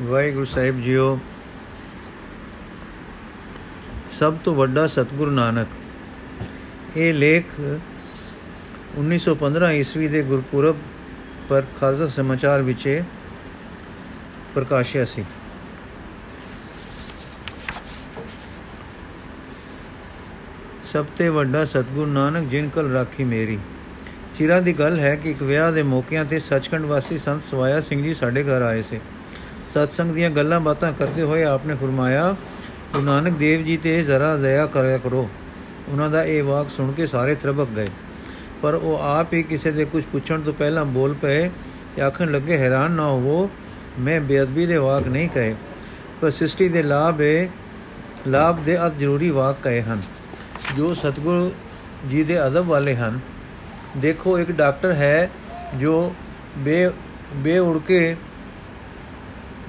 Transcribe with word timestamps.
ਵਾਹਿਗੁਰੂ 0.00 0.44
ਸਾਹਿਬ 0.44 0.80
JIO, 0.82 1.18
ਸਭ 4.12 4.36
ਤੋਂ 4.44 4.54
ਵੱਡਾ 4.54 4.86
ਸਤਿਗੁਰੂ 4.86 5.30
ਨਾਨਕ, 5.30 5.68
ਇਹ 6.96 7.12
ਲੇਖ 7.14 7.44
1915 8.98 9.70
ਈਸਵੀ 9.72 10.08
ਦੇ 10.08 10.22
ਗੁਰਪੁਰਬ 10.22 10.76
ਪਰ 11.48 11.62
ਖਾਲਸਾ 11.80 12.08
ਸਮਾਚਾਰ 12.08 12.62
ਵਿੱਚ 12.62 13.02
ਪ੍ਰਕਾਸ਼ਿਆ 14.54 15.04
ਸੀ। 15.04 15.24
ਸਭ 20.92 21.06
ਤੋਂ 21.16 21.32
ਵੱਡਾ 21.32 21.64
ਸਤਿਗੁਰੂ 21.64 22.10
ਨਾਨਕ 22.10 22.50
ਜਿਨ 22.50 22.68
ਕਲ 22.68 22.92
ਰਾਖੀ 22.92 23.24
ਮੇਰੀ। 23.24 23.58
ਚਿਰਾਂ 24.34 24.62
ਦੀ 24.62 24.72
ਗੱਲ 24.72 24.98
ਹੈ 24.98 25.16
ਕਿ 25.16 25.30
ਇੱਕ 25.30 25.42
ਵਿਆਹ 25.42 25.72
ਦੇ 25.72 25.82
ਮੌਕਿਆਂ 25.82 26.24
ਤੇ 26.24 26.40
ਸੱਚਖੰਡ 26.40 26.84
ਵਾਸੀ 26.84 27.18
ਸੰਤ 27.18 27.42
ਸਵਾਇਆ 27.42 27.80
ਸਿੰਘ 27.80 28.02
ਜੀ 28.02 28.14
ਸਾਡੇ 28.14 28.42
ਘਰ 28.42 28.62
ਆਏ 28.62 28.82
ਸੀ। 28.82 29.00
ਸਤਸੰਗ 29.74 30.14
ਦੀਆਂ 30.14 30.30
ਗੱਲਾਂ 30.30 30.60
ਬਾਤਾਂ 30.60 30.92
ਕਰਦੇ 30.92 31.22
ਹੋਏ 31.22 31.44
ਆਪਨੇ 31.44 31.74
ਫਰਮਾਇਆ, 31.74 32.36
ਗੁਰੂ 32.92 33.04
ਨਾਨਕ 33.04 33.32
ਦੇਵ 33.32 33.64
ਜੀ 33.64 33.76
ਤੇ 33.76 34.02
ਜ਼ਰਾ 34.02 34.36
ਦਇਆ 34.36 34.66
ਕਰਿਆ 34.66 34.98
ਕਰੋ। 34.98 35.28
ਉਹਨਾਂ 35.88 36.10
ਦਾ 36.10 36.24
ਇਹ 36.24 36.42
ਵਾਕ 36.42 36.70
ਸੁਣ 36.70 36.92
ਕੇ 36.92 37.06
ਸਾਰੇ 37.06 37.34
ਤਰਬਕ 37.34 37.68
ਗਏ। 37.76 37.88
ਪਰ 38.62 38.74
ਉਹ 38.74 38.98
ਆਪ 39.02 39.32
ਹੀ 39.32 39.42
ਕਿਸੇ 39.42 39.70
ਦੇ 39.70 39.84
ਕੁਝ 39.84 40.04
ਪੁੱਛਣ 40.12 40.40
ਤੋਂ 40.40 40.52
ਪਹਿਲਾਂ 40.52 40.84
ਬੋਲ 40.84 41.14
ਪਏ 41.14 41.48
ਤੇ 41.96 42.02
ਆਖਣ 42.02 42.30
ਲੱਗੇ, 42.32 42.56
ਹੈਰਾਨ 42.56 42.90
ਨਾ 42.90 43.06
ਹੋਵੋ, 43.06 43.50
ਮੈਂ 43.98 44.20
ਬੇਅਦਬੀ 44.20 44.66
ਦੇ 44.66 44.76
ਵਾਕ 44.76 45.08
ਨਹੀਂ 45.08 45.28
ਕਹੇ, 45.28 45.54
ਪਰ 46.20 46.30
ਸ੍ਰਿਸ਼ਟੀ 46.30 46.68
ਦੇ 46.68 46.82
ਲਾਭ 46.82 47.20
ਹੈ 47.20 47.48
ਲਾਭ 48.28 48.58
ਦੇ 48.58 48.86
ਅਤ 48.86 48.98
ਜ਼ਰੂਰੀ 48.98 49.30
ਵਾਕ 49.30 49.56
ਕਹੇ 49.62 49.82
ਹਨ। 49.82 50.02
ਜੋ 50.76 50.94
ਸਤਿਗੁਰੂ 50.94 51.52
ਜੀ 52.10 52.22
ਦੇ 52.22 52.46
ਅਦਬ 52.46 52.66
ਵਾਲੇ 52.66 52.94
ਹਨ। 52.96 53.20
ਦੇਖੋ, 53.96 54.38
ਇੱਕ 54.38 54.50
ਡਾਕਟਰ 54.50 54.92
ਹੈ 54.92 55.30
ਜੋ 55.74 56.14
ਬੇ 56.58 56.90
ਬੇ 57.34 57.58
ਉੜ 57.58 57.78
ਕੇ 57.86 58.16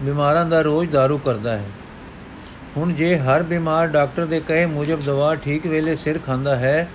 ਬਿਮਾਰਾਂ 0.02 0.46
ਦਾ 0.46 0.62
ਰੋਜ਼ 0.62 0.96
दारू 0.96 1.18
ਕਰਦਾ 1.18 1.58
ਹੈ। 1.58 1.64
ਹੁਣ 2.78 2.94
ਜੇ 2.94 3.18
ਹਰ 3.18 3.44
ਬਿਮਾਰ 3.44 3.88
ਡਾਕਟਰ 3.88 4.26
ਦੇ 4.26 4.40
ਕਹੇ 4.40 4.66
ਮੁਜਬ 4.66 5.04
ਦਵਾ 5.04 5.34
ਠੀਕ 5.36 5.66
ਵੇਲੇ 5.68 5.96
ਸਿਰ 5.96 6.20
ਖਾਂਦਾ 6.26 6.56
ਹੈ, 6.56 6.88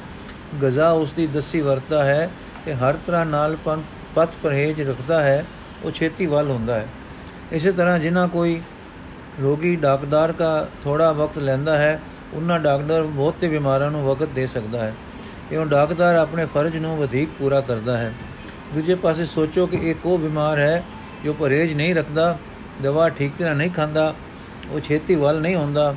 ਗਜ਼ਾ 0.62 0.90
ਉਸ 0.90 1.12
ਦੀ 1.12 1.26
ਦਸੀ 1.26 1.60
ਵਰਤਦਾ 1.60 2.04
ਹੈ 2.04 2.30
ਤੇ 2.64 2.74
ਹਰ 2.74 2.96
ਤਰ੍ਹਾਂ 3.06 3.24
ਨਾਲ 3.26 3.56
ਪਥ 4.14 4.28
ਪਰਹੇਜ 4.42 4.80
ਰੱਖਦਾ 4.82 5.22
ਹੈ, 5.22 5.44
ਉਹ 5.84 5.90
ਛੇਤੀ 5.90 6.26
ਵੱਲ 6.26 6.50
ਹੁੰਦਾ 6.50 6.74
ਹੈ। 6.74 6.86
ਇਸੇ 7.52 7.72
ਤਰ੍ਹਾਂ 7.72 7.98
ਜਿਨ੍ਹਾਂ 7.98 8.26
ਕੋਈ 8.28 8.60
ਰੋਗੀ 9.42 9.74
ਡਾਕਟਰ 9.76 10.32
ਦਾ 10.32 10.68
ਥੋੜਾ 10.84 11.12
ਵਕਤ 11.12 11.38
ਲੈਂਦਾ 11.38 11.76
ਹੈ, 11.78 12.00
ਉਹਨਾਂ 12.34 12.58
ਡਾਕਟਰ 12.60 13.02
ਬਹੁਤੇ 13.02 13.48
ਬਿਮਾਰਾਂ 13.48 13.90
ਨੂੰ 13.90 14.04
ਵਕਤ 14.04 14.28
ਦੇ 14.34 14.46
ਸਕਦਾ 14.46 14.82
ਹੈ। 14.82 14.94
ਇਉਂ 15.52 15.66
ਡਾਕਟਰ 15.66 16.14
ਆਪਣੇ 16.14 16.46
ਫਰਜ਼ 16.46 16.76
ਨੂੰ 16.76 16.96
ਵਧੇਕ 16.98 17.28
ਪੂਰਾ 17.38 17.60
ਕਰਦਾ 17.60 17.96
ਹੈ। 17.96 18.12
ਦੂਜੇ 18.74 18.94
ਪਾਸੇ 18.94 19.26
ਸੋਚੋ 19.26 19.66
ਕਿ 19.66 19.90
ਇੱਕ 19.90 20.06
ਉਹ 20.06 20.18
ਬਿਮਾਰ 20.18 20.58
ਹੈ 20.58 20.82
ਜੋ 21.24 21.32
ਪਰਹੇਜ 21.32 21.72
ਨਹੀਂ 21.72 21.94
ਰੱਖਦਾ 21.94 22.38
ਦਵਾ 22.82 23.08
ਠੀਕ 23.08 23.32
ਤਰ੍ਹਾਂ 23.38 23.54
ਨਹੀਂ 23.54 23.70
ਖਾਂਦਾ, 23.70 24.14
ਉਹ 24.70 24.80
ਛੇਤੀ 24.80 25.14
ਵੱਲ 25.14 25.40
ਨਹੀਂ 25.40 25.56
ਹੁੰਦਾ। 25.56 25.94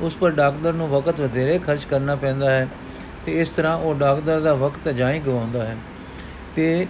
ਉਸ 0.00 0.14
ਪਰ 0.14 0.30
ਡਾਕਟਰ 0.30 0.72
ਨੂੰ 0.72 0.88
ਵਕਤ 0.88 1.20
ਵਧੇਰੇ 1.20 1.58
ਖਰਚ 1.58 1.84
ਕਰਨਾ 1.84 2.16
ਪੈਂਦਾ 2.16 2.50
ਹੈ 2.50 2.68
ਤੇ 3.26 3.40
ਇਸ 3.40 3.48
ਤਰ੍ਹਾਂ 3.48 3.76
ਉਹ 3.76 3.94
ਡਾਕਟਰ 3.94 4.40
ਦਾ 4.40 4.54
ਵਕਤ 4.54 4.88
ਅਜਾਈ 4.88 5.18
ਗਵਾਉਂਦਾ 5.18 5.66
ਹੈ। 5.66 5.76
ਤੇ 6.56 6.86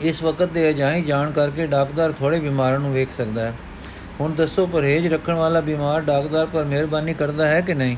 ਇਸ 0.00 0.22
ਵਕਤ 0.22 0.48
ਦੇ 0.48 0.70
ਅਜਾਈ 0.70 1.02
ਜਾਣ 1.02 1.30
ਕਰਕੇ 1.30 1.66
ਡਾਕਟਰ 1.66 2.12
ਥੋੜੇ 2.18 2.40
ਬਿਮਾਰਾਂ 2.40 2.78
ਨੂੰ 2.78 2.92
ਵੇਖ 2.92 3.08
ਸਕਦਾ 3.16 3.42
ਹੈ। 3.42 3.52
ਹੁਣ 4.20 4.34
ਦੱਸੋ, 4.34 4.66
ਪਰਹੇਜ 4.66 5.06
ਰੱਖਣ 5.06 5.34
ਵਾਲਾ 5.34 5.60
ਬਿਮਾਰ 5.60 6.00
ਡਾਕਟਰ 6.00 6.46
ਪਰ 6.52 6.64
ਮਿਹਰਬਾਨੀ 6.64 7.14
ਕਰਦਾ 7.14 7.48
ਹੈ 7.48 7.60
ਕਿ 7.60 7.74
ਨਹੀਂ? 7.74 7.96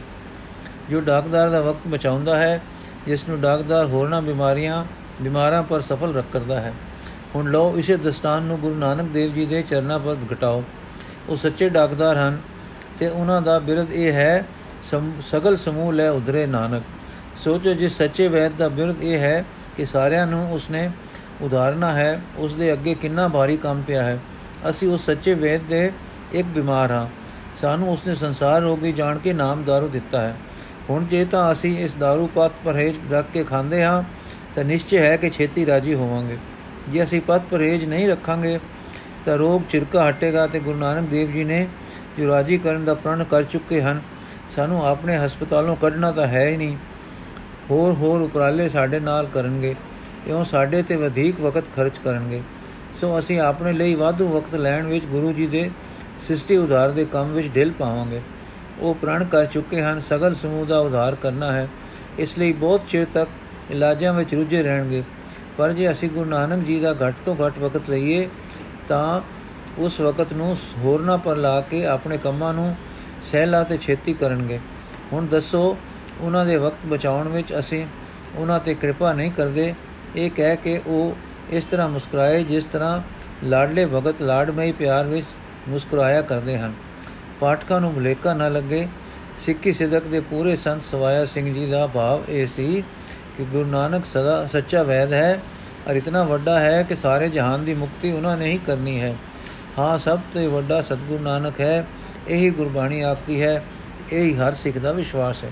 ਜੋ 0.91 1.01
ਡਾਕਟਰ 1.01 1.49
ਦਾ 1.49 1.61
ਵਕਤ 1.61 1.89
ਬਚਾਉਂਦਾ 1.89 2.37
ਹੈ, 2.37 2.61
ਜਿਸ 3.07 3.29
ਨੂੰ 3.29 3.41
ਡਾਕਟਰ 3.41 3.85
ਹੋਰਨਾਂ 3.85 4.23
ਬਿਮਾਰੀਆਂ, 4.23 4.85
ਬਿਮਾਰਾਂ 5.23 5.63
ਪਰ 5.63 5.81
ਸਫਲ 5.81 6.15
ਰੱਖ 6.15 6.25
ਕਰਦਾ 6.33 6.61
ਹੈ। 6.61 6.73
ਹੁਣ 7.35 7.51
ਲਓ 7.51 7.77
ਇਸੇ 7.77 7.97
ਦਸਤਾਨ 7.97 8.43
ਨੂੰ 8.43 8.59
ਗੁਰੂ 8.59 8.75
ਨਾਨਕ 8.75 9.09
ਦੇਵ 9.09 9.33
ਜੀ 9.35 9.47
ਦੇ 9.47 9.63
ਚਰਨਾਂ 9.63 9.99
ਪਰ 9.99 10.17
ਘਟਾਓ। 10.33 10.63
ਉਹ 11.29 11.37
ਸੱਚੇ 11.37 11.69
ਡਾਕਟਰ 11.69 12.17
ਹਨ 12.17 12.39
ਤੇ 12.99 13.09
ਉਹਨਾਂ 13.09 13.43
ਦਾ 13.43 13.59
ਬਿਰਧ 13.59 13.93
ਇਹ 13.93 14.13
ਹੈ 14.13 14.45
ਸਗਲ 15.31 15.57
ਸਮੂਹ 15.57 15.93
ਲੈ 15.93 16.09
ਉਧਰੇ 16.11 16.47
ਨਾਨਕ। 16.47 16.83
ਸੋਚੋ 17.39 17.75
ਜਿਸ 17.75 17.97
ਸੱਚੇ 17.99 18.29
ਵੈਦ 18.29 18.53
ਦਾ 18.59 18.69
ਬਿਰਧ 18.69 19.03
ਇਹ 19.03 19.19
ਹੈ 19.19 19.45
ਕਿ 19.77 19.87
ਸਾਰਿਆਂ 19.87 20.27
ਨੂੰ 20.27 20.53
ਉਸਨੇ 20.53 20.91
ਉਧਾਰਨਾ 21.41 21.93
ਹੈ 21.93 22.21
ਉਸ 22.37 22.55
ਦੇ 22.55 22.73
ਅੱਗੇ 22.73 22.95
ਕਿੰਨਾ 22.95 23.29
ਭਾਰੀ 23.29 23.57
ਕੰਮ 23.57 23.83
ਪਿਆ 23.83 24.03
ਹੈ। 24.03 24.19
ਅਸੀਂ 24.71 24.89
ਉਸ 24.89 25.05
ਸੱਚੇ 25.07 25.35
ਵੇਦ 25.35 25.63
ਦੇ 25.63 25.93
ਇੱਕ 26.33 26.47
ਬਿਮਾਰ 26.47 26.91
ਹਾਂ। 26.91 27.07
ਸਾਨੂੰ 27.61 27.93
ਉਸਨੇ 27.93 28.15
ਸੰਸਾਰ 28.15 28.61
ਰੋਗੀ 28.63 28.93
ਜਾਣ 28.93 29.19
ਕੇ 29.19 29.33
ਨਾਮ 29.33 29.63
ਦਾਰੂ 29.65 29.89
ਦਿੱਤਾ 29.89 30.21
ਹੈ। 30.21 30.37
ਹੁਣ 30.91 31.05
ਜੇ 31.05 31.25
ਤਾਂ 31.25 31.53
ਅਸੀਂ 31.53 31.79
ਇਸ 31.79 31.95
ਦਾਰੂ 31.95 32.27
ਪਤ 32.27 32.53
ਪਰਹੇਜ 32.65 32.95
ਰੱਖ 33.13 33.27
ਕੇ 33.35 33.45
ਖਾਂਦੇ 33.45 33.85
ਹਾਂ, 33.85 34.03
ਤਾਂ 34.55 34.65
ਨਿਸ਼ਚੈ 34.65 34.99
ਹੈ 34.99 35.17
ਕਿ 35.17 35.31
ਛੇਤੀ 35.31 35.67
ਰਾਜੀ 35.67 35.95
ਹੋਵਾਂਗੇ। 35.95 36.37
ਜੇ 36.89 37.03
ਅਸੀਂ 37.05 37.21
ਪਤ 37.21 37.43
ਪਰਹੇਜ 37.51 37.85
ਨਹੀਂ 37.85 38.09
ਰੱਖਾਂਗੇ 38.09 38.59
ਤਾਂ 39.25 39.37
ਰੋਗ 39.39 39.63
ਚਿਰਕਾ 39.71 40.09
ਹਟੇਗਾ 40.11 40.47
ਤੇ 40.47 40.61
ਗੁਰੂ 40.61 40.79
ਨਾਨਕ 40.79 41.09
ਦੇਵ 41.09 41.33
ਜੀ 41.33 41.45
ਨੇ 41.45 41.67
ਜੋ 42.19 42.29
ਰਾਜੀ 42.29 42.59
ਕਰਨ 42.59 42.85
ਦਾ 42.85 42.95
ਪ੍ਰਣ 42.95 43.25
ਕਰ 43.25 43.45
ਚੁੱਕੇ 43.45 43.81
ਹਨ, 43.83 44.01
ਸਾਨੂੰ 44.57 44.87
ਆਪਣੇ 44.87 45.17
ਹਸਪਤਾਲੋਂ 45.17 45.77
ਕੱਢਣਾ 45.77 46.11
ਤਾਂ 46.13 46.27
ਹੈ 46.27 46.49
ਹੀ 46.49 46.57
ਨਹੀਂ। 46.57 46.77
ਹੋਰ 47.71 47.93
ਹੋਰ 47.93 48.21
ਉਪਰਾਲੇ 48.21 48.69
ਸਾਡੇ 48.69 49.01
ਨਾਲ 49.01 49.27
ਕਰਨਗੇ, 49.27 49.75
ਇਉਂ 50.27 50.45
ਸਾਡੇ 50.45 50.83
ਤੇ 50.83 50.97
ਵਧੇਕ 50.97 51.41
ਵਕਤ 51.41 51.65
ਖਰਚ 51.77 51.99
ਕਰਨਗੇ। 51.99 52.41
ਸੋ 53.01 53.19
ਅਸੀਂ 53.19 53.41
ਆਪਣੇ 53.41 53.73
ਲਈ 53.73 53.95
ਵਾਧੂ 53.95 54.29
ਵਕਤ 54.29 54.55
ਲੈਣ 54.55 54.87
ਵਿੱਚ 54.87 55.05
ਗੁਰੂ 55.05 55.33
ਜੀ 55.33 55.47
ਦੇ 55.47 55.71
ਸ੍ਰਿਸ਼ਟੀ 56.23 56.57
ਉਧਾਰ 56.57 56.91
ਦੇ 56.91 57.05
ਕੰਮ 57.05 57.33
ਵਿੱਚ 57.33 57.49
ਢਿਲ 57.55 57.73
ਪਾਵਾਂਗੇ। 57.73 58.21
ਉਹ 58.79 58.95
ਪ੍ਰਣ 58.95 59.25
ਕਰ 59.25 59.47
ਚੁੱਕੇ 59.47 59.83
ਹਨ, 59.83 60.01
ਸਗਲ 60.01 60.35
ਸਮੂਹ 60.35 60.67
ਦਾ 60.67 60.79
ਉਧਾਰ 60.79 61.15
ਕਰਨਾ 61.15 61.53
ਹੈ। 61.53 61.69
ਇਸ 62.19 62.39
ਲਈ 62.39 62.53
ਬਹੁਤ 62.53 62.83
ਚਿਰ 62.89 63.07
ਤੱਕ 63.15 63.31
ਇਲਾਜਾਂ 63.71 64.13
ਵਿੱਚ 64.15 64.35
ਰੁੱਝੇ 64.35 64.63
ਰਹਿਣਗੇ। 64.63 65.03
ਪਰ 65.59 65.73
ਜੇ 65.73 65.91
ਅਸੀਂ 65.91 66.11
ਗੁਰੂ 66.11 66.31
ਨਾਨਕ 66.31 66.65
ਜੀ 66.65 66.81
ਦਾ 66.81 66.93
ਘੱਟ 66.93 67.15
ਤੋਂ 67.25 67.37
ਘੱਟ 67.47 67.59
ਵਕਤ 67.59 67.91
ਲਈਏ, 67.91 68.29
ਤਾਂ 68.89 69.21
ਉਸ 69.79 70.01
ਵਕਤ 70.01 70.33
ਨੂੰ 70.33 70.57
ਹੋਰਨਾ 70.79 71.17
ਪਰ 71.17 71.37
ਲਾ 71.37 71.61
ਕੇ 71.61 71.87
ਆਪਣੇ 71.87 72.19
ਕੰਮਾਂ 72.19 72.55
ਨੂੰ 72.55 72.77
ਸਹਿਲਾ 73.23 73.63
ਤੇ 73.65 73.79
ਛੇਤੀ 73.79 74.13
ਕਰਨਗੇ। 74.13 74.59
ਹੁਣ 75.13 75.27
ਦੱਸੋ, 75.27 75.77
ਉਹਨਾਂ 76.21 76.47
ਦੇ 76.47 76.57
ਵਕਤ 76.57 76.87
ਬਚਾਉਣ 76.87 77.29
ਵਿੱਚ 77.29 77.53
ਅਸੀਂ 77.59 77.87
ਉਹਨਾਂ 78.37 78.61
ਤੇ 78.61 78.75
ਕਿਰਪਾ 78.75 79.13
ਨਹੀਂ 79.13 79.33
ਕਰਦੇ। 79.33 79.75
ਇਹ 80.17 80.31
ਕਹਿ 80.31 80.57
ਕੇ 80.57 80.81
ਉਹ 80.87 81.17
ਇਸ 81.51 81.65
ਤਰ੍ਹਾਂ 81.65 81.89
ਮੁਸਕਰਾਏ 81.89 82.45
ਜਿਸ 82.45 82.65
ਤਰ੍ਹਾਂ 82.65 83.01
ਲਾਡਲੇ 83.45 83.87
ਭਗਤ 83.87 84.23
ਲਾਡਮਈ 84.23 84.73
ਪਿਆਰ 84.73 85.07
ਵਿੱਚ 85.07 85.27
ਮੁਸਕਰਾਇਆ 85.69 86.23
ਕਰਦੇ 86.23 86.59
ਹਨ। 86.59 86.73
ਪਾਠਕਾਂ 87.41 87.81
ਨੂੰ 87.81 87.95
ਭੁਲੇਖਾ 87.95 88.35
ਨਾ 88.35 88.49
ਲੱਗੇ। 88.49 88.89
ਸਿੱਖੀ 89.39 89.73
ਸਿਦਕ 89.73 90.03
ਦੇ 90.03 90.21
ਪੂਰੇ 90.21 90.57
ਸੰਤ 90.57 90.83
ਸਵਾਇਆ 90.91 91.27
ਸਿੰਘ 91.27 91.55
ਜੀ 91.55 91.67
ਦਾ 91.67 91.87
ਭਾਵ 91.87 92.23
ਇਹ 92.29 92.47
ਸੀ 92.57 92.83
ਕਿ 93.39 93.45
ਗੁਰੂ 93.45 93.69
ਨਾਨਕ 93.69 94.05
ਸਦਾ 94.05 94.47
ਸੱਚਾ 94.47 94.83
ਵੈਦ 94.83 95.13
ਹੈ 95.13 95.41
ਔਰ 95.91 95.97
ਇਤਨਾ 95.97 96.23
ਵੱਡਾ 96.23 96.61
ਹੈ 96.61 96.83
ਕਿ 96.83 96.97
ਸਾਰੇ 96.97 97.29
ਜਹਾਨ 97.29 97.65
ਦੀ 97.65 97.75
ਮੁਕਤੀ 97.75 98.13
ਉਹਨਾਂ 98.13 98.37
ਨੇ 98.37 98.47
ਹੀ 98.47 98.59
ਕਰਨੀ 98.67 99.01
ਹੈ। 99.01 99.17
ਹਾਂ, 99.79 99.99
ਸਭ 99.99 100.19
ਤੋਂ 100.35 100.51
ਵੱਡਾ 100.51 100.83
ਸਤਗੁਰੂ 100.83 101.23
ਨਾਨਕ 101.23 101.61
ਹੈ, 101.61 101.87
ਇਹੀ 102.29 102.51
ਗੁਰਬਾਣੀ 102.51 103.01
ਆਖਦੀ 103.01 103.43
ਹੈ, 103.43 103.65
ਇਹੀ 104.13 104.35
ਹਰ 104.35 104.55
ਸਿੱਖ 104.55 104.79
ਦਾ 104.79 104.93
ਵਿਸ਼ਵਾਸ 104.93 105.45
ਹੈ। 105.45 105.51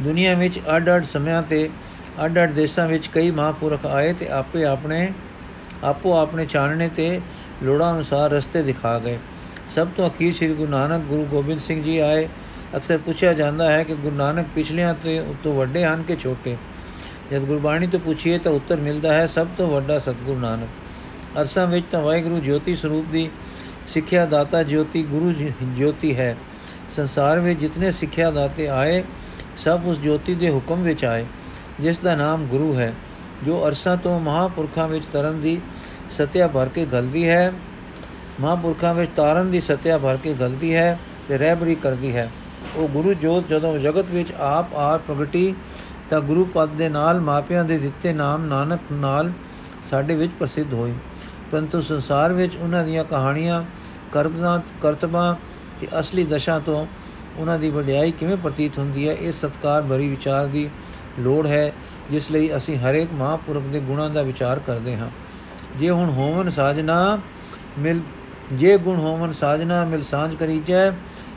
ਦੁਨੀਆ 0.00 0.34
ਵਿੱਚ 0.34 0.58
ਅੱਡ-ਅੱਡ 0.58 1.04
ਸਮਿਆਂ 1.04 1.42
ਤੇ, 1.42 1.70
ਅੱਡ-ਅੱਡ 2.24 2.52
ਦੇਸ਼ਾਂ 2.52 2.88
ਵਿੱਚ 2.88 3.06
ਕਈ 3.06 3.30
ਮਹਾਪੁਰਖ 3.30 3.86
ਆਏ 3.86 4.12
ਤੇ 4.12 4.28
ਆਪੇ 4.28 4.64
ਆਪਣੇ, 4.64 5.12
ਆਪੋ 5.84 6.18
ਆਪਣੇ 6.18 6.46
ਚਾਨਣੇ 6.46 6.88
ਤੇ 6.88 7.20
ਲੋੜਾਂ 7.62 7.94
ਅਨੁਸਾਰ 7.94 8.30
ਰਸਤੇ 8.30 8.62
ਦਿਖਾ 8.62 8.98
ਗਏ। 8.98 9.18
ਸਭ 9.74 9.88
ਤੋਂ 9.96 10.10
ਅਖੀਰ 10.10 10.34
ਸ੍ਰੀ 10.34 10.54
ਗੁਰੂ 10.54 10.70
ਨਾਨਕ 10.70 11.02
ਗੁਰੂ 11.02 11.24
ਗੋਬਿੰਦ 11.24 11.60
ਸਿੰਘ 11.60 11.82
ਜੀ 11.82 11.98
ਆਏ 11.98 12.28
ਅਕਸਰ 12.76 12.98
ਪੁੱਛਿਆ 12.98 13.32
ਜਾਂਦਾ 13.32 13.70
ਹੈ 13.70 13.84
ਕਿ 13.84 13.94
ਗੁਰੂ 13.94 14.16
ਨਾਨਕ 14.16 14.46
ਪਿਛਲਿਆਂ 14.54 14.94
ਤੇ 14.94 15.20
ਉਤੋਂ 15.20 15.54
ਵੱਡੇ 15.54 15.84
ਹਨ 15.84 16.02
ਕਿ 16.02 16.16
ਛੋਟੇ? 16.16 16.56
ਜਦ 17.32 17.38
ਗੁਰਬਾਣੀ 17.38 17.86
ਤੋਂ 17.86 18.00
ਪੁੱਛੀਏ 18.00 18.38
ਤਾਂ 18.38 18.52
ਉੱਤਰ 18.52 18.76
ਮਿਲਦਾ 18.76 19.12
ਹੈ, 19.12 19.26
ਸਭ 19.26 19.46
ਤੋਂ 19.58 19.70
ਵੱਡਾ 19.70 19.98
ਸਤਗੁਰੂ 19.98 20.38
ਨਾਨਕ। 20.40 20.68
ਅਰਸਾਂ 21.40 21.66
ਵਿੱਚ 21.66 21.86
ਤਾਂ 21.92 22.00
ਵਾਹਿਗੁਰੂ 22.00 22.40
ਜੋਤੀ 22.40 22.76
ਸਰੂਪ 22.76 23.06
ਦੀ 23.12 23.30
ਸਿੱਖਿਆ 23.88 24.26
ਦਾਤਾ 24.26 24.62
ਜੋਤੀ, 24.62 25.02
ਗੁਰੂ 25.02 25.32
ਜੋਤੀ 25.76 26.16
ਹੈ। 26.16 26.36
ਸੰਸਾਰ 26.96 27.40
ਵਿੱਚ 27.40 27.60
ਜਿਤਨੇ 27.60 27.92
ਸਿੱਖਿਆ 27.92 28.30
ਦਾਤੇ 28.30 28.68
ਆਏ, 28.68 29.04
ਸਭ 29.56 29.80
ਉਸ 29.84 29.98
ਜੋਤੀ 29.98 30.34
ਦੇ 30.34 30.50
ਹੁਕਮ 30.50 30.82
ਵਿੱਚ 30.82 31.04
ਆਏ, 31.04 31.26
ਜਿਸ 31.80 31.98
ਦਾ 31.98 32.14
ਨਾਮ 32.14 32.46
ਗੁਰੂ 32.46 32.78
ਹੈ, 32.78 32.92
ਜੋ 33.44 33.66
ਅਰਸਾਂ 33.68 33.96
ਤੋਂ 33.96 34.20
ਮਹਾਪੁਰਖਾਂ 34.20 34.88
ਵਿੱਚ 34.88 35.04
ਤਰਨ 35.12 35.40
ਦੀ 35.40 35.60
ਸਤਿਆ 36.10 36.48
ਭਰ 36.48 36.68
ਕੇ 36.68 36.86
ਗਲਦੀ 36.86 37.28
ਹੈ, 37.28 37.52
ਮਹਾਪੁਰਖਾਂ 38.40 38.94
ਵਿੱਚ 38.94 39.10
ਤਾਰਨ 39.16 39.50
ਦੀ 39.50 39.60
ਸਤਿਆ 39.60 39.98
ਭਰ 39.98 40.16
ਕੇ 40.16 40.34
ਗਲਦੀ 40.34 40.74
ਹੈ 40.74 40.98
ਤੇ 41.28 41.38
ਰਹਿਬਰੀ 41.38 41.74
ਕਰਦੀ 41.74 42.16
ਹੈ। 42.16 42.30
ਉਹ 42.76 42.88
ਗੁਰੂ 42.88 43.14
ਜੋਤ 43.14 43.48
ਜਦੋਂ 43.48 43.78
ਜਗਤ 43.78 44.10
ਵਿੱਚ 44.10 44.32
ਆਪ 44.32 44.74
ਆਪ 44.74 45.00
ਪ੍ਰਗਟੀ, 45.06 45.54
ਤਾਂ 46.10 46.20
ਗੁਰੂ 46.20 46.44
ਪਦ 46.44 46.68
ਦੇ 46.68 46.88
ਨਾਲ 46.88 47.20
ਮਾਪਿਆਂ 47.20 47.64
ਦੇ 47.64 47.78
ਦਿੱਤੇ 47.78 48.12
ਨਾਮ 48.12 48.44
ਨਾਨਕ 48.44 48.80
ਨਾਲ 48.92 49.32
ਸਾਡੇ 49.90 50.14
ਵਿੱਚ 50.14 50.32
ਪ੍ਰਸਿੱਧ 50.38 50.74
ਹੋਈ 50.74 50.94
ਪਰੰਤੂ 51.52 51.80
ਸੰਸਾਰ 51.80 52.32
ਵਿੱਚ 52.32 52.56
ਉਹਨਾਂ 52.56 52.84
ਦੀਆਂ 52.84 53.04
ਕਹਾਣੀਆਂ, 53.04 53.64
ਕਰਮਾਂ, 54.12 54.60
ਕਰਤਬਾਂ 54.82 55.34
ਤੇ 55.80 55.88
ਅਸਲੀ 56.00 56.24
ਦਸ਼ਾ 56.24 56.58
ਤੋਂ 56.58 56.86
ਉਹਨਾਂ 57.36 57.58
ਦੀ 57.58 57.70
ਵਡਿਆਈ 57.70 58.10
ਕਿਵੇਂ 58.10 58.36
ਪ੍ਰਤੀਤ 58.36 58.78
ਹੁੰਦੀ 58.78 59.08
ਹੈ, 59.08 59.14
ਇਹ 59.14 59.32
ਸਤਕਾਰ 59.32 59.82
ਭਰੀ 59.82 60.08
ਵਿਚਾਰ 60.08 60.46
ਦੀ 60.46 60.68
ਲੋੜ 61.18 61.46
ਹੈ, 61.46 61.72
ਜਿਸ 62.10 62.30
ਲਈ 62.30 62.56
ਅਸੀਂ 62.56 62.78
ਹਰੇਕ 62.78 63.12
ਮਹਾਪੁਰਖ 63.12 63.62
ਦੇ 63.62 63.80
ਗੁਣਾਂ 63.80 64.10
ਦਾ 64.10 64.22
ਵਿਚਾਰ 64.22 64.58
ਕਰਦੇ 64.58 64.96
ਹਾਂ। 64.96 65.10
ਜੇ 65.78 65.90
ਹੁਣ 65.90 66.10
ਹੋਵਨ 66.10 66.50
ਸਾਜਨਾ 66.50 67.18
ਮਿਲ, 67.78 68.00
ਜੇ 68.52 68.76
ਗੁਣ 68.78 68.96
ਹੋਵਨ 68.96 69.32
ਸਾਜਨਾ 69.32 69.84
ਮਿਲ 69.84 70.02
ਸਾਂਝ 70.02 70.34
ਕਰੀ 70.34 70.58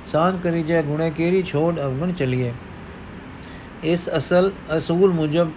ਜੈ 0.05 0.11
ਸਾਂਝ 0.11 0.41
ਕਰੀ 0.44 0.63
ਜੈ 0.63 0.81
ਗੁਣੇ 0.81 1.11
ਕੇਰੀ 1.11 1.44
ਛੋੜ 1.44 1.79
ਅਵਗਣ 1.79 2.11
ਚਲੀਏ। 2.11 2.53
ਇਸ 3.83 4.09
ਅਸਲ, 4.17 4.51
ਅਸੂਲ 4.77 5.13
ਮੁਜਬ 5.13 5.51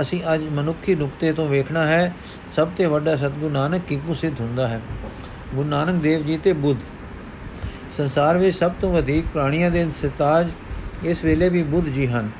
ਅਸੀਂ 0.00 0.20
ਅੱਜ 0.34 0.42
ਮਨੁੱਖੀ 0.42 0.94
ਨੁਕਤੇ 0.94 1.32
ਤੋਂ 1.32 1.48
ਵੇਖਣਾ 1.48 1.86
ਹੈ, 1.86 2.14
ਸਭ 2.56 2.68
ਤੋਂ 2.68 2.90
ਵੱਡਾ 2.90 3.16
ਸਤਗੁਰੂ 3.16 3.54
ਨਾਨਕ 3.54 3.82
ਕਿਕੂ 3.88 4.14
ਸਿੱਧ 4.14 4.40
ਹੁੰਦਾ 4.40 4.68
ਹੈ? 4.68 4.80
ਗੁਰੂ 5.54 5.68
ਨਾਨਕ 5.68 6.02
ਦੇਵ 6.02 6.26
ਜੀ 6.26 6.38
ਤੇ 6.38 6.52
ਬੁੱਧ। 6.52 6.78
ਸੰਸਾਰ 7.96 8.38
ਵਿੱਚ 8.38 8.58
ਸਭ 8.58 8.72
ਤੋਂ 8.80 8.92
ਵਧੇਕ 8.92 9.24
ਪ੍ਰਾਣੀਆਂ 9.32 9.70
ਦੇ 9.70 9.90
ਸਿਤਾਜ 10.00 10.48
ਇਸ 11.04 11.24
ਵੇਲੇ 11.24 11.48
ਵੀ 11.48 11.62
ਬੁੱਧ 11.62 11.86
ਜੀ 11.86 12.06
ਹਨ। 12.06 12.30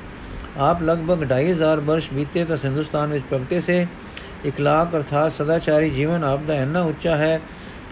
ਆਪ 0.57 0.81
ਲਗਭਗ 0.81 1.17
2500 1.17 1.79
ਵਰਸ਼ 1.79 2.13
ਬੀਤੇ 2.13 2.45
ਤਾਂ 2.45 2.57
ਹਿੰਦੁਸਤਾਨ 2.65 3.09
ਵਿੱਚ 3.09 3.25
ਪ੍ਰਗਟੇ 3.29 3.61
ਸੇ। 3.61 3.87
ਇਕਲਾਕ 4.45 4.95
ਅਰਥਾਤ 4.95 5.33
ਸਦਾਚਾਰੀ 5.33 5.89
ਜੀਵਨ 5.89 6.23
ਆਪ 6.23 6.39
ਦਾ 6.39 6.55
ਇੰਨਾ 6.55 6.81
ਉੱਚਾ 6.81 7.15
ਹੈ 7.15 7.41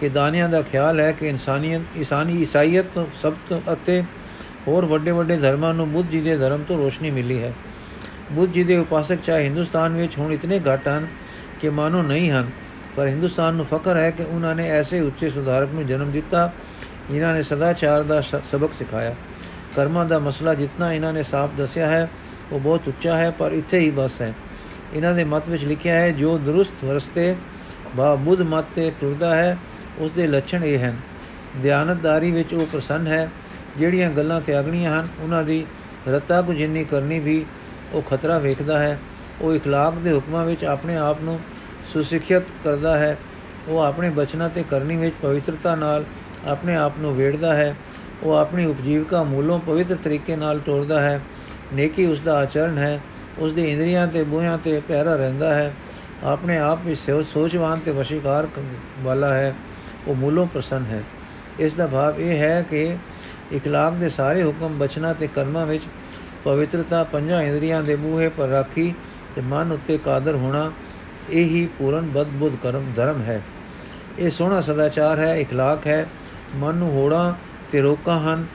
ਕਿ 0.00 0.08
ਦਾਨੀਆਂ 0.08 0.48
ਦਾ 0.48 0.60
ਖਿਆਲ 0.62 1.00
ਹੈ 1.00 1.10
ਕਿ 1.12 1.28
ਇਨਸਾਨੀਅਤ 1.28 1.96
ਇਸਾਨੀ 1.96 2.40
ਈਸਾਈਅਤ 2.42 2.86
ਤੋਂ 2.94 3.06
ਸਭ 3.22 3.34
ਤੋਂ 3.48 3.60
ਅਤੇ 3.72 4.02
ਹੋਰ 4.68 4.84
ਵੱਡੇ 4.84 5.10
ਵੱਡੇ 5.10 5.36
ਧਰਮਾਂ 5.36 5.72
ਨੂੰ 5.74 5.90
ਬੁੱਧ 5.90 6.10
ਜੀ 6.10 6.20
ਦੇ 6.20 6.36
ਧਰਮ 6.36 6.62
ਤੋਂ 6.62 6.76
ਰੋਸ਼ਨੀ 6.78 7.10
ਮਿਲੀ 7.10 7.42
ਹੈ। 7.42 7.52
ਬੁੱਧ 8.32 8.52
ਜੀ 8.52 8.64
ਦੇ 8.64 8.76
ਉਪਾਸਕ 8.76 9.18
ਚਾਹੇ 9.26 9.44
ਹਿੰਦੁਸਤਾਨ 9.44 9.96
ਵਿੱਚ 9.96 10.18
ਹੁਣ 10.18 10.32
ਇਤਨੇ 10.32 10.60
ਘੱਟ 10.60 10.88
ਹਨ 10.88 11.06
ਕਿ 11.60 11.70
ਮਾਨੋ 11.70 12.02
ਨਹੀਂ 12.02 12.30
ਹਨ, 12.30 12.50
ਪਰ 12.96 13.06
ਹਿੰਦੁਸਤਾਨ 13.06 13.54
ਨੂੰ 13.54 13.66
ਫਖਰ 13.66 13.96
ਹੈ 13.96 14.10
ਕਿ 14.10 14.24
ਉਹਨਾਂ 14.24 14.54
ਨੇ 14.54 14.68
ਐਸੇ 14.70 15.00
ਉੱਚੇ 15.00 15.30
ਸੁਧਾਰਕ 15.30 15.68
ਨੂੰ 15.74 15.86
ਜਨਮ 15.86 16.10
ਦਿੱਤਾ 16.10 16.50
ਜਿਨ੍ਹਾਂ 17.10 17.34
ਨੇ 17.34 17.42
ਸਦਾਚਾਰ 17.42 18.02
ਦਾ 18.02 18.20
ਸਬਕ 18.20 18.72
ਸਿਖਾਇਆ। 18.72 19.14
ਕਰਮਾਂ 19.76 20.04
ਦਾ 20.06 20.18
ਮਸਲਾ 20.18 20.54
ਜਿੰਨਾ 20.54 20.92
ਇਹਨਾਂ 20.92 21.12
ਨੇ 21.12 21.22
ਸਾਫ਼ 21.22 21.52
ਦੱਸਿਆ 21.56 21.86
ਹੈ, 21.86 22.08
ਉਹ 22.52 22.60
ਬਹੁਤ 22.60 22.88
ਉੱਚਾ 22.88 23.16
ਹੈ, 23.16 23.30
ਪਰ 23.30 23.52
ਇੱਥੇ 23.52 23.78
ਹੀ 23.78 23.90
ਬਸ 23.90 24.20
ਹੈ। 24.20 24.32
ਇਹਨਾਂ 24.94 25.14
ਦੇ 25.14 25.24
ਮਤ 25.24 25.48
ਵਿੱਚ 25.48 25.64
ਲਿਖਿਆ 25.64 25.94
ਹੈ, 25.94 26.10
ਜੋ 26.10 26.36
ਦਰੁਸਤ 26.38 26.84
ਰਸਤੇ 26.84 27.34
ਬਾ, 27.96 28.14
ਬੁੱਧ 28.14 28.40
ਮਤ 28.42 28.64
ਤੇ 28.74 28.90
ਟੁਰਦਾ 29.00 29.34
ਹੈ 29.36 29.56
ਉਸ 29.99 30.11
ਦੇ 30.11 30.27
ਲੱਛਣ 30.27 30.63
ਇਹ 30.63 30.77
ਹਨ 30.79 30.97
ਧਿਆਨਤਦਾਰੀ 31.63 32.31
ਵਿੱਚ 32.31 32.53
ਉਹ 32.53 32.65
ਪ੍ਰਸੰਨ 32.65 33.07
ਹੈ 33.07 33.29
ਜਿਹੜੀਆਂ 33.77 34.09
ਗੱਲਾਂ 34.09 34.41
ਤਿਆਗਣੀਆਂ 34.41 34.91
ਹਨ 34.91 35.07
ਉਹਨਾਂ 35.23 35.43
ਦੀ 35.43 35.65
ਰਤਾ 36.07 36.41
ਕੁ 36.41 36.53
ਜਿੰਨੀ 36.53 36.83
ਕਰਨੀ 36.83 37.19
ਵੀ 37.19 37.45
ਉਹ 37.93 38.01
ਖਤਰਾ 38.01 38.37
ਵੇਖਦਾ 38.37 38.79
ਹੈ 38.79 38.97
ਉਹ 39.41 39.55
اخلاق 39.55 39.99
ਦੇ 40.03 40.11
ਹੁਕਮਾਂ 40.11 40.45
ਵਿੱਚ 40.45 40.65
ਆਪਣੇ 40.65 40.97
ਆਪ 40.97 41.21
ਨੂੰ 41.21 41.39
ਸੁਸਿੱਖਿਅਤ 41.93 42.43
ਕਰਦਾ 42.63 42.97
ਹੈ 42.97 43.17
ਉਹ 43.67 43.79
ਆਪਣੇ 43.79 44.09
ਬਚਨਾਂ 44.09 44.49
ਤੇ 44.49 44.63
ਕਰਨੀ 44.63 44.97
ਵਿੱਚ 44.97 45.15
ਪਵਿੱਤਰਤਾ 45.21 45.75
ਨਾਲ 45.75 46.03
ਆਪਣੇ 46.47 46.75
ਆਪ 46.75 46.97
ਨੂੰ 46.99 47.15
ਵੇੜਦਾ 47.15 47.53
ਹੈ 47.53 47.75
ਉਹ 48.23 48.35
ਆਪਣੀ 48.35 48.65
ਉਪਜੀਵਕਾ 48.65 49.23
ਮੂਲੋਂ 49.23 49.59
ਪਵਿੱਤਰ 49.59 49.95
ਤਰੀਕੇ 49.95 50.35
ਨਾਲ 50.35 50.59
ਤੋਰਦਾ 50.59 51.01
ਹੈ 51.01 51.19
ਨੇਕੀ 51.73 52.05
ਉਸ 52.05 52.19
ਦਾ 52.19 52.37
ਆਚਰਣ 52.37 52.77
ਹੈ 52.77 52.99
ਉਸ 53.39 53.53
ਦੇ 53.53 53.63
ਇੰਦਰੀਆਂ 53.71 54.07
ਤੇ 54.07 54.23
ਬੂਹਿਆਂ 54.23 54.57
ਤੇ 54.57 54.79
ਪਹਿਰਾ 54.87 55.15
ਰਹਿੰਦਾ 55.15 55.53
ਹੈ 55.53 55.73
ਆਪਣੇ 56.23 56.57
ਆਪ 56.57 56.85
ਵਿੱਚ 56.85 56.99
ਸੋਚਵਾਨ 57.33 57.79
ਤੇ 57.79 57.91
ਵਸ਼ੀਕਾਰ 57.91 58.47
ਵਾਲਾ 59.03 59.33
ਹੈ 59.33 59.53
ਉਹ 60.06 60.14
ਮੂਲੋਂ 60.14 60.46
ਪ੍ਰਸੰਨ 60.46 60.84
ਹੈ। 60.84 61.02
ਇਸ 61.58 61.74
ਦਾ 61.74 61.86
ਭਾਵ 61.86 62.20
ਇਹ 62.20 62.38
ਹੈ 62.38 62.62
ਕਿ 62.70 62.96
ਇਖਲਾਕ 63.52 63.92
ਦੇ 63.92 64.08
ਸਾਰੇ 64.08 64.42
ਹੁਕਮ 64.42 64.78
ਬਚਨਾ 64.78 65.12
ਤੇ 65.12 65.26
ਕਰਮਾਂ 65.26 65.66
ਵਿੱਚ 65.66 65.82
ਪਵਿੱਤਰਤਾ 66.44 67.04
ਪੰਜਾਂ 67.04 67.42
ਇੰਦਰੀਆਂ 67.42 67.82
ਦੇ 67.82 67.96
ਬੂਹੇ 67.96 68.28
ਪਰ 68.28 68.48
ਰੱਖੀ 68.48 68.94
ਤੇ 69.34 69.40
ਮਨ 69.40 69.72
ਉੱਤੇ 69.72 69.98
ਕਾਦਰ 69.98 70.34
ਹੋਣਾ, 70.34 70.72
ਇਹ 71.30 71.44
ਹੀ 71.44 71.68
ਪੂਰਨ 71.78 72.10
ਬਦਬੁੱਧ 72.14 72.56
ਕਰਮ 72.62 72.92
ਧਰਮ 72.96 73.22
ਹੈ। 73.22 73.42
ਇਹ 74.18 74.30
ਸੋਹਣਾ 74.30 74.60
ਸਦਾਚਾਰ 74.60 75.18
ਹੈ, 75.18 75.34
ਇਖਲਾਕ 75.34 75.86
ਹੈ। 75.86 76.06
ਮਨ 76.56 76.74
ਨੂੰ 76.74 76.90
ਹੋੜਾ 76.90 77.34
ਤੇ 77.72 77.80
ਰੋਕਾਂ 77.80 78.20
ਹਨ। 78.20 78.46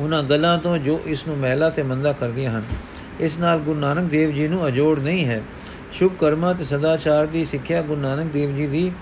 ਉਹਨਾਂ 0.00 0.22
ਗੱਲਾਂ 0.22 0.58
ਤੋਂ 0.58 0.78
ਜੋ 0.78 1.00
ਇਸ 1.06 1.26
ਨੂੰ 1.26 1.38
ਮਹਿਲਾ 1.38 1.70
ਤੇ 1.70 1.82
ਮੰਦਾ 1.82 2.12
ਕਰਦੀਆਂ 2.12 2.50
ਹਨ। 2.50 2.62
ਇਸ 3.20 3.38
ਨਾਲ 3.38 3.58
ਗੁਰੂ 3.58 3.80
ਨਾਨਕ 3.80 4.10
ਦੇਵ 4.10 4.30
ਜੀ 4.30 4.48
ਨੂੰ 4.48 4.68
ਅਜੋੜ 4.68 4.98
ਨਹੀਂ 4.98 5.26
ਹੈ। 5.26 5.42
ਸ਼ੁਭ 5.92 6.12
ਕਰਮਾਂ 6.20 6.54
ਤੇ 6.54 6.64
ਸਦਾਚਾਰ 6.64 7.26
ਦੀ 7.26 7.44
ਸਿੱਖਿਆ 7.46 7.82
ਗੁਰੂ 7.82 8.00
ਨਾਨਕ 8.00 8.32
ਦੇਵ 8.32 8.56
ਜੀ 8.56 8.66
ਦੀ 8.66 8.92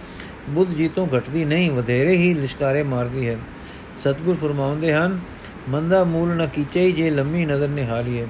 ਬੁੱਧ 0.49 0.71
ਜੀ 0.71 0.89
ਤੋਂ 0.89 1.07
ਘਟਦੀ 1.17 1.45
ਨਹੀਂ, 1.45 1.71
ਵਧੇਰੇ 1.71 2.17
ਹੀ 2.17 2.35
ਲਿਸ਼ਕਾਰੇ 2.35 2.83
ਮਾਰਦੀ 2.83 3.29
ਹੈ। 3.29 3.37
ਸਤਗੁਰ 4.01 4.37
ਫਰਮਾਉਂਦੇ 4.37 4.93
ਹਨ, 4.95 5.21
ਮੰਦਾ 5.69 6.05
ਮੂਲ 6.05 6.29
ਨ 6.29 6.47
ਕੀਚੇ 6.47 6.93
ਜੇ 6.93 7.11
ਲੰਮੀ 7.11 7.45
ਨਜ਼ਰ 7.45 7.69
ਨਿਹਾਲੀਏ 7.69 8.27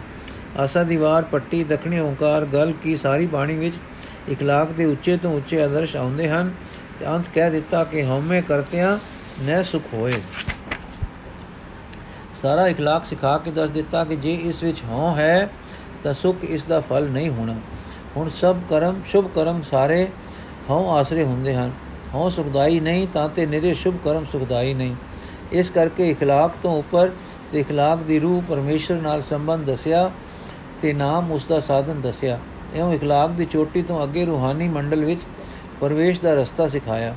ਆਸਾ 0.59 0.83
ਦੀਵਾਰ 0.83 1.23
ਪੱਟੀ, 1.23 1.65
ਦਖਣੀ 1.65 1.99
ਓੰਕਾਰ, 1.99 2.45
ਗਲ 2.45 2.73
ਕੀ 2.83 2.97
ਸਾਰੀ 2.97 3.27
ਬਾਣੀ 3.27 3.57
ਵਿੱਚ 3.57 3.75
ਇਖਲਾਕ 4.29 4.73
ਦੇ 4.73 4.85
ਉੱਚੇ 4.85 5.17
ਤੋਂ 5.17 5.35
ਉੱਚੇ 5.35 5.63
ਆਦਰਸ਼ 5.63 5.97
ਆਉਂਦੇ 5.97 6.29
ਹਨ। 6.29 6.53
ਤੇ 7.01 7.07
ਅੰਤ 7.07 7.27
ਕਹਿ 7.35 7.51
ਦਿੱਤਾ 7.51 7.85
ਕਿ 7.85 8.05
ਹਉਮੈ 8.05 8.41
ਕਰਤਿਆਂ 8.41 8.99
ਨੈ 9.43 9.63
ਸੁਖ 9.63 9.83
ਹੋਏ। 9.95 10.13
ਸਾਰਾ 12.43 12.69
ਇਖਲਾਕ 12.69 13.05
ਸਿਖਾ 13.05 13.39
ਕੇ 13.39 13.51
ਦੱਸ 13.51 13.71
ਦਿੱਤਾ 13.71 14.05
ਕਿ 14.05 14.17
ਜੇ 14.17 14.35
ਇਸ 14.35 14.63
ਵਿੱਚ 14.63 14.83
ਹਉ 14.83 15.17
ਹੈ, 15.17 15.51
ਤਾਂ 16.03 16.15
ਸੁਖ 16.15 16.45
ਇਸ 16.45 16.63
ਦਾ 16.63 16.81
ਫਲ 16.81 17.09
ਨਹੀਂ 17.09 17.31
ਹੋਣਾ। 17.31 17.55
ਹੁਣ 18.17 18.29
ਸਭ 18.29 18.57
ਕਰਮ, 18.71 19.01
ਸ਼ੁਭ 19.07 19.31
ਕਰਮ 19.35 19.63
ਸਾਰੇ 19.63 20.09
ਹਉ 20.71 20.91
ਆਸਰੇ 20.91 21.25
ਹੁੰਦੇ 21.25 21.55
ਹਨ। 21.55 21.73
ਹੋਂ, 22.17 22.31
ਸੁਖਦਾਈ 22.31 22.81
ਨਹੀਂ, 22.81 23.07
ਤਾਂ 23.15 23.29
ਤੇ 23.29 23.47
ਨਿਰੇ 23.47 23.75
ਸ਼ੁਭ 23.75 23.95
ਕਰਮ 24.05 24.25
ਸੁਖਦਾਈ 24.33 24.75
ਨਹੀਂ। 24.75 24.95
ਇਸ 25.53 25.71
ਕਰਕੇ 25.71 26.13
اخلاق 26.13 26.59
ਤੋਂ 26.63 26.79
ਉੱਪਰ 26.79 27.11
ਤੇ 27.53 27.61
اخلاق 27.61 28.05
ਦੀ 28.05 28.19
ਰੂਹ 28.19 28.43
ਪਰਮੇਸ਼ਰ 28.43 28.95
ਨਾਲ 28.95 29.23
ਸੰਬੰਧ 29.23 29.67
ਦੱਸਿਆ 29.67 30.11
ਤੇ 30.83 30.93
ਨਾਮ 30.93 31.33
ਉਸ 31.33 31.47
ਦਾ 31.49 31.61
ਸਾਧਨ 31.61 32.01
ਦੱਸਿਆ। 32.01 32.39
ਇਉਂ 32.75 32.95
اخلاق 32.95 33.33
ਦੀ 33.33 33.45
ਚੋਟੀ 33.45 33.83
ਤੋਂ 33.83 34.03
ਅੱਗੇ 34.05 34.25
ਰੂਹਾਨੀ 34.25 34.69
ਮੰਡਲ 34.69 35.05
ਵਿੱਚ 35.05 35.21
ਪ੍ਰਵੇਸ਼ 35.81 36.21
ਦਾ 36.21 36.35
ਰਸਤਾ 36.35 36.69
ਸਿਖਾਇਆ। 36.69 37.15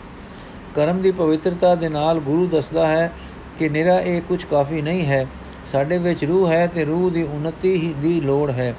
ਕਰਮ 0.75 1.01
ਦੀ 1.01 1.11
ਪਵਿੱਤਰਤਾ 1.11 1.75
ਦੇ 1.75 1.89
ਨਾਲ 1.89 2.19
ਗੁਰੂ 2.19 2.47
ਦੱਸਦਾ 2.47 2.87
ਹੈ 2.87 3.11
ਕਿ 3.59 3.69
ਨਿਰਾ 3.69 3.99
ਇਹ 3.99 4.21
ਕੁਝ 4.21 4.43
ਕਾਫੀ 4.43 4.81
ਨਹੀਂ 4.81 5.05
ਹੈ। 5.05 5.27
ਸਾਡੇ 5.71 5.97
ਵਿੱਚ 5.97 6.25
ਰੂਹ 6.25 6.49
ਹੈ 6.49 6.67
ਤੇ 6.67 6.85
ਰੂਹ 6.85 7.11
ਦੀ 7.11 7.23
ਉન્નਤੀ 7.23 7.73
ਹੀ 7.73 7.93
ਦੀ 7.99 8.21
ਲੋੜ 8.21 8.51
ਹੈ। 8.51 8.75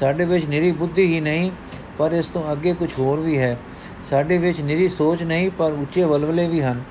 ਸਾਡੇ 0.00 0.24
ਵਿੱਚ 0.24 0.44
ਨਿਰੀ 0.44 0.72
ਬੁੱਧੀ 0.72 1.14
ਹੀ 1.14 1.20
ਨਹੀਂ, 1.20 1.50
ਪਰ 1.98 2.12
ਇਸ 2.12 2.26
ਤੋਂ 2.26 2.52
ਅੱਗੇ 2.52 2.72
ਕੁਝ 2.72 2.90
ਹੋਰ 2.98 3.20
ਵੀ 3.20 3.38
ਹੈ। 3.38 3.58
ਸਾਡੇ 4.04 4.38
ਵਿੱਚ 4.38 4.60
ਨਿਰੀ 4.60 4.88
ਸੋਚ 4.88 5.22
ਨਹੀਂ, 5.22 5.50
ਪਰ 5.50 5.72
ਉੱਚੇ 5.72 6.04
ਵਲਵਲੇ 6.04 6.48
ਵੀ 6.48 6.60
ਹਨ। 6.62 6.82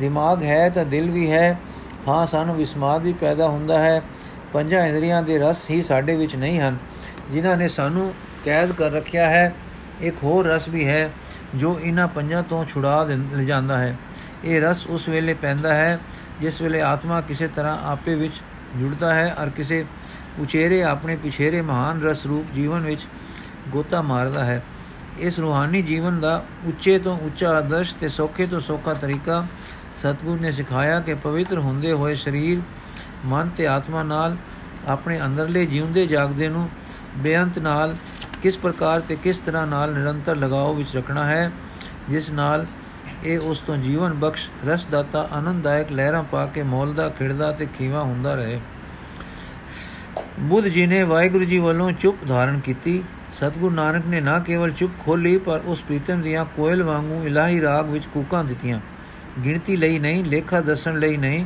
ਦਿਮਾਗ 0.00 0.42
ਹੈ 0.42 0.68
ਤਾਂ 0.70 0.84
ਦਿਲ 0.84 1.10
ਵੀ 1.10 1.30
ਹੈ। 1.30 1.58
ਹਾਂ, 2.08 2.26
ਸਾਨੂੰ 2.26 2.56
ਵਿਸਮਾਦ 2.56 3.02
ਵੀ 3.02 3.12
ਪੈਦਾ 3.12 3.48
ਹੁੰਦਾ 3.48 3.78
ਹੈ। 3.78 4.02
ਪੰਜਾਂ 4.52 4.86
ਇੰਦਰੀਆਂ 4.86 5.22
ਦੇ 5.22 5.38
ਰਸ 5.38 5.70
ਹੀ 5.70 5.82
ਸਾਡੇ 5.82 6.16
ਵਿੱਚ 6.16 6.36
ਨਹੀਂ 6.36 6.60
ਹਨ, 6.60 6.76
ਜਿਨ੍ਹਾਂ 7.30 7.56
ਨੇ 7.56 7.68
ਸਾਨੂੰ 7.68 8.12
ਕੈਦ 8.44 8.72
ਕਰ 8.72 8.90
ਰੱਖਿਆ 8.90 9.28
ਹੈ। 9.28 9.54
ਇੱਕ 10.00 10.16
ਹੋਰ 10.22 10.46
ਰਸ 10.46 10.68
ਵੀ 10.68 10.86
ਹੈ, 10.88 11.10
ਜੋ 11.54 11.78
ਇਹਨਾਂ 11.80 12.08
ਪੰਜਾਂ 12.08 12.42
ਤੋਂ 12.42 12.64
ਛੁਡਾ 12.64 13.02
ਲੈ 13.04 13.42
ਜਾਂਦਾ 13.42 13.78
ਹੈ। 13.78 13.96
ਇਹ 14.44 14.60
ਰਸ 14.60 14.86
ਉਸ 14.86 15.08
ਵੇਲੇ 15.08 15.34
ਪੈਂਦਾ 15.34 15.74
ਹੈ, 15.74 15.98
ਜਿਸ 16.40 16.60
ਵੇਲੇ 16.60 16.80
ਆਤਮਾ 16.82 17.20
ਕਿਸੇ 17.20 17.48
ਤਰ੍ਹਾਂ 17.48 17.78
ਆਪੇ 17.92 18.14
ਵਿੱਚ 18.14 18.34
ਜੁੜਦਾ 18.76 19.14
ਹੈ 19.14 19.34
ਔਰ 19.40 19.48
ਕਿਸੇ 19.48 19.84
ਉਚੇਰੇ 20.38 20.82
ਆਪਣੇ 20.82 21.16
ਪਿਛੇਰੇ 21.16 21.60
ਮਹਾਨ 21.62 22.02
ਰਸ 22.02 22.26
ਰੂਪ 22.26 22.54
ਜੀਵਨ 22.54 22.80
ਵਿੱਚ 22.80 23.06
ਗੋਤਾ 23.68 24.02
ਮਾਰਦਾ 24.02 24.44
ਹੈ। 24.44 24.62
ਇਸ 25.18 25.38
ਰੂਹਾਨੀ 25.38 25.82
ਜੀਵਨ 25.82 26.20
ਦਾ 26.20 26.42
ਉੱਚੇ 26.66 26.98
ਤੋਂ 26.98 27.18
ਉੱਚਾ 27.18 27.50
ਆਦਰਸ਼ 27.50 27.94
ਤੇ 27.94 28.08
ਸੌਖੇ 28.08 28.46
ਤੋਂ 28.46 28.60
ਸੌਖਾ 28.60 28.94
ਤਰੀਕਾ 28.94 29.46
ਸਤਗੁਰ 30.02 30.40
ਨੇ 30.40 30.52
ਸਿਖਾਇਆ 30.52 31.00
ਕਿ 31.00 31.14
ਪਵਿੱਤਰ 31.14 31.58
ਹੁੰਦੇ 31.58 31.92
ਹੋਏ 31.92 32.14
ਸਰੀਰ, 32.14 32.60
ਮਨ 33.26 33.48
ਤੇ 33.48 33.66
ਆਤਮਾ 33.66 34.02
ਨਾਲ 34.02 34.36
ਆਪਣੇ 34.88 35.20
ਅੰਦਰਲੇ 35.20 35.66
ਜਿਉਂਦੇ 35.66 36.06
ਜਾਗਦੇ 36.06 36.48
ਨੂੰ 36.48 36.68
ਬੇਅੰਤ 37.18 37.58
ਨਾਲ 37.58 37.96
ਕਿਸ 38.42 38.56
ਪ੍ਰਕਾਰ 38.56 39.00
ਤੇ 39.00 39.16
ਕਿਸ 39.16 39.38
ਤਰ੍ਹਾਂ 39.38 39.66
ਨਾਲ 39.66 39.94
ਨਿਰੰਤਰ 39.94 40.36
ਲਗਾਓ 40.36 40.74
ਵਿੱਚ 40.74 40.96
ਰੱਖਣਾ 40.96 41.24
ਹੈ, 41.24 41.50
ਜਿਸ 42.10 42.30
ਨਾਲ 42.30 42.66
ਇਹ 43.24 43.38
ਉਸ 43.38 43.58
ਤੋਂ 43.58 43.76
ਜੀਵਨ 43.76 44.14
ਬਖਸ਼, 44.14 44.48
ਰਸਦਾਤਾ, 44.66 45.28
ਆਨੰਦਦਾਇਕ 45.32 45.92
ਲਹਿਰਾਂ 45.92 46.22
ਪਾ 46.22 46.46
ਕੇ 46.46 46.62
ਮੌਲਦਾ, 46.62 47.08
ਖਿੜਦਾ 47.08 47.52
ਤੇ 47.52 47.66
ਖੀਵਾ 47.78 48.02
ਹੁੰਦਾ 48.02 48.34
ਰਹੇ। 48.34 48.60
ਬੁੱਧ 50.40 50.66
ਜੀ 50.66 50.86
ਨੇ 50.86 51.02
ਵਾਹਿਗੁਰੂ 51.02 51.44
ਜੀ 51.44 51.58
ਵੱਲੋਂ 51.58 51.92
ਚੁੱਪ 51.92 52.24
ਧਾਰਨ 52.28 52.60
ਕੀਤੀ। 52.60 53.02
ਸਤਗੁਰ 53.34 53.72
ਨਾਨਕ 53.72 54.06
ਨੇ 54.06 54.20
ਨਾ 54.20 54.38
ਕੇਵਲ 54.38 54.70
ਚੁੱਪ 54.70 54.92
ਖੋਲੀ 55.04 55.36
ਪਰ 55.38 55.60
ਉਸ 55.64 55.80
ਪ੍ਰੀਤਮ 55.80 56.20
ਦੀਆਂ 56.22 56.44
ਕੋਇਲ 56.56 56.82
ਵਾਂਗੂ 56.82 57.22
ਇਲਾਹੀ 57.26 57.60
ਰਾਗ 57.60 57.88
ਵਿੱਚ 57.90 58.04
ਕੂਕਾਂ 58.06 58.44
ਦਿੱਤੀਆਂ। 58.44 58.80
ਗਿਣਤੀ 59.44 59.76
ਲਈ 59.76 59.98
ਨਹੀਂ, 59.98 60.24
ਲੇਖਾ 60.24 60.60
ਦੱਸਣ 60.60 60.98
ਲਈ 60.98 61.16
ਨਹੀਂ, 61.16 61.44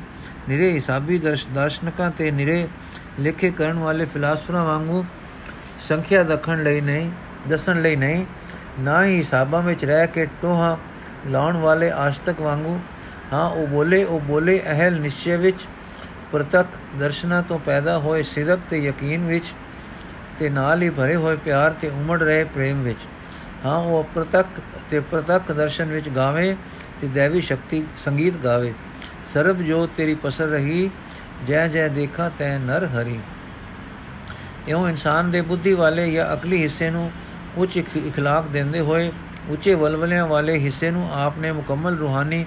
ਨਿਰੇ 0.49 0.73
ਹਿਸਾਬੀ 0.73 1.19
ਦਰਸ਼ਨਕਾਂ 1.19 2.11
ਤੇ 2.11 2.31
ਨਿਰੇ 2.31 2.67
ਲੇਖੇ 3.21 3.51
ਕਰਨ 3.51 3.79
ਵਾਲੇ 3.79 4.05
ਫਿਲਾਸਫਰਾਂ 4.05 4.65
ਵਾਂਗੂ 4.65 5.05
ਸੰਖਿਆ 5.81 6.23
ਰੱਖਣ 6.23 6.63
ਲਈ 6.63 6.81
ਨਹੀਂ, 6.81 7.11
ਦੱਸਣ 7.49 7.81
ਲਈ 7.83 7.97
ਨਹੀਂ, 7.97 8.25
ਨਾ 8.81 9.05
ਹੀ 9.05 9.17
ਹਿਸਾਬਾਂ 9.19 9.63
ਵਿੱਚ 9.63 9.85
ਰਹਿ 9.85 10.07
ਕੇ 10.07 10.27
ਟੋਹਾ 10.43 10.77
ਲਾਉਣ 11.27 11.57
ਵਾਲੇ 11.57 11.91
ਆਸ਼ਤਕ 11.91 12.41
ਵਾਂਗੂ। 12.41 12.79
ਹਾਂ, 13.33 13.49
ਉਹ 13.51 13.67
ਬੋਲੇ 13.67 14.03
ਉਹ 14.05 14.21
ਬੋਲੇ 14.21 14.61
ਅਹਲ 14.71 15.01
ਨਿਸ਼ਚੈ 15.01 15.37
ਵਿੱਚ 15.37 15.67
ਪ੍ਰਤੱਖ 16.33 16.67
ਦਰਸ਼ਨਾ 17.01 17.41
ਤੋਂ 17.43 17.59
ਪੈਦਾ 17.59 17.99
ਹੋਏ 17.99 18.23
ਸਿਦਕ 18.23 18.59
ਤੇ 18.71 18.79
ਯਕੀਨ 18.79 19.27
ਵਿੱਚ 19.27 19.45
ਤੇ 20.39 20.49
ਨਾਲ 20.49 20.83
ਹੀ 20.83 20.91
ਭਰੇ 20.91 21.15
ਹੋਏ 21.17 21.37
ਪਿਆਰ 21.37 21.73
ਤੇ 21.73 21.89
ਉਮੜ 21.89 22.23
ਰਹੇ 22.23 22.45
ਪ੍ਰੇਮ 22.45 22.83
ਵਿੱਚ। 22.83 22.99
ਹਾਂ, 23.65 23.77
ਉਹ 23.77 24.05
ਪ੍ਰਤੱਖ 24.15 24.61
ਤੇ 24.91 25.01
ਪ੍ਰਤੱਖ 25.01 25.53
ਦਰਸ਼ਨ 25.53 25.85
ਵਿੱਚ 25.85 26.09
ਗਾਵੇ 26.09 26.57
ਤੇ 27.01 27.09
ਦੇਵੀ 27.09 27.41
ਸ਼ਕਤੀ 27.41 27.85
ਸੰਗੀਤ 28.05 28.35
ਗਾਵੇ। 28.35 28.73
ਸਰਬ 29.35 29.63
ਜੋਤ 29.63 29.91
ਤੇਰੀ 29.97 30.15
ਪਸਰ 30.15 30.47
ਰਹੀ, 30.47 30.91
ਜੈ 31.47 31.67
ਜੈ 31.69 31.89
ਦੇਖਾ 31.89 32.29
ਤੈ 32.29 32.59
ਨਰ 32.59 32.85
ਹਰੀ। 32.87 33.19
ਇਉਂ 34.69 34.89
ਇਨਸਾਨ 34.89 35.31
ਦੇ 35.31 35.41
ਬੁੱਧੀ 35.41 35.73
ਵਾਲੇ 35.73 36.11
ਜਾਂ 36.11 36.33
ਅਕਲੀ 36.35 36.63
ਹਿੱਸੇ 36.63 36.91
ਨੂੰ 36.91 37.11
ਉੱਚ 37.57 37.77
ਇਖਲਾਕ 37.77 38.47
ਦਿੰਦੇ 38.47 38.81
ਹੋਏ, 38.81 39.11
ਉੱਚੇ 39.49 39.75
ਵਲਵਲਿਆਂ 39.75 40.27
ਵਾਲੇ 40.27 40.59
ਹਿੱਸੇ 40.59 40.91
ਨੂੰ 40.91 41.09
ਆਪ 41.15 41.39
ਨੇ 41.39 41.53
ਮੁਕੰਮਲ 41.53 41.97
ਰੂਹਾਨੀ 41.97 42.45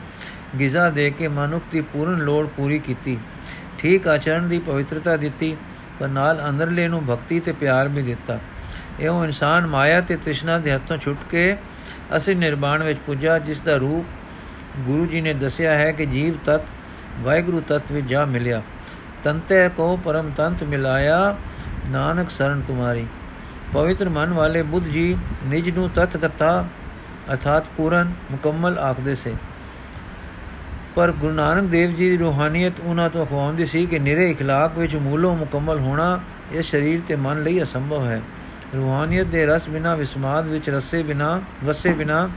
ਗਿਜ਼ਾ 0.60 0.89
ਦੇ 0.89 1.10
ਕੇ 1.10 1.27
ਮਨੁੱਖ 1.27 1.63
ਦੀ 1.71 1.81
ਪੂਰਨ 1.81 2.19
ਲੋੜ 2.19 2.45
ਪੂਰੀ 2.48 2.79
ਕੀਤੀ। 2.79 3.17
ਠੀਕ 3.79 4.07
ਆਚਰਣ 4.07 4.48
ਦੀ 4.48 4.60
ਪਵਿੱਤਰਤਾ 4.60 5.15
ਦਿੱਤੀ 5.17 5.55
ਪਰ 6.01 6.08
ਨਾਲ 6.08 6.39
ਅੰਦਰਲੇ 6.50 6.88
ਨੂੰ 6.88 7.03
ਭਗਤੀ 7.05 7.39
ਤੇ 7.39 7.51
ਪਿਆਰ 7.51 7.88
ਵੀ 7.88 8.01
ਦਿੱਤਾ। 8.01 8.39
ਇਉਂ 9.00 9.24
ਇਨਸਾਨ 9.24 9.67
ਮਾਇਆ 9.67 10.00
ਤੇ 10.01 10.15
ਤ੍ਰਿਸ਼ਨਾ 10.15 10.58
ਦੇ 10.60 10.72
ਹੱਥੋਂ 10.72 10.98
ਛੁੱਟ 10.98 11.17
ਕੇ 11.31 11.58
ਅਸਲ 12.17 12.38
ਨਿਰਵਾਣ 12.38 12.84
ਵਿੱਚ 12.84 13.00
ਪੁੱਜਾ, 13.00 13.38
ਜਿਸ 13.39 13.62
ਦਾ 13.62 13.75
ਰੂਪ 13.77 14.05
ਗੁਰੂ 14.79 15.05
ਜੀ 15.05 15.22
ਨੇ 15.22 15.34
ਦੱਸਿਆ 15.34 15.75
ਹੈ 15.75 15.91
ਕਿ 15.91 16.05
ਜੀਵ 16.05 16.38
ਤਤ, 16.46 16.62
ਵਾਹਿਗੁਰੂ 17.20 17.62
ਤਤ 17.62 17.91
ਵਿੱਚ 17.91 18.08
ਜਾ 18.08 18.25
ਮਿਲਿਆ। 18.25 18.62
ਤੰਤੇ 19.24 19.70
ਕੋ 19.70 19.96
ਪਰਮ 20.05 20.31
ਤੰਤ 20.38 20.63
ਮਿਲਾਇਆ, 20.63 21.38
ਨਾਨਕ 21.88 22.31
ਸਰਨ 22.31 22.62
ਤੁਮਾਰੀ 22.62 23.05
ਪਵਿੱਤਰ 23.74 24.10
ਮਨ 24.10 24.34
ਵਾਲੇ 24.34 24.62
ਬੁੱਧ 24.63 24.86
ਜੀ 24.86 25.17
ਨਿਜ 25.46 25.70
ਨੂੰ 25.70 25.89
ਤਤ 25.89 26.17
ਕਥਾ 26.17 26.65
ਅਰਥਾਤ 27.31 27.65
ਪੂਰਨ, 27.77 28.12
ਮੁਕੰਮਲ 28.31 28.77
ਆਖਦੇ 28.79 29.15
ਸੇ। 29.15 29.34
ਪਰ 30.95 31.12
ਗੁਰੂ 31.12 31.33
ਨਾਨਕ 31.33 31.69
ਦੇਵ 31.69 31.89
ਜੀ 31.89 32.10
ਦੀ 32.10 32.17
ਰੂਹਾਨੀਅਤ 32.17 32.74
ਉਹਨਾਂ 32.83 33.10
ਤੋਂ 33.10 33.25
ਅਖਵਾਉਂਦੀ 33.25 33.65
ਸੀ 33.65 33.86
ਕਿ 33.86 34.00
ਨਿਰੇ 34.00 34.31
ਇਖਲਾਕ 34.31 34.77
ਵਿੱਚ 34.77 34.95
ਮੂਲੋਂ 34.95 35.36
ਮੁਕੰਮਲ 35.36 35.79
ਹੋਣਾ 35.79 36.19
ਇਹ 36.51 36.63
ਸਰੀਰ 36.63 37.01
ਤੇ 37.07 37.15
ਮਨ 37.15 37.43
ਲਈ 37.43 37.63
ਅਸੰਭਵ 37.63 38.07
ਹੈ। 38.07 38.21
ਰੂਹਾਨੀਅਤ 38.75 39.27
ਦੇ 39.27 39.45
ਰਸ 39.45 39.69
ਬਿਨਾ, 39.69 39.95
ਵਿਸਮਾਦ 39.95 40.48
ਵਿੱਚ 40.48 40.69
ਰਸੇ 40.69 41.03
ਬਿਨਾ, 41.03 41.41
ਵਸੇ 41.63 41.93
ਬਿਨਾ, 41.93 42.29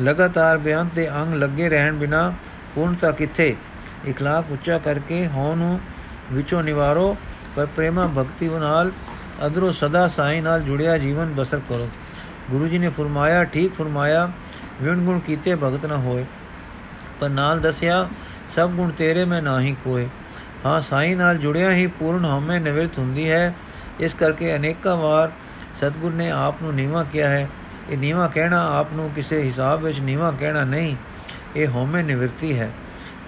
ਲਗਾਤਾਰ 0.00 0.58
ਬਿਆਨ 0.58 0.88
ਤੇ 0.88 1.10
ਅੰਗ 1.10 1.34
ਲੱਗੇ 1.34 1.68
ਰਹਿਣ 1.68 1.94
ਬਿਨਾ 1.94 2.32
ਪੂਰਨਤਾ 2.74 3.10
ਕਿੱਥੇ 3.10 3.56
ਇਖਲਾਕ 4.08 4.44
ਉੱਚਾ 4.50 4.78
ਕਰਕੇ 4.78 5.26
ਹੋਂ 5.26 5.56
ਨੂੰ 5.56 5.80
ਵਿੱਚੋਂ 6.32 6.62
ਨਿਵਾਰੋ, 6.62 7.16
ਪਰ 7.56 7.66
ਪ੍ਰੇਮਾ 7.66 8.10
ਭਗਤੀ 8.18 8.48
ਨਾਲ 8.48 8.92
ਅਦਰੋ 9.46 9.72
ਸਦਾ 9.72 10.08
ਸਾਈਂ 10.08 10.42
ਨਾਲ 10.42 10.62
ਜੁੜਿਆ 10.62 10.98
ਜੀਵਨ 10.98 11.26
ਬਸਰ 11.26 11.58
ਕਰੋ। 11.58 11.88
ਗੁਰੂ 12.50 12.68
ਜੀ 12.68 12.78
ਨੇ 12.78 12.88
ਫਰਮਾਇਆ, 12.88 13.44
ਠੀਕ 13.44 13.74
ਫਰਮਾਇਆ, 13.74 14.30
ਵਿਣ 14.82 14.98
ਗੁਣ 14.98 15.18
ਕੀਤੇ 15.18 15.54
ਭਗਤ 15.54 15.86
ਨਾ 15.86 15.96
ਹੋਏ। 15.96 16.24
ਪਰ 17.20 17.28
ਨਾਲ 17.28 17.60
ਦੱਸਿਆ, 17.60 18.08
ਸਭ 18.56 18.70
ਗੁਣ 18.70 18.90
ਤੇਰੇ 18.90 19.24
ਮੈਂ 19.24 19.42
ਨਾਹੀ 19.42 19.76
ਕੋਏ। 19.84 20.08
ਹਾਂ, 20.66 20.80
ਸਾਈ 20.80 21.14
ਨਾਲ 21.14 21.38
ਜੁੜਿਆ 21.38 21.70
ਹੀ 21.70 21.86
ਪੂਰਨ 21.86 22.24
ਹਉਮੈ 22.24 22.58
ਨਿਵਰਤ 22.58 22.98
ਹੁੰਦੀ 22.98 23.30
ਹੈ। 23.30 23.54
ਇਸ 24.00 24.14
ਕਰਕੇ 24.14 24.54
ਅਨੇਕਾਂ 24.56 24.96
ਵਾਰ 24.96 25.30
ਸਤਗੁਰ 25.78 26.12
ਨੇ 26.12 26.30
ਆਪ 26.30 26.62
ਨੂੰ 26.62 26.74
ਨੀਵਾ 26.74 27.04
ਕਿਹਾ 27.04 27.28
ਹੈ। 27.28 27.48
ਇਹ 27.90 27.98
ਨੀਵਾ 27.98 28.28
ਕਹਿਣਾ 28.28 28.78
ਆਪ 28.78 28.92
ਨੂੰ 28.92 29.10
ਕਿਸੇ 29.10 29.42
ਹਿਸਾਬ 29.42 29.82
ਵਿੱਚ 29.82 30.00
ਨੀਵਾ 30.00 30.30
ਕਹਿਣਾ 30.30 30.64
ਨਹੀਂ, 30.64 30.96
ਇਹ 31.56 31.68
ਹਉਮੈ 31.68 32.02
ਨਿਵਰਤੀ 32.02 32.58
ਹੈ। 32.58 32.70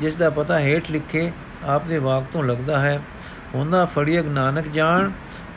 ਜਿਸ 0.01 0.15
ਦਾ 0.15 0.31
ਪਤਾ 0.31 0.59
ਹੇਠ 0.59 0.91
ਲਿਖੇ 0.91 1.33
ਆਪ 1.67 1.87
ਦੇ 1.87 1.99
ਵਾਕ 1.99 2.25
ਤੋਂ 2.33 2.45
ਲੱਗਦਾ 2.45 2.79
ਹੈ, 2.79 3.01
ਹੁੰਦਾ 3.55 3.85
ਫੜੀਕ 3.85 4.27
ਨਾਨਕ 4.27 4.69
ਜਾਣ, 4.69 5.11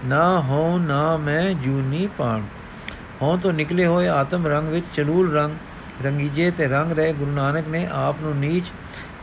ਨਾ 0.05 0.39
ਹੋ 0.39 0.77
ਨਾ 0.77 1.17
ਮੈਂ 1.17 1.51
ਜੂਨੀ 1.53 2.07
ਪਾਣ। 2.17 2.41
ਹੋਂ 3.21 3.37
ਤੋਂ 3.37 3.53
ਨਿਕਲੇ 3.53 3.85
ਹੋਏ 3.85 4.07
ਆਤਮ 4.07 4.47
ਰੰਗ 4.47 4.69
ਵਿੱਚ 4.69 4.85
ਚਲੂਲ 4.95 5.33
ਰੰਗ 5.33 5.51
ਰੰਗੀਜੇ 6.03 6.51
ਤੇ 6.51 6.67
ਰੰਗ 6.67 6.91
ਰਹੇ, 6.91 7.13
ਗੁਰੂ 7.13 7.31
ਨਾਨਕ 7.31 7.67
ਨੇ 7.67 7.87
ਆਪ 7.91 8.15
ਨੂੰ 8.21 8.37
ਨੀਚ 8.37 8.65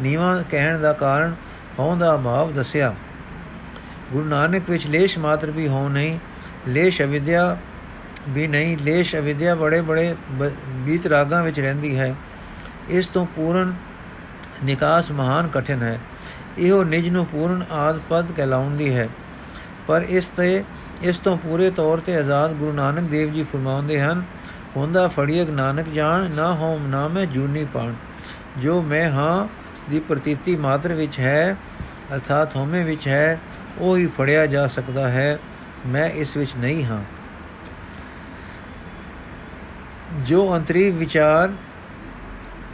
ਨੀਵਾ 0.02 0.42
ਕਹਿਣ 0.50 0.78
ਦਾ 0.78 0.92
ਕਾਰਨ 0.92 1.34
ਹੋਂ 1.78 1.96
ਦਾ 1.96 2.16
ਭਾਵ 2.16 2.52
ਦੱਸਿਆ। 2.52 2.94
ਗੁਰੂ 4.12 4.24
ਨਾਨਕ 4.24 4.70
ਵਿੱਚ 4.70 4.86
ਲੇਸ਼ 4.86 5.18
ਮਾਤਰ 5.18 5.50
ਵੀ 5.50 5.68
ਹੋ 5.68 5.88
ਨਹੀਂ, 5.88 6.18
ਲੇਸ਼ 6.68 7.02
ਅਵਿਦਿਆ 7.02 7.56
ਵੀ 8.28 8.46
ਨਹੀਂ, 8.46 8.78
ਲੇਸ਼ 8.78 9.16
ਅਵਿਦਿਆ 9.16 9.54
ਬੜੇ 9.54 9.80
ਬੜੇ 9.80 10.14
ਬੀਤ 10.68 11.06
ਰਾਗਾਂ 11.06 11.42
ਵਿੱਚ 11.42 11.60
ਰਹਿੰਦੀ 11.60 11.98
ਹੈ। 11.98 12.14
ਇਸ 12.88 13.06
ਤੋਂ 13.06 13.26
ਪੂਰਨ 13.26 13.74
ਨਿਕਾਸ 14.64 15.10
ਮਹਾਨ 15.10 15.48
ਕਠਿਨ 15.48 15.82
ਹੈ। 15.82 16.00
ਇਹੋ 16.58 16.84
ਨਿਜ 16.84 17.08
ਨੂੰ 17.08 17.26
ਪੂਰਨ 17.26 17.64
ਆਦ 17.72 18.00
ਪਦ 18.08 18.32
ਕਹਿਲਾਉਂਦੀ 18.32 18.96
ਹੈ। 18.96 19.08
ਪਰ 19.86 20.04
ਇਸ 20.08 20.26
ਤੇ, 20.26 20.64
ਇਸ 21.02 21.18
ਤੋਂ 21.18 21.36
ਪੂਰੇ 21.36 21.70
ਤੌਰ 21.70 21.98
ਤੇ 21.98 22.16
ਆਜ਼ਾਦ 22.16 22.52
ਗੁਰੂ 22.52 22.72
ਨਾਨਕ 22.72 23.00
ਦੇਵ 23.00 23.32
ਜੀ 23.32 23.42
ਫਰਮਾਉਂਦੇ 23.42 24.00
ਹਨ 24.00 24.22
ਹੁੰਦਾ 24.76 25.08
ਫੜੀਕ 25.08 25.50
ਨਾਨਕ 25.50 25.88
ਜਾਣ, 25.88 26.30
ਨਾ 26.30 26.54
ਹੋਮ 26.54 26.86
ਨਾ 26.86 27.08
ਮੈਂ 27.08 27.26
ਜੂਨੀ 27.26 27.64
ਪਾਣ। 27.64 27.92
ਜੋ 28.58 28.82
ਮੈਂ 28.82 29.10
ਹਾਂ 29.10 29.48
ਦੀ 29.90 30.00
ਪ੍ਰਤੀਤੀ 30.00 30.56
ਮਾਤਰ 30.56 30.92
ਵਿੱਚ 30.92 31.20
ਹੈ, 31.20 31.56
ਅਰਥਾਤ 32.14 32.56
ਹੋਮੇ 32.56 32.84
ਵਿੱਚ 32.84 33.08
ਹੈ, 33.08 33.38
ਉਹ 33.78 33.96
ਹੀ 33.96 34.06
ਫੜਿਆ 34.06 34.46
ਜਾ 34.46 34.66
ਸਕਦਾ 34.66 35.08
ਹੈ, 35.08 35.38
ਮੈਂ 35.86 36.10
ਇਸ 36.10 36.36
ਵਿੱਚ 36.36 36.50
ਨਹੀਂ 36.56 36.84
ਹਾਂ। 36.84 37.02
ਜੋ 40.20 40.56
ਅੰਤਰੀ 40.56 40.90
ਵਿਚਾਰ 40.90 41.50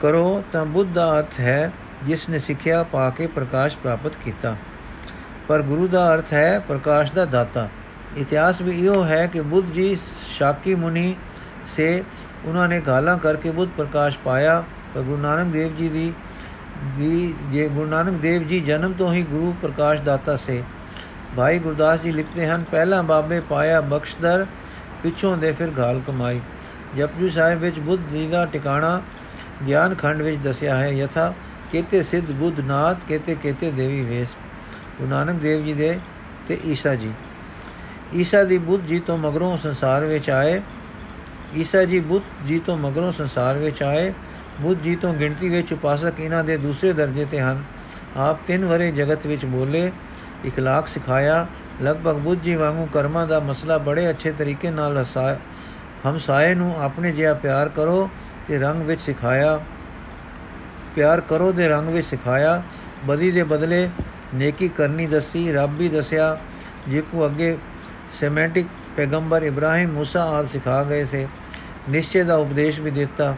ਕਰੋ, 0.02 0.44
ਤਾਂ 0.52 0.64
ਬੁੱਧ 0.64 0.92
ਦਾ 0.92 1.18
ਅਰਥ 1.18 1.40
ਹੈ, 1.40 1.72
ਜਿਸ 2.04 2.28
ਨੇ 2.28 2.38
ਸਿੱਖਿਆ 2.38 2.82
ਪਾ 2.82 3.10
ਕੇ 3.10 3.26
ਪ੍ਰਕਾਸ਼ 3.26 3.76
ਪ੍ਰਾਪਤ 3.76 4.12
ਕੀਤਾ। 4.24 4.56
ਪਰ 5.48 5.62
ਗੁਰੂ 5.62 5.88
ਦਾ 5.88 6.14
ਅਰਥ 6.14 6.32
ਹੈ, 6.32 6.58
ਪ੍ਰਕਾਸ਼ 6.58 7.12
ਦਾ 7.12 7.24
ਦਾਤਾ। 7.24 7.68
ਇਤਿਹਾਸ 8.16 8.60
ਵੀ 8.60 8.84
ਇਹੋ 8.84 9.04
ਹੈ 9.04 9.26
ਕਿ 9.26 9.40
ਬੁੱਧ 9.40 9.72
ਜੀ, 9.72 9.98
ਸ਼ਾਕੀ 10.32 10.74
ਮੁਨੀ 10.74 11.14
ਸੇ 11.66 12.02
ਉਹਨਾਂ 12.44 12.68
ਨੇ 12.68 12.80
ਗਾਲਾਂ 12.80 13.16
ਕਰਕੇ 13.18 13.50
ਬੁੱਧ 13.50 13.70
ਪ੍ਰਕਾਸ਼ 13.76 14.18
ਪਾਇਆ, 14.18 14.62
ਪਰ 14.94 15.02
ਗੁਰੂ 15.02 15.16
ਨਾਨਕ 15.16 15.52
ਦੇਵ 15.52 15.76
ਜੀ 15.76 15.88
ਦੀ 15.88 16.12
ਦੀ, 16.99 17.35
ਜੇ 17.52 17.68
ਗੁਰੂ 17.68 17.87
ਨਾਨਕ 17.87 18.20
ਦੇਵ 18.20 18.42
ਜੀ 18.42 18.61
ਜਨਮ 18.61 18.92
ਤੋਂ 18.92 19.12
ਹੀ 19.12 19.23
ਗੁਰੂ 19.23 19.54
ਪ੍ਰਕਾਸ਼ 19.62 20.00
ਦਾਤਾ 20.00 20.37
ਸੇ। 20.37 20.62
ਭਾਈ 21.37 21.58
ਗੁਰਦਾਸ 21.58 22.00
ਜੀ 22.00 22.12
ਲਿਖਦੇ 22.12 22.46
ਹਨ, 22.46 22.64
ਪਹਿਲਾ 22.70 23.00
ਬਾਬੇ 23.02 23.40
ਪਾਇਆ 23.40 23.80
ਬਖਸ਼ਦਰ, 23.80 24.46
ਪਿੱਛੋਂ 25.02 25.37
ਦੇ 25.37 25.52
ਫਿਰ 25.52 25.68
ਗਾਲ 25.68 26.00
ਕਮਾਈ। 26.06 26.40
ਜਪਜੀ 26.96 27.30
ਸਾਹਿਬ 27.30 27.61
ਵਿੱਚ 27.61 27.78
ਬੁੱਧ 27.78 28.00
ਜੀ 28.11 28.26
ਦਾ 28.26 28.44
ਟਿਕਾਣਾ 28.44 29.00
ਗਿਆਨ 29.66 29.94
ਖੰਡ 29.94 30.23
ਵਿੱਚ 30.23 30.38
ਦੱਸਿਆ 30.44 30.76
ਹੈ, 30.76 30.88
ਯਥਾ 30.88 31.32
ਕੇਤੇ 31.73 32.02
ਸਿੱਧ 32.02 32.30
ਬੁੱਧ 32.32 32.61
ਨਾਥ, 32.61 32.99
ਕੇਤੇ 33.08 33.35
ਕੇਤੇ 33.35 33.70
ਦੇਵੀ 33.70 34.02
ਵੇਸ। 34.02 34.28
ਗੁਰੂ 34.99 35.11
ਨਾਨਕ 35.11 35.40
ਦੇਵ 35.40 35.64
ਜੀ 35.64 35.73
ਦੇ 35.73 35.99
ਤੇ 36.49 36.58
ਈਸਾ 36.64 36.94
ਜੀ। 36.94 37.11
ਈਸਾ 38.14 38.42
ਦੀ 38.44 38.58
ਬੁੱਧ 38.58 38.87
ਜੀ 38.87 38.99
ਤੋਂ 38.99 39.18
ਮਗਰੋਂ 39.18 39.56
ਸੰਸਾਰ 39.58 40.04
ਵਿੱਚ 40.04 40.30
ਆਏ। 40.30 40.61
ਈਸਾ 41.54 41.84
ਜੀ 41.84 42.00
ਬੁੱਧ 42.00 42.46
ਜੀ 42.46 42.58
ਤੋਂ 42.58 42.76
ਮਗਰੋਂ 42.78 43.12
ਸੰਸਾਰ 43.12 43.58
ਵਿੱਚ 43.58 43.82
ਆਏ, 43.82 44.12
ਬੁੱਧ 44.60 44.82
ਜੀ 44.82 44.94
ਤੋਂ 44.96 45.12
ਗਿਣਤੀ 45.14 45.48
ਵਿੱਚ 45.48 45.72
ਉਪਾਸਕ 45.72 46.20
ਇਹਨਾਂ 46.20 46.42
ਦੇ 46.44 46.56
ਦੂਸਰੇ 46.56 46.92
ਦਰਜੇ 46.92 47.24
ਤੇ 47.24 47.40
ਹਨ। 47.40 47.62
ਆਪ 48.16 48.38
ਤਿੰਨ 48.46 48.64
ਵਰੇ 48.64 48.90
ਜਗਤ 48.92 49.26
ਵਿੱਚ 49.26 49.44
ਬੋਲੇ, 49.44 49.90
ਇਖਲਾਕ 50.44 50.88
ਸਿਖਾਇਆ, 50.88 51.46
ਲਗਭਗ 51.82 52.16
ਬੁੱਧ 52.16 52.42
ਜੀ 52.42 52.54
ਵਾਂਗੂ 52.54 52.86
ਕਰਮਾਂ 52.86 53.26
ਦਾ 53.26 53.40
ਮਸਲਾ 53.40 53.78
ਬੜੇ 53.78 54.08
ਅੱਛੇ 54.10 54.32
ਤਰੀਕੇ 54.32 54.70
ਨਾਲ 54.70 55.04
ਹਮਸਾਏ 56.06 56.54
ਨੂੰ 56.54 56.74
ਆਪਣੇ 56.82 57.12
ਜਿਹਾ 57.12 57.34
ਪਿਆਰ 57.34 57.68
ਕਰੋ 57.68 58.08
ਤੇ 58.48 58.58
ਰੰਗ 58.58 58.82
ਵਿੱਚ 58.82 59.00
ਸਿਖਾਇਆ। 59.00 59.58
ਪਿਆਰ 60.96 61.20
ਕਰੋ 61.20 61.52
ਦੇ 61.52 61.68
ਰੰਗ 61.68 61.88
ਵਿੱਚ 61.88 62.06
ਸਿਖਾਇਆ, 62.06 62.62
ਬਦੀ 63.06 63.30
ਦੇ 63.30 63.42
ਬਦਲੇ 63.42 63.88
ਨੇਕੀ 64.34 64.68
ਕਰਨੀ 64.68 65.06
ਦੱਸੀ, 65.06 65.52
ਰੱਬ 65.52 65.76
ਵੀ 65.76 65.88
ਦੱਸਿਆ, 65.88 66.36
ਜੇ 66.88 67.00
ਕੋ 67.00 67.26
ਅੱਗੇ 67.26 67.56
ਸੈਮੈਂਟਿਕ 68.20 68.66
पैगंबर 68.96 69.44
इब्राहिम 69.44 69.90
मूसा 69.96 70.22
और 70.34 70.46
सिखा 70.54 70.78
गए 70.90 71.04
थे 71.06 71.26
ਨਿਸ਼ਚੇ 71.90 72.22
ਦਾ 72.22 72.36
ਉਪਦੇਸ਼ 72.36 72.80
ਵੀ 72.80 72.90
ਦਿੱਤਾ। 72.90 73.34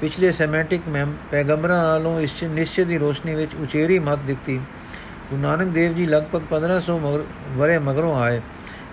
ਪਿਛਲੇ 0.00 0.30
ਸੈਮੈਟਿਕ 0.32 0.82
ਮੈਮ 0.88 1.12
ਪੈਗੰਬਰਾਂ 1.30 1.82
ਨਾਲੋਂ 1.84 2.20
ਇਸ 2.20 2.42
ਨਿਸ਼ਚੇ 2.42 2.84
ਦੀ 2.84 2.98
ਰੋਸ਼ਨੀ 2.98 3.34
ਵਿੱਚ 3.34 3.54
ਉਚੇਰੀ 3.54 3.98
ਮਤ 3.98 4.18
ਦਿੱਤੀ। 4.18 4.56
ਗੁਰੂ 5.30 5.40
ਨਾਨਕ 5.42 5.68
ਦੇਵ 5.68 5.94
ਜੀ 5.94 6.06
ਲਗਭਗ 6.06 6.42
1500 6.42 6.98
ਵਰੇ 7.56 7.78
ਮਗਰੋਂ 7.78 8.14
ਆਏ। 8.20 8.40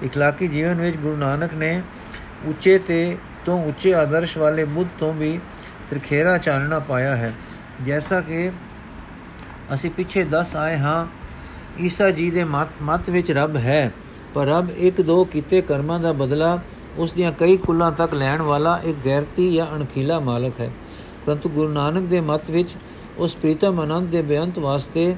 ਇਖਲਾਕੀ 0.03 0.48
ਜੀਵਨ 0.48 0.81
ਵਿੱਚ 0.81 0.98
ਗੁਰੂ 0.98 1.15
ਨਾਨਕ 1.15 1.53
ਨੇ 1.53 1.81
ਉੱਚੇ 2.45 2.77
ਤੇ 2.79 3.17
ਤੋਂ 3.45 3.63
ਉੱਚੇ 3.65 3.93
ਆਦਰਸ਼ 3.93 4.38
ਵਾਲੇ 4.38 4.63
ਬੁੱਧ 4.65 4.89
ਤੋਂ 5.00 5.13
ਵੀ 5.13 5.39
ਤ੍ਰਿਖੇਰਾ 5.89 6.38
ਚਾਨਣਾ 6.38 6.79
ਪਾਇਆ 6.79 7.15
ਹੈ। 7.15 7.31
ਜੈਸਾ 7.86 8.22
ਕਿ 8.22 8.50
ਅਸੀਂ 9.74 9.91
ਪਿੱਛੇ 9.91 10.24
10 10.24 10.55
ਆਏ 10.55 10.77
ਹਾਂ, 10.77 11.05
ਈਸਾ 11.79 12.10
ਜੀ 12.12 12.31
ਦੇ 12.31 12.43
ਮਤ 12.43 12.81
ਮਤ 12.81 13.10
ਵਿੱਚ 13.10 13.31
ਰੱਬ 13.31 13.55
ਹੈ। 13.57 13.91
ਪਰ 14.35 14.47
ਰੱਬ 14.47 14.71
ਇੱਕ 14.79 15.00
ਦੋ 15.00 15.25
ਕੀਤੇ 15.25 15.61
ਕਰਮਾਂ 15.61 16.00
ਦਾ 16.00 16.12
ਬਦਲਾ 16.12 16.59
ਉਸ 16.99 17.12
ਦੀਆਂ 17.12 17.33
ਕਈ 17.33 17.57
ਕੁੱਲਾਂ 17.57 17.90
ਤੱਕ 17.93 18.14
ਲੈਣ 18.14 18.43
ਵਾਲਾ 18.43 18.81
ਇੱਕ 18.85 18.97
ਗੈਰਤੀ 19.05 19.50
ਜਾਂ 19.55 19.67
ਅਣਖੀਲਾ 19.76 20.19
ਮਾਲਕ 20.21 20.61
ਹੈ 20.61 20.71
ਪਰੰਤੂ 21.26 21.49
ਗੁਰੂ 21.49 21.69
ਨਾਨਕ 21.69 22.09
ਦੇ 22.09 22.21
ਮਤ 22.21 22.50
ਵਿੱਚ 22.50 22.75
ਉਸ 23.19 23.37
ਪ੍ਰੀਤਮ 23.37 23.81
ਆਨੰਦ 23.81 24.11
ਦੇ 24.11 24.23
ਬੇਅੰਤ 24.23 24.59
ਵਾਸਤੇ 24.59 25.14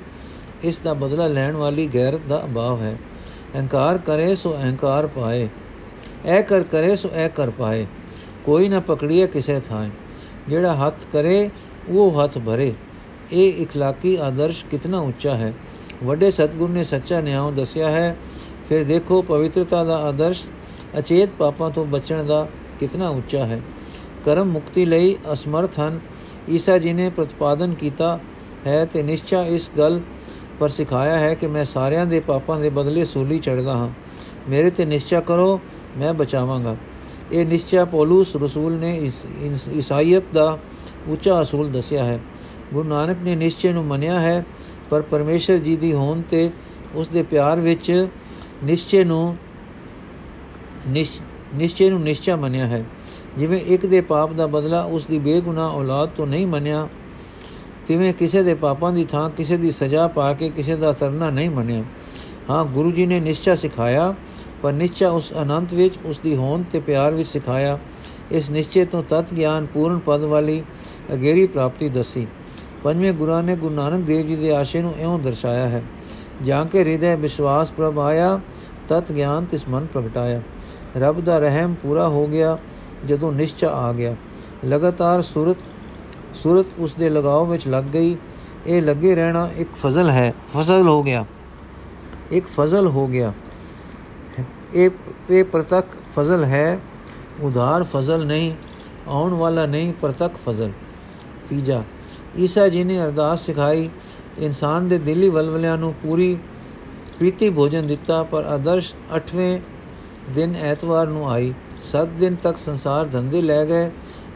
ਇਸ 0.64 0.78
ਦਾ 0.78 0.94
ਬਦਲਾ 0.94 1.26
ਲੈਣ 1.26 1.56
ਵਾਲੀ 1.56 1.88
ਗੈਰਤ 1.94 2.20
ਦਾ 2.28 2.42
ਅਭਾਵ 2.44 2.80
ਹੈ 2.82 2.96
ਅਹੰਕਾਰ 3.54 3.98
ਕਰੇ 3.98 4.34
ਸੋ 4.34 4.54
ਅਹੰਕਾਰ 4.54 5.06
ਪਾਏ 5.06 5.48
ਐ 6.24 6.40
ਕਰ 6.42 6.62
ਕਰੇ 6.62 6.96
ਸੋ 6.96 7.08
ਐ 7.14 7.28
ਕਰ 7.28 7.50
ਪਾਏ 7.50 7.86
ਕੋਈ 8.44 8.68
ਨਾ 8.68 8.80
ਪਕੜੀਏ 8.80 9.26
ਕਿਸੇ 9.26 9.60
ਥਾਂ 9.60 9.88
ਜਿਹੜਾ 10.48 10.74
ਹੱਥ 10.74 11.06
ਕਰੇ 11.12 11.50
ਉਹ 11.88 12.22
ਹੱਥ 12.22 12.38
ਭਰੇ 12.38 12.72
ਇਹ 13.32 13.66
اخلاقی 13.66 14.16
ਆਦਰਸ਼ 14.22 14.64
ਕਿਤਨਾ 14.64 14.98
ਉੱਚਾ 14.98 15.34
ਹੈ 15.34 15.52
ਵੱਡੇ 16.04 16.30
ਸਤਗੁਰ 16.30 16.68
ਨੇ 16.68 16.84
ਸੱਚਾ 16.84 17.20
ਨਿਆਂ 17.20 17.52
ਦੱਸਿਆ 17.52 17.90
ਹੈ 17.90 18.16
ਫਿਰ 18.69 18.83
ਦੇਖੋ 18.83 19.21
ਪਵਿੱਤਰਤਾ 19.21 19.83
ਦਾ 19.83 19.97
ਆਦਰਸ਼ 19.97 20.43
ਅਚੇਤ 20.97 21.29
ਪਾਪਾਂ 21.29 21.71
ਤੋਂ 21.71 21.85
ਬਚਣ 21.85 22.23
ਦਾ 22.23 22.47
ਕਿਤਨਾ 22.79 23.09
ਉੱਚਾ 23.09 23.45
ਹੈ। 23.45 23.61
ਕਰਮ 24.25 24.47
ਮੁਕਤੀ 24.47 24.85
ਲਈ 24.85 25.15
ਅਸਮਰਥ 25.33 25.79
ਹਨ। 25.79 25.99
ਈਸਾ 26.49 26.77
ਜੀ 26.77 26.93
ਨੇ 26.93 27.09
ਪ੍ਰਤਪਾਦਨ 27.09 27.73
ਕੀਤਾ 27.73 28.19
ਹੈ 28.67 28.85
ਤੇ 28.85 29.03
ਨਿਸ਼ਚਾ 29.03 29.45
ਇਸ 29.45 29.69
ਗੱਲ 29.77 30.01
ਪਰ 30.59 30.69
ਸਿਖਾਇਆ 30.69 31.19
ਹੈ 31.19 31.33
ਕਿ 31.33 31.47
ਮੈਂ 31.47 31.65
ਸਾਰਿਆਂ 31.65 32.05
ਦੇ 32.05 32.19
ਪਾਪਾਂ 32.19 32.59
ਦੇ 32.59 32.69
ਬਦਲੇ 32.69 33.05
ਸੂਲੀ 33.05 33.39
ਚੜਦਾ 33.39 33.73
ਹਾਂ। 33.73 33.89
ਮੇਰੇ 34.49 34.69
ਤੇ 34.69 34.85
ਨਿਸ਼ਚਾ 34.85 35.19
ਕਰੋ, 35.19 35.59
ਮੈਂ 35.97 36.13
ਬਚਾਵਾਂਗਾ। 36.13 36.75
ਇਹ 37.31 37.45
ਨਿਸ਼ਚਾ 37.45 37.85
ਪੌਲਸ 37.85 38.35
ਰਸੂਲ 38.35 38.73
ਨੇ 38.73 38.97
ਇਸ 38.97 39.13
ਇਸਾਈਅਤ 39.73 40.23
ਦਾ 40.33 40.59
ਉੱਚਾ 41.07 41.41
ਅਸੂਲ 41.41 41.71
ਦੱਸਿਆ 41.71 42.03
ਹੈ। 42.03 42.19
ਗੁਰੂ 42.73 42.89
ਨਾਨਕ 42.89 43.17
ਨੇ 43.21 43.35
ਨਿਸ਼ਚੇ 43.35 43.73
ਨੂੰ 43.73 43.85
ਮੰਨਿਆ 43.85 44.19
ਹੈ, 44.19 44.45
ਪਰ 44.89 45.01
ਪਰਮੇਸ਼ਰ 45.01 45.57
ਜੀ 45.57 45.75
ਦੀ 45.75 45.93
ਹੋਂਦ 45.93 46.23
ਤੇ 46.31 46.49
ਉਸ 46.95 47.07
ਦੇ 47.07 47.23
ਪਿਆਰ 47.23 47.59
ਵਿੱਚ 47.59 48.07
ਨਿਸ਼ਚੇ 48.63 49.03
ਨੂੰ 49.03 49.37
ਨਿਸ਼ਚੇ 50.87 51.89
ਨੂੰ 51.89 52.01
ਨਿਸ਼ਚਾ 52.01 52.35
ਮੰਨਿਆ 52.35 52.65
ਹੈ। 52.65 52.83
ਜਿਵੇਂ 53.37 53.59
ਇੱਕ 53.59 53.85
ਦੇ 53.85 54.01
ਪਾਪ 54.01 54.33
ਦਾ 54.33 54.47
ਬਦਲਾ 54.47 54.81
ਉਸ 54.83 55.05
ਦੀ 55.05 55.19
ਬੇਗੁਨਾਹ 55.19 55.71
ਔਲਾਦ 55.71 56.09
ਤੋਂ 56.09 56.27
ਨਹੀਂ 56.27 56.47
ਮੰਨਿਆ, 56.47 56.87
ਤਿਵੇਂ 57.87 58.13
ਕਿਸੇ 58.13 58.43
ਦੇ 58.43 58.53
ਪਾਪਾਂ 58.53 58.91
ਦੀ 58.93 59.03
ਥਾਂ 59.05 59.29
ਕਿਸੇ 59.29 59.57
ਦੀ 59.57 59.71
ਸਜ਼ਾ 59.71 60.07
ਪਾ 60.07 60.33
ਕੇ 60.33 60.49
ਕਿਸੇ 60.49 60.75
ਦਾ 60.75 60.91
ਤਰਨਾ 60.91 61.29
ਨਹੀਂ 61.29 61.49
ਮੰਨਿਆ। 61.49 61.83
ਹਾਂ, 62.49 62.63
ਗੁਰੂ 62.65 62.91
ਜੀ 62.91 63.05
ਨੇ 63.05 63.19
ਨਿਸ਼ਚਾ 63.19 63.55
ਸਿਖਾਇਆ, 63.55 64.13
ਪਰ 64.61 64.73
ਨਿਸ਼ਚਾ 64.73 65.09
ਉਸ 65.09 65.31
ਅਨੰਤ 65.41 65.73
ਵਿੱਚ, 65.73 65.95
ਉਸ 66.05 66.19
ਦੀ 66.19 66.35
ਹੋਂਦ 66.35 66.63
ਤੇ 66.71 66.79
ਪਿਆਰ 66.79 67.13
ਵਿੱਚ 67.13 67.29
ਸਿਖਾਇਆ। 67.29 67.77
ਇਸ 68.31 68.49
ਨਿਸ਼ਚੇ 68.49 68.85
ਤੋਂ 68.85 69.03
ਤਤ 69.03 69.33
ਗਿਆਨ 69.33 69.65
ਪੂਰਨ 69.65 69.99
ਪਦ 69.99 70.21
ਵਾਲੀ 70.21 70.61
ਅਗੇਰੀ 71.13 71.45
ਪ੍ਰਾਪਤੀ 71.47 71.89
ਦੱਸੀ। 71.89 72.27
ਪੰਜਵੇਂ 72.83 73.13
ਗੁਰਾਂ 73.13 73.43
ਨੇ 73.43 73.55
ਗੁਰੂ 73.55 73.75
ਨਾਨਕ 73.75 74.05
ਦੇਵ 74.05 74.27
ਜੀ 74.27 74.35
ਦੇ 74.35 74.51
ਆਸ਼ੇ 74.51 74.81
ਨੂੰ 74.81 74.93
ਇਉਂ 74.99 75.19
ਦਰਸਾਇਆ 75.19 75.67
ਹੈ 75.67 75.83
ਜਾਂ 76.43 76.65
ਕੇ 76.65 76.79
ਹਿਰਦੇ 76.79 77.15
ਵਿਸ਼ਵਾਸ 77.15 77.71
ਪ੍ਰਭ 77.71 77.99
ਆਇਆ, 77.99 78.39
ਤਤ 78.87 79.11
ਗਿਆਨ 79.11 79.45
ਤਿਸ 79.45 79.67
ਮਨ 79.69 79.85
ਪ੍ਰਗਟਾਇਆ। 79.85 80.41
ਰੱਬ 80.97 81.21
ਦਾ 81.21 81.39
ਰਹਿਮ 81.39 81.73
ਪੂਰਾ 81.73 82.07
ਹੋ 82.07 82.27
ਗਿਆ, 82.27 82.57
ਜਦੋਂ 83.05 83.31
ਨਿਸ਼ਚਾ 83.31 83.69
ਆ 83.69 83.93
ਗਿਆ। 83.93 84.15
ਲਗਾਤਾਰ 84.65 85.21
ਸੂਰਤ 85.21 85.57
ਸੂਰਤ 86.33 86.65
ਉਸ 86.79 86.93
ਦੇ 86.93 87.09
ਲਗਾਓ 87.09 87.45
ਵਿੱਚ 87.45 87.67
ਲੱਗ 87.67 87.83
ਗਈ। 87.83 88.17
ਇਹ 88.67 88.81
ਲੱਗੇ 88.81 89.15
ਰਹਿਣਾ 89.15 89.49
ਇੱਕ 89.57 89.69
ਫਜ਼ਲ 89.75 90.09
ਹੈ, 90.09 90.33
ਫਜ਼ਲ 90.57 90.87
ਹੋ 90.87 91.03
ਗਿਆ। 91.03 91.25
ਇੱਕ 92.31 92.47
ਫਜ਼ਲ 92.47 92.87
ਹੋ 92.87 93.07
ਗਿਆ। 93.07 93.33
ਇਹ 94.73 94.89
ਇਹ 95.29 95.43
ਪ੍ਰਤੱਖ 95.43 95.85
ਫਜ਼ਲ 96.15 96.43
ਹੈ, 96.43 96.79
ਉਧਾਰ 97.41 97.83
ਫਜ਼ਲ 97.83 98.25
ਨਹੀਂ, 98.25 98.51
ਆਉਣ 99.07 99.33
ਵਾਲਾ 99.33 99.65
ਨਹੀਂ 99.65 99.93
ਪ੍ਰਤੱਖ 99.93 100.33
ਫਜ਼ਲ। 100.45 100.71
ਤੀਜਾ, 101.49 101.83
ਈਸਾ 102.37 102.67
ਜੀ 102.67 102.83
ਨੇ 102.83 103.01
ਅਰਦਾਸ 103.01 103.45
ਸਿਖਾਈ 103.45 103.89
ਇਨਸਾਨ 104.39 104.87
ਦੇ 104.87 104.97
ਦਿਲੀ 104.97 105.29
ਵਲਵਲਿਆਂ 105.29 105.77
ਨੂੰ 105.77 105.93
ਪੂਰੀ 105.93 106.37
ਪ੍ਰੀਤੀ 107.17 107.49
ਭੋਜਨ 107.49 107.87
ਦਿੱਤਾ, 107.87 108.23
ਪਰ 108.23 108.43
ਆਦਰਸ਼ 108.43 108.93
8ਵੇਂ 109.15 109.59
ਦਿਨ 110.35 110.55
ਐਤਵਾਰ 110.55 111.07
ਨੂੰ 111.07 111.29
ਆਈ। 111.31 111.53
7 111.91 112.07
ਦਿਨ 112.19 112.35
ਤੱਕ 112.35 112.57
ਸੰਸਾਰ 112.57 113.05
ਧੰਦੇ 113.05 113.41
ਲੈ 113.41 113.65
ਗਏ। 113.65 113.89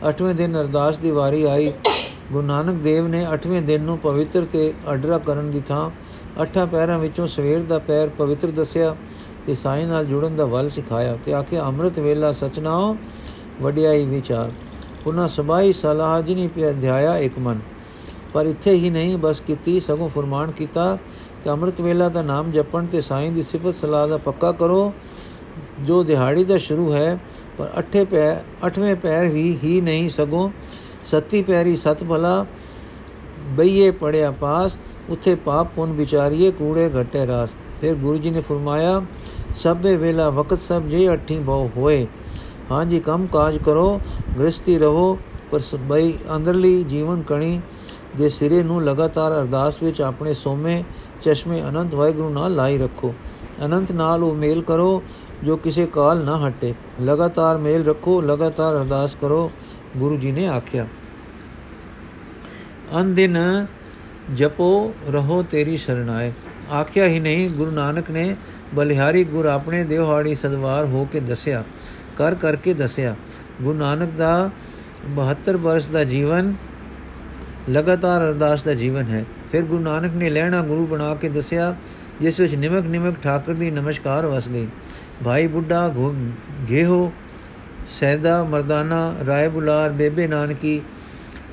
8ਵੇਂ 0.09 0.35
ਦਿਨ 0.35 0.59
ਅਰਦਾਸ 0.61 0.97
ਦੀ 0.97 1.11
ਵਾਰੀ 1.11 1.43
ਆਈ। 1.43 1.71
ਗੁਰੂ 2.31 2.45
ਨਾਨਕ 2.47 2.75
ਦੇਵ 2.75 3.07
ਨੇ 3.07 3.25
8ਵੇਂ 3.25 3.61
ਦਿਨ 3.61 3.81
ਨੂੰ 3.81 3.97
ਪਵਿੱਤਰ 3.97 4.45
ਤੇ 4.45 4.73
ਅਡਰਾ 4.93 5.17
ਕਰਨ 5.17 5.51
ਦੀ 5.51 5.61
ਥਾਂ 5.67 5.89
ਅੱਠਾਂ 6.41 6.67
ਪੈਰਾਂ 6.67 6.99
ਵਿੱਚੋਂ 6.99 7.27
ਸਵੇਰ 7.27 7.61
ਦਾ 7.61 7.79
ਪੈਰ 7.79 8.09
ਪਵਿੱਤਰ 8.09 8.51
ਦੱਸਿਆ 8.51 8.95
ਤੇ 9.45 9.55
ਸਾਈਂ 9.55 9.87
ਨਾਲ 9.87 10.05
ਜੁੜਨ 10.05 10.35
ਦਾ 10.35 10.45
ਵੱਲ 10.45 10.69
ਸਿਖਾਇਆ 10.69 11.17
ਤੇ 11.25 11.33
ਆਖਿਆ, 11.33 11.65
ਅੰਮ੍ਰਿਤ 11.67 11.99
ਵੇਲਾ 11.99 12.31
ਸਚਨਾਓ 12.31 12.95
ਵਡਿਆਈ 13.61 14.05
ਵਿਚਾਰ। 14.05 14.51
ਪੁਨਾ 15.03 15.27
ਸਬਾਈ 15.27 15.73
ਸਲਾਹ 15.73 16.21
ਜਿਨੀ 16.21 16.47
ਪਿਆ 16.47 16.69
ਅਧਿਆਇਆ 16.69 17.17
ਇੱਕ 17.17 17.39
ਮਨ। 17.39 17.59
ਪਰ 18.33 18.45
ਇੱਥੇ 18.45 18.73
ਹੀ 18.73 18.89
ਨਹੀਂ, 18.89 19.17
ਬਸ 19.17 19.39
ਕੀਤੀ, 19.39 19.79
ਸਗੋਂ 19.79 20.09
ਫਰਮਾਨ 20.09 20.51
ਕੀਤਾ 20.51 20.97
ਕਿ 21.43 21.49
ਅੰਮ੍ਰਿਤ 21.49 21.81
ਵੇਲਾ 21.81 22.09
ਦਾ 22.09 22.21
ਨਾਮ 22.21 22.51
ਜਪਣ 22.51 22.85
ਤੇ 22.85 23.01
ਸਾਈਂ 23.01 23.31
ਦੀ 23.31 23.43
ਸਿਫਤ 23.43 23.75
ਸਲਾਹ 23.75 24.07
ਦਾ 24.07 24.17
ਪੱਕਾ 24.17 24.51
ਕਰੋ। 24.51 24.93
ਜੋ 25.85 26.03
ਦਿਹਾੜੀ 26.03 26.43
ਦਾ 26.43 26.57
ਸ਼ੁਰੂ 26.57 26.93
ਹੈ, 26.93 27.19
ਪਰ 27.57 27.69
ਅੱਠੇ 27.79 28.03
ਪੈਰ 28.05 28.43
ਅੱਠਵੇਂ 28.65 28.95
ਪੈਰ 28.95 29.25
ਵੀ, 29.25 29.57
ਹੀ 29.63 29.81
ਨਹੀਂ, 29.81 30.09
ਸਗੋਂ 30.09 30.49
ਸੱਤੀ 31.05 31.41
ਪੈਰੀ 31.41 31.75
ਸਤ 31.75 32.03
ਭਲਾ 32.03 32.45
ਬਈਏ 33.49 33.91
ਪੜਿਆ 33.91 34.31
ਪਾਸ, 34.31 34.77
ਉੱਥੇ 35.09 35.35
ਪਾਪ 35.35 35.67
ਪੁੰਨ 35.75 35.91
ਵਿਚਾਰੀਏ, 35.91 36.51
ਕੂੜੇ 36.51 36.89
ਘਟੇ 37.01 37.25
ਰਾਸ। 37.27 37.49
ਫਿਰ 37.81 37.95
ਗੁਰੂ 37.95 38.17
ਜੀ 38.17 38.29
ਨੇ 38.29 38.41
ਫਰਮਾਇਆ, 38.41 39.01
ਸਭੇ 39.55 39.95
ਵੇਲਾ 39.97 40.29
ਵਕਤ 40.29 40.59
ਸਭ 40.59 40.83
ਜੇ 40.83 41.13
ਅੱਠੀ 41.13 41.39
ਬਹੁ 41.39 41.69
ਹੋਏ। 41.77 42.07
ਹਾਂਜੀ, 42.71 42.99
ਕੰਮ 42.99 43.25
ਕਾਜ 43.27 43.57
ਕਰੋ 43.57 43.99
ਗ੍ਰਸਤੀ 44.39 44.77
ਰਹੋ 44.77 45.17
ਪਰ 45.51 45.59
ਸਬਈ 45.59 46.13
ਅੰਦਰਲੀ 46.35 46.83
ਜੀਵਨ 46.83 47.21
ਕਣੀ 47.21 47.59
ਦੇ 48.17 48.29
ਸਿਰੇ 48.29 48.63
ਨੂੰ 48.63 48.83
ਲਗਾਤਾਰ 48.83 49.41
ਅਰਦਾਸ 49.41 49.83
ਵਿੱਚ 49.83 50.01
ਆਪਣੇ 50.01 50.33
ਸੋਮੇ, 50.33 50.83
ਚਸ਼ਮੇ 51.21 51.61
ਅਨੰਤ 51.61 51.95
ਵਾਹਿਗੁਰੂ 51.95 52.29
ਨਾਲ 52.29 52.55
ਲਾਈ 52.55 52.77
ਰੱਖੋ। 52.77 53.13
ਅਨੰਤ 53.65 53.91
ਨਾਲ 53.91 54.23
ਉਹ 54.23 54.35
ਮੇਲ 54.35 54.61
ਕਰੋ 54.61 55.03
ਜੋ 55.43 55.57
ਕਿਸੇ 55.57 55.85
ਕਾਲ 55.85 56.23
ਨਾ 56.23 56.47
ਹਟੇ। 56.47 56.73
ਲਗਾਤਾਰ 57.01 57.57
ਮੇਲ 57.57 57.85
ਰੱਖੋ, 57.85 58.21
ਲਗਾਤਾਰ 58.21 58.75
ਅਰਦਾਸ 58.75 59.15
ਕਰੋ, 59.21 59.51
ਗੁਰੂ 59.97 60.17
ਜੀ 60.17 60.31
ਨੇ 60.31 60.47
ਆਖਿਆ। 60.47 60.87
ਅਨ 62.99 63.15
ਦਿਨ 63.15 63.65
ਜਪੋ, 64.35 64.93
ਰਹੋ 65.09 65.45
ਤੇਰੀ 65.51 65.77
ਸ਼ਰਨਾਏ 65.77 66.33
ਆਖਿਆ 66.73 67.05
ਹੀ 67.05 67.19
ਨਹੀਂ, 67.19 67.49
ਗੁਰੂ 67.49 67.71
ਨਾਨਕ 67.71 68.11
ਨੇ 68.11 68.35
ਬਲਿਹਾਰੀ 68.75 69.23
ਗੁਰ 69.23 69.45
ਆਪਣੇ 69.45 69.83
ਦੇਵਹਾੜੀ 69.83 70.35
ਸਦਵਾਰ 70.35 70.85
ਹੋ 70.85 71.07
ਕੇ 71.11 71.19
ਦੱਸਿਆ। 71.19 71.63
ਕਰ 72.17 72.35
ਕਰਕੇ 72.35 72.73
ਦੱਸਿਆ। 72.73 73.15
ਗੁਰੂ 73.61 73.77
ਨਾਨਕ 73.77 74.09
ਦਾ 74.09 74.49
72 75.15 75.57
ਵਰਸ 75.57 75.87
ਦਾ 75.87 76.03
ਜੀਵਨ 76.03 76.53
ਲਗਾਤਾਰ 77.69 78.21
ਅਰਦਾਸ 78.21 78.63
ਦਾ 78.63 78.73
ਜੀਵਨ 78.73 79.03
ਹੈ। 79.03 79.25
ਫਿਰ 79.51 79.61
ਗੁਰੂ 79.61 79.81
ਨਾਨਕ 79.81 80.13
ਨੇ 80.15 80.29
ਲੈਣਾ 80.29 80.61
ਗੁਰੂ 80.61 80.85
ਬਣਾ 80.87 81.13
ਕੇ 81.15 81.29
ਦੱਸਿਆ, 81.29 81.75
ਜਿਸ 82.21 82.39
ਵਿੱਚ 82.39 82.55
ਨਿਮਕ 82.55 82.85
ਨਿਮਕ 82.85 83.15
ਠਾਕਰ 83.23 83.53
ਦੀ 83.53 83.69
ਨਮਸਕਾਰ 83.71 84.25
ਵਸ 84.25 84.47
ਗਈ। 84.49 84.67
ਭਾਈ 85.25 85.47
ਬੁੱਢਾ 85.47 85.87
ਘੇਹੋ, 86.69 87.11
ਸੈਦਾ, 87.99 88.43
ਮਰਦਾਨਾ, 88.43 89.13
ਰਾਏ 89.27 89.47
ਬੁਲਾਰ, 89.47 89.89
ਬੇਬੇ 89.91 90.27
ਨਾਨਕੀ, 90.27 90.81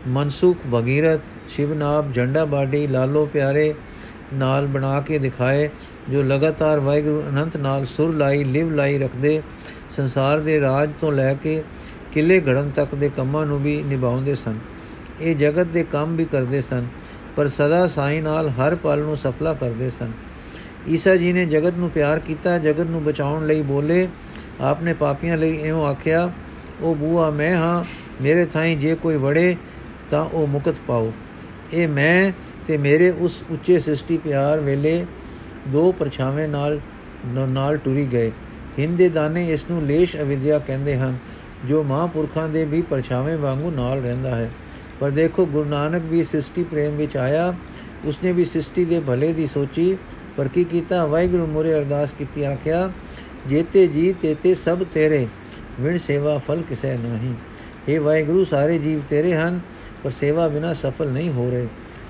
ਮਨਸੂਖ 0.08 0.56
ਭਗੀਰਥ 0.74 1.20
ਸ਼ਿਵਨਾਬ 1.48 2.12
ਝੰਡਾ 2.12 2.44
ਬਾਡੀ, 2.44 2.86
ਲਾਲੋ 2.86 3.24
ਪਿਆਰੇ 3.26 3.74
ਨਾਲ 4.34 4.66
ਬਣਾ 4.66 5.00
ਕੇ 5.00 5.18
ਦਿਖਾਏ, 5.18 5.68
ਜੋ 6.10 6.22
ਲਗਾਤਾਰ 6.22 6.80
ਵਾਹਿਗੁਰੂ 6.80 7.22
ਅਨੰਤ 7.28 7.56
ਨਾਲ 7.56 7.86
ਸੁਰ 7.86 8.14
ਲਾਈ, 8.14 8.44
ਲਿਵ 8.44 8.74
ਲਾਈ 8.74 8.98
ਰੱਖਦੇ 8.98 9.42
ਸੰਸਾਰ 9.90 10.40
ਦੇ 10.40 10.60
ਰਾਜ 10.60 10.92
ਤੋਂ 11.00 11.12
ਲੈ 11.12 11.34
ਕੇ 11.34 11.62
ਕਿਲੇ 12.12 12.40
ਘੜਨ 12.40 12.70
ਤੱਕ 12.70 12.94
ਦੇ 12.94 13.10
ਕੰਮਾਂ 13.16 13.46
ਨੂੰ 13.46 13.62
ਵੀ 13.62 13.82
ਨਿਭਾਉਂਦੇ 13.82 14.34
ਸਨ। 14.34 14.58
ਇਹ 15.20 15.34
ਜਗਤ 15.36 15.66
ਦੇ 15.66 15.82
ਕੰਮ 15.82 16.16
ਵੀ 16.16 16.24
ਕਰਦੇ 16.24 16.60
ਸਨ, 16.60 16.86
ਪਰ 17.36 17.48
ਸਦਾ 17.48 17.86
ਸਾਈ 17.86 18.20
ਨਾਲ 18.20 18.48
ਹਰ 18.50 18.74
ਪਲ 18.74 18.98
ਨੂੰ 18.98 19.16
ਸਫਲਾ 19.16 19.54
ਕਰਦੇ 19.54 19.90
ਸਨ। 19.90 20.12
ਈਸਾ 20.88 21.14
ਜੀ 21.16 21.32
ਨੇ 21.32 21.44
ਜਗਤ 21.46 21.74
ਨੂੰ 21.74 21.90
ਪਿਆਰ 21.90 22.18
ਕੀਤਾ, 22.18 22.58
ਜਗਤ 22.58 22.86
ਨੂੰ 22.86 23.02
ਬਚਾਉਣ 23.04 23.46
ਲਈ 23.46 23.62
ਬੋਲੇ, 23.62 24.08
ਆਪਨੇ 24.60 24.94
ਪਾਪੀਆਂ 24.94 25.36
ਲਈ 25.36 25.58
ਇਉਂ 25.58 25.84
ਆਖਿਆ, 25.86 26.30
ਉਹ 26.80 26.94
ਬੂਆ, 26.94 27.30
ਮੈਂ 27.30 27.54
ਹਾਂ, 27.56 27.84
ਮੇਰੇ 28.22 28.44
ਥਾਈ 28.46 28.76
ਜੇ 28.76 28.94
ਕੋਈ 28.94 29.16
ਵੜੇ, 29.16 29.56
ਤਾਂ 30.10 30.24
ਉਹ 30.24 30.46
ਮੁਕਤ 30.46 30.74
ਪਾਓ। 30.86 31.12
ਇਹ 31.72 31.88
ਮੈਂ 31.88 32.32
ਤੇ 32.66 32.76
ਮੇਰੇ 32.76 33.10
ਉਸ 33.10 33.42
ਉੱਚੇ 33.50 33.78
ਸ੍ਰਿਸ਼ਟੀ 33.80 34.16
ਪਿਆਰ 34.18 34.60
ਵੇਲੇ 34.60 35.04
ਦੋ 35.68 35.90
ਪਰਛਾਵੇਂ 35.92 36.48
ਨਾਲ 36.48 36.78
ਨਾਲ 37.26 37.76
ਟੁਰੀ 37.76 38.06
ਗਏ। 38.06 38.30
ਹਿੰਦੇ 38.78 39.08
ਦਾਨੇ 39.08 39.48
ਇਸ 39.50 39.64
ਨੂੰ 39.70 39.82
ਲੇਸ਼ 39.82 40.16
ਅਵਿਦਿਆ 40.16 40.58
ਕਹਿੰਦੇ 40.58 40.96
ਹਨ, 40.96 41.16
ਜੋ 41.66 41.82
ਮਹਾਂਪੁਰਖਾਂ 41.82 42.48
ਦੇ 42.48 42.64
ਵੀ 42.64 42.82
ਪਰਛਾਵੇਂ 42.82 43.36
ਵਾਂਗੂ 43.38 43.70
ਨਾਲ 43.70 44.00
ਰਹਿੰਦਾ 44.00 44.34
ਹੈ। 44.36 44.50
ਪਰ 45.00 45.10
ਦੇਖੋ, 45.10 45.46
ਗੁਰੂ 45.46 45.68
ਨਾਨਕ 45.68 46.02
ਵੀ 46.02 46.24
ਸ੍ਰਿਸ਼ਟੀ 46.24 46.64
ਪ੍ਰੇਮ 46.64 46.96
ਵਿੱਚ 46.96 47.16
ਆਇਆ। 47.16 47.54
ਉਸਨੇ 48.04 48.32
ਵੀ 48.32 48.44
ਸ੍ਰਿਸ਼ਟੀ 48.44 48.84
ਦੇ 48.84 49.00
ਭਲੇ 49.00 49.32
ਦੀ 49.32 49.46
ਸੋਚੀ, 49.46 49.96
ਪਰ 50.36 50.48
ਕੀ 50.48 50.64
ਕੀਤਾ? 50.64 51.06
ਵਾਹਿਗੁਰੂ 51.06 51.46
ਮੋਰੇ 51.46 51.74
ਅਰਦਾਸ 51.74 52.12
ਕੀਤੀ, 52.18 52.42
ਆਖਿਆ, 52.42 52.90
ਜੇਤੇ 53.46 53.86
ਜੀ, 53.86 54.12
ਤੇਤੇ 54.12 54.54
ਸਭ 54.54 54.84
ਤੇਰੇ 54.94 55.26
ਵਿਣ 55.80 55.98
ਸੇਵਾ 55.98 56.38
ਫਲ 56.38 56.62
ਕਿਸੈ 56.62 56.96
ਨਹੀਂ। 56.96 57.34
ਇਹ 57.88 58.00
ਵਾਹਿਗੁਰੂ, 58.00 58.44
ਸਾਰੇ 58.44 58.78
ਜੀਵ 58.78 59.00
ਤੇਰੇ 59.10 59.34
ਹਨ, 59.34 59.60
ਪਰ 60.04 60.10
ਸੇਵਾ 60.10 60.48
ਬਿਨਾ 60.48 60.74
ਸਫਲ 60.74 61.08
ਨਹੀਂ 61.08 61.30
ਹੋ 61.30 61.50
ਰਹੇ। 61.50 61.66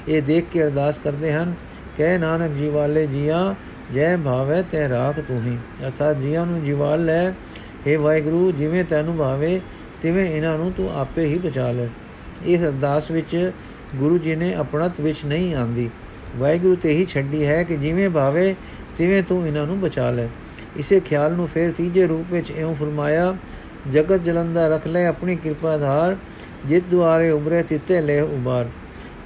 ਇਹ 0.09 0.22
ਦੇਖ 0.22 0.44
ਕੇ 0.53 0.62
ਅਰਦਾਸ 0.62 0.98
ਕਰਦੇ 0.98 1.33
ਹਨ, 1.33 1.55
ਕਹਿ 1.96 2.18
ਨਾਨਕ 2.18 2.51
ਜੀ 2.53 2.68
ਵਾਲੇ 2.68 3.07
ਜੀਆਂ, 3.07 3.55
ਜੈ 3.94 4.16
ਭਾਵੇ 4.16 4.62
ਤੈ 4.62 4.88
ਰਾਖ 4.88 5.20
ਤੂੰ 5.20 5.42
ਹੀ। 5.42 5.59
ਅਰਥਾਤ 5.85 6.16
ਜੀਆਂ 6.16 6.46
ਨੂੰ 6.46 6.64
ਜੀਵਾਲ 6.64 7.05
ਲੈ 7.05 7.31
हे 7.87 8.01
ਵਾਹਿਗੁਰੂ, 8.01 8.53
ਜਿਵੇਂ 8.53 8.85
ਤੈਨੂੰ 8.85 9.16
ਭਾਵੇ, 9.16 9.61
ਤਿਵੇਂ 10.03 10.31
ਇਹਨਾਂ 10.31 10.59
ਨੂੰ 10.59 10.72
ਤੂੰ 10.72 11.01
ਆਪੇ 11.01 11.24
ਹੀ 11.24 11.38
ਬਚਾ 11.38 11.72
ਲੈ। 11.72 11.87
ਇਸ 12.46 12.61
ਅਰਦਾਸ 12.61 13.11
ਵਿੱਚ 13.11 13.53
ਗੁਰੂ 13.96 14.18
ਜੀ 14.18 14.37
ਨੇ 14.37 14.55
ਆਪਣਤ 14.55 15.01
ਵਿੱਚ 15.01 15.24
ਨਹੀਂ 15.24 15.55
ਆਂਦੀ। 15.55 15.90
ਵਾਹਿਗੁਰੂ 16.37 16.77
ਤੇ 16.77 16.92
ਹੀ 16.92 17.07
ਛੱਡੀ 17.07 17.46
ਹੈ 17.46 17.62
ਕਿ 17.62 17.77
ਜਿਵੇਂ 17.77 18.11
ਭਾਵੇ, 18.11 18.55
ਤਿਵੇਂ 18.98 19.22
ਤੂੰ 19.22 19.46
ਇਹਨਾਂ 19.46 19.66
ਨੂੰ 19.66 19.81
ਬਚਾ 19.81 20.11
ਲੈ। 20.11 20.29
ਇਸੇ 20.77 21.01
ਖਿਆਲ 21.01 21.33
ਨੂੰ 21.33 21.48
ਫਿਰ 21.48 21.72
ਤੀਜੇ 21.72 22.07
ਰੂਪ 22.07 22.33
ਵਿੱਚ 22.33 22.51
ਇਉਂ 22.51 22.74
ਫਰਮਾਇਆ, 22.74 23.37
ਜਗਤ 23.92 24.22
ਜਲੰਦਾ 24.22 24.77
ਰਖ 24.77 24.87
ਲੈ 24.87 25.07
ਆਪਣੀ 25.07 25.37
ਕਿਰਪਾ 25.37 25.77
ਧਾਰ, 25.77 26.16
ਜਿਤ 26.66 26.85
ਦੁਆਰੇ 26.90 27.31
ਉਬਰੇ 27.31 27.62
ਤਿੱਤੇ 27.62 28.01
ਲੈ 28.01 28.22
ਉਬਾਰ। 28.22 28.68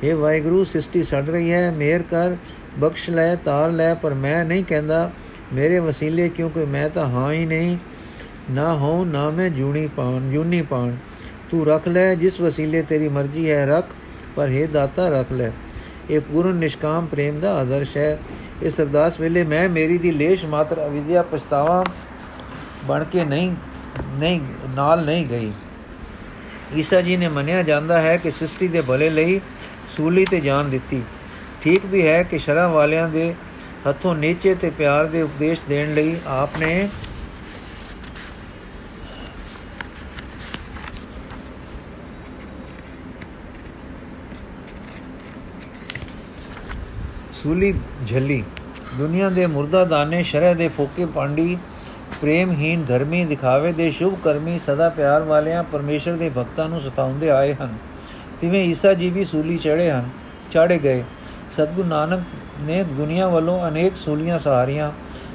ਇਹ 0.04 0.14
ਵਾਹਿਗੁਰੂ, 0.14 0.64
ਸ੍ਰਿਸ਼ਟੀ 0.64 1.02
ਛੱਡ 1.02 1.30
ਰਹੀ 1.30 1.52
ਹੈ, 1.52 1.70
ਮਿਹਰ 1.70 2.02
ਕਰ, 2.02 2.36
ਬਖਸ਼ 2.78 3.10
ਲੈ, 3.10 3.34
ਤਾਰ 3.34 3.70
ਲੈ, 3.70 3.94
ਪਰ 3.94 4.14
ਮੈਂ 4.14 4.44
ਨਹੀਂ 4.44 4.64
ਕਹਿੰਦਾ, 4.64 5.10
ਮੇਰੇ 5.52 5.78
ਵਸੀਲੇ 5.78 6.28
ਕਿਉਂਕਿ 6.28 6.64
ਮੈਂ 6.64 6.88
ਤਾਂ 6.88 7.06
ਹਾਂ 7.06 7.32
ਹੀ 7.32 7.46
ਨਹੀਂ। 7.46 7.76
ਨਾ 8.50 8.74
ਹੋ, 8.74 9.04
ਨਾ 9.04 9.30
ਮੈਂ 9.30 9.50
ਜੂਣੀ 9.50 9.86
ਪਾਣ, 9.86 10.30
ਜੂਨੀ 10.30 10.62
ਪਾਣ। 10.62 10.96
ਤੂੰ 11.52 11.64
ਰੱਖ 11.66 11.88
ਲੈ 11.88 12.14
ਜਿਸ 12.14 12.40
ਵਸੀਲੇ 12.40 12.80
ਤੇਰੀ 12.82 13.08
ਮਰਜ਼ੀ 13.10 13.50
ਹੈ 13.50 13.64
ਰੱਖ 13.66 13.86
ਪਰ 14.36 14.48
ਹੈ 14.48 14.66
ਦਾਤਾ 14.66 15.08
ਰੱਖ 15.10 15.32
ਲੈ 15.32 15.50
ਇਹ 16.10 16.20
ਪੂਰਨ 16.22 16.54
ਨਿਸ਼ਕਾਮ 16.56 17.06
ਪ੍ਰੇਮ 17.06 17.40
ਦਾ 17.40 17.52
ਆਦਰਸ਼ 17.54 17.96
ਹੈ 17.96 18.18
ਇਸ 18.62 18.80
ਅਰਦਾਸ 18.80 19.18
ਵੇਲੇ 19.20 19.42
ਮੈਂ 19.44 19.68
ਮੇਰੀ 19.68 19.98
ਦੀ 19.98 20.10
ਲੇਸ਼ 20.12 20.44
ਮਾਤਰ 20.44 20.80
ਅਵਿਦਿਆ 20.86 21.22
ਪਛਤਾਵਾ 21.22 21.84
ਬਣ 22.86 23.04
ਕੇ 23.04 23.24
ਨਹੀਂ 23.24 23.52
ਨਹੀਂ 24.12 24.40
ਨਾਲ 24.76 25.04
ਨਹੀਂ 25.04 25.26
ਗਈ 25.26 25.52
ਈਸਾ 26.76 27.00
ਜੀ 27.00 27.16
ਨੇ 27.16 27.28
ਮੰਨਿਆ 27.28 27.62
ਜਾਂਦਾ 27.62 28.00
ਹੈ 28.00 28.16
ਕਿ 28.16 28.30
ਸ੍ਰਿਸ਼ਟੀ 28.30 28.68
ਦੇ 28.68 28.80
ਭਲੇ 28.80 29.10
ਲਈ 29.10 29.40
ਸੂਲੀ 29.96 30.24
ਤੇ 30.24 30.40
ਜਾਨ 30.40 30.70
ਦਿੱਤੀ 30.70 31.02
ਠੀਕ 31.62 31.86
ਵੀ 31.86 32.06
ਹੈ 32.06 32.22
ਕਿ 32.22 32.38
ਸ਼ਰਾਂ 32.38 32.68
ਵਾਲਿਆਂ 32.68 33.08
ਦੇ 33.08 33.32
ਹੱਥੋਂ 33.86 34.14
ਨੀਚੇ 34.14 34.54
ਤੇ 34.54 34.70
ਪਿਆਰ 34.72 35.06
ਦੇ 35.06 35.22
ਉਪਦੇਸ਼ 35.22 35.60
ਦੇਣ 35.68 35.94
ਲਈ 35.94 36.16
ਆਪ 36.32 36.58
ਨੇ 36.60 36.88
ਸੂਲੀ 47.42 47.74
ਝੱਲੀ। 48.06 48.44
ਦੁਨੀਆ 48.98 49.28
ਦੇ 49.30 49.46
ਮੁਰਦਾ 49.46 49.84
ਦਾਨੇ, 49.84 50.22
ਸ਼ਰਹ 50.22 50.54
ਦੇ 50.54 50.68
ਫੋਕੇ 50.68 51.06
ਪਾਂਡੀ 51.06 51.58
ਪ੍ਰੇਮਹੀਨ 52.20 52.84
ਧਰਮੀ 52.84 53.24
ਦਿਖਾਵੇ 53.24 53.72
ਦੇ 53.72 53.90
ਸ਼ੁਭ 53.90 54.14
ਕਰਮੀ 54.24 54.58
ਸਦਾ 54.58 54.88
ਪਿਆਰ 54.88 55.22
ਵਾਲਿਆਂ, 55.22 55.62
ਪਰਮੇਸ਼ਰ 55.62 56.16
ਦੇ 56.16 56.30
ਭਗਤਾਂ 56.38 56.68
ਨੂੰ 56.68 56.80
ਸਤਾਉਂਦੇ 56.80 57.30
ਆਏ 57.30 57.54
ਹਨ। 57.54 57.74
ਤਿਵੇਂ 58.40 58.64
ਈਸਾ 58.64 58.94
ਜੀ 58.94 59.10
ਵੀ 59.10 59.24
ਸੂਲੀ 59.24 59.58
ਚੜੇ 59.58 59.90
ਹਨ 59.90 60.08
ਚਾੜੇ 60.50 60.78
ਗਏ। 60.78 61.04
ਸਤਗੁਰੂ 61.52 61.88
ਨਾਨਕ 61.88 62.20
ਨੇ 62.60 62.82
ਦੁਨੀਆ 62.82 63.28
ਵੱਲੋਂ 63.28 63.68
ਅਨੇਕ 63.68 63.96
ਸੂਲੀਆਂ 63.96 64.38
ਸਹਾਰੀਆਂ। 64.38 64.92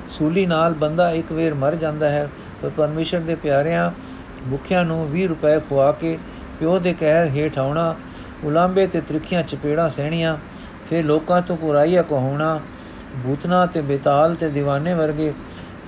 ਸੂਲੀ 0.09 0.45
ਨਾਲ 0.45 0.73
ਬੰਦਾ 0.73 1.11
ਇੱਕ 1.11 1.31
ਵੇਰ 1.31 1.53
ਮਰ 1.53 1.75
ਜਾਂਦਾ 1.75 2.09
ਹੈ 2.09 2.29
ਪਰ 2.61 2.69
ਪਰਮੇਸ਼ਰ 2.69 3.19
ਦੇ 3.19 3.35
ਪਿਆਰਿਆਂ 3.35 3.91
ਭੁੱਖਿਆਂ 4.49 4.85
ਨੂੰ 4.85 5.09
20 5.11 5.27
ਰੁਪਏ 5.27 5.59
ਖਵਾ 5.59 5.91
ਕੇ 5.91 6.17
ਪਿਓ 6.59 6.79
ਦੇ 6.79 6.93
ਕਹਿਰ 6.93 7.27
ਹੇਠ 7.27 7.57
ਆਉਣਾ 7.59 7.95
ਉਲਾਂਬੇ 8.43 8.87
ਤੇ 8.87 9.01
ਤ੍ਰਿਖੀਆਂ 9.01 9.43
ਚਪੇੜਾਂ 9.43 9.89
ਸਹਿਣੀਆਂ 9.89 10.37
ਫਿਰ 10.89 11.05
ਲੋਕਾਂ 11.05 11.41
ਤੋਂ 11.41 11.57
ਕੁਰਾਈਆ 11.57 12.01
ਕਹਾਉਣਾ 12.01 12.59
ਭੂਤਨਾ 13.23 13.65
ਤੇ 13.65 13.81
ਬੇਤਾਲ 13.81 14.35
ਤੇ 14.35 14.47
دیਵਾਨੇ 14.47 14.93
ਵਰਗੇ 14.93 15.33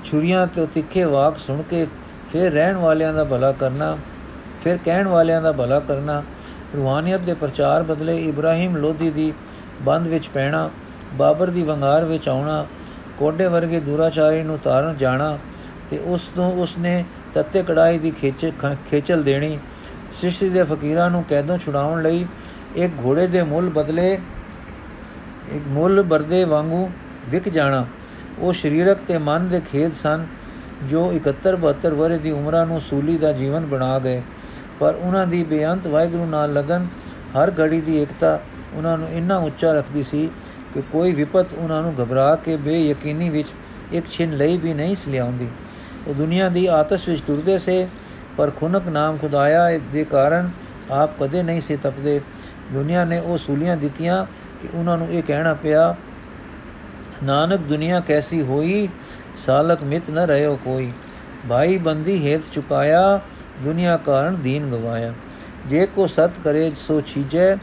ਛੁਰੀਆਂ 0.05 0.45
ਤੇ 0.47 0.65
ਤਿੱਖੇ 0.65 1.03
ਵਾਕ 1.03 1.37
ਸੁਣ 1.37 1.61
ਕੇ 1.61 1.85
ਫਿਰ 2.31 2.51
ਰਹਿਣ 2.51 2.77
ਵਾਲਿਆਂ 2.77 3.13
ਦਾ 3.13 3.23
ਭਲਾ 3.23 3.51
ਕਰਨਾ, 3.51 3.97
ਫਿਰ 4.63 4.77
ਕਹਿਣ 4.85 5.07
ਵਾਲਿਆਂ 5.07 5.41
ਦਾ 5.41 5.51
ਭਲਾ 5.51 5.79
ਕਰਨਾ, 5.79 6.23
ਰੂਹਾਨੀਅਤ 6.75 7.21
ਦੇ 7.21 7.33
ਪ੍ਰਚਾਰ 7.33 7.83
ਬਦਲੇ 7.83 8.17
ਇਬਰਾਹਿਮ 8.17 8.77
ਲੋਧੀ 8.77 9.09
ਦੀ 9.09 9.33
ਬੰਦ 9.81 10.07
ਵਿੱਚ 10.07 10.27
ਪੈਣਾ, 10.27 10.69
ਬਾਬਰ 11.13 11.49
ਦੀ 11.49 11.63
ਵੰਗਾਰ 11.63 12.05
ਵਿੱਚ 12.05 12.27
ਆਉਣਾ 12.29 12.65
ਕੋਡੇ 13.19 13.47
ਵਰਗੇ 13.47 13.79
ਦੁਰਾਚਾਰੀ 13.79 14.43
ਨੂੰ 14.43 14.57
ਤਾਰਨ 14.59 14.95
ਜਾਣਾ 14.97 15.37
ਤੇ 15.89 15.97
ਉਸ 15.97 16.29
ਤੋਂ 16.35 16.51
ਉਸਨੇ 16.53 17.03
ਤੱਤੇ 17.33 17.63
ਕੜਾਈ 17.63 17.97
ਦੀ 17.97 18.11
ਖੇਚ 18.11 18.51
ਖੇਚਲ 18.91 19.23
ਦੇਣੀ 19.23 19.57
ਸ੍ਰਿਸ਼ਟੀ 20.11 20.49
ਦੇ 20.49 20.63
ਫਕੀਰਾਂ 20.63 21.09
ਨੂੰ 21.09 21.23
ਕੈਦੋਂ 21.23 21.57
ਛੁਡਾਉਣ 21.57 22.01
ਲਈ 22.01 22.25
ਇੱਕ 22.75 22.93
ਘੋੜੇ 23.05 23.27
ਦੇ 23.27 23.43
ਮੁੱਲ 23.43 23.69
ਬਦਲੇ 23.69 24.17
ਇੱਕ 25.51 25.67
ਮੁੱਲ 25.67 26.01
ਬਰਦੇ 26.03 26.43
ਵਾਂਗੂ 26.43 26.89
ਵਿਕ 27.29 27.49
ਜਾਣਾ। 27.49 27.85
ਉਹ 28.39 28.53
ਸਰੀਰਕ 28.53 28.97
ਤੇ 29.07 29.17
ਮਨ 29.17 29.47
ਦੇ 29.47 29.61
ਖੇਦ 29.71 29.91
ਸਨ, 29.93 30.25
ਜੋ 30.83 31.11
71 31.11 31.55
72 31.55 31.93
ਵਰੇ 31.93 32.17
ਦੀ 32.17 32.31
ਉਮਰਾਂ 32.31 32.65
ਨੂੰ 32.67 32.81
ਸੂਲੀ 32.81 33.17
ਦਾ 33.17 33.31
ਜੀਵਨ 33.33 33.65
ਬਣਾ 33.65 33.99
ਗਏ। 33.99 34.21
ਪਰ 34.79 34.95
ਉਹਨਾਂ 34.95 35.27
ਦੀ 35.27 35.43
ਬੇਅੰਤ 35.43 35.87
ਵਾਹਿਗੁਰੂ 35.87 36.25
ਨਾਲ 36.25 36.53
ਲਗਨ, 36.53 36.87
ਹਰ 37.33 37.51
ਘੜੀ 37.59 37.81
ਦੀ 37.81 38.01
ਇਕਤਾ 38.01 38.39
ਉਹਨਾਂ 38.73 38.97
ਨੂੰ 38.97 39.09
ਇੰਨਾ 39.09 39.37
ਉੱਚਾ 39.37 39.71
ਰੱਖਦੀ 39.73 40.03
ਸੀ 40.03 40.29
ਕਿ 40.73 40.81
ਕੋਈ 40.91 41.13
ਵਿਪਤ 41.13 41.53
ਉਹਨਾਂ 41.53 41.81
ਨੂੰ 41.81 41.93
ਘਬਰਾ 42.03 42.35
ਕੇ 42.35 42.57
ਬੇਯਕੀਨੀ 42.57 43.29
ਵਿੱਚ 43.29 43.47
ਇੱਕ 43.91 44.07
ਛਿਨ 44.07 44.37
ਲਈ 44.37 44.57
ਵੀ 44.57 44.73
ਨਹੀਂ 44.73 44.95
ਸਲਿਆਉਂਦੀ 44.95 45.47
ਉਹ 46.07 46.13
ਦੁਨੀਆ 46.13 46.49
ਦੀ 46.49 46.65
ਆਤਸ਼ 46.65 47.09
ਵਿੱਚ 47.09 47.21
ਤੁਰਦੇ 47.21 47.57
ਸੇ, 47.59 47.87
ਪਰ 48.37 48.51
ਖੁਨਕ 48.51 48.87
ਨਾਮ 48.87 49.17
ਖੁਦਾਇਆ 49.17 49.79
ਦੇ 49.93 50.03
ਕਾਰਨ 50.03 50.49
ਆਪ 50.91 51.23
ਕਦੇ 51.23 51.43
ਨਹੀਂ 51.43 51.61
ਸੇ 51.61 51.77
ਤਪਦੇ। 51.77 52.21
ਦੁਨੀਆ 52.73 53.03
ਨੇ 53.05 53.19
ਉਹ 53.19 53.37
ਸੂਲੀਆਂ 53.37 53.77
ਦਿੱਤੀਆਂ 53.77 54.25
ਕਿ 54.61 54.67
ਉਹਨਾਂ 54.73 54.97
ਨੂੰ 54.97 55.07
ਇਹ 55.09 55.23
ਕਹਿਣਾ 55.23 55.53
ਪਿਆ, 55.53 55.95
ਨਾਨਕ, 57.23 57.59
ਦੁਨੀਆ 57.59 57.99
ਕੈਸੀ 57.99 58.41
ਹੋਈ? 58.41 58.89
ਸਾਲਕ 59.37 59.83
ਮਿਤ 59.83 60.09
ਨ 60.11 60.19
ਰਹਿਓ 60.19 60.55
ਕੋਈ। 60.55 60.91
ਭਾਈ 61.49 61.77
ਬੰਦੀ 61.77 62.27
ਹੇਤ 62.27 62.41
ਚੁਕਾਇਆ, 62.53 63.19
ਦੁਨੀਆ 63.63 63.97
ਕਾਰਨ 63.97 64.35
ਦੀਨ 64.35 64.69
ਗਵਾਇਆ। 64.69 65.13
ਜੇ 65.67 65.85
ਕੋ 65.85 66.07
ਸਤ 66.07 66.31
ਕਰੇ, 66.43 66.71
ਸੋ 66.87 67.01
ਛੀਜੈ। 67.01 67.55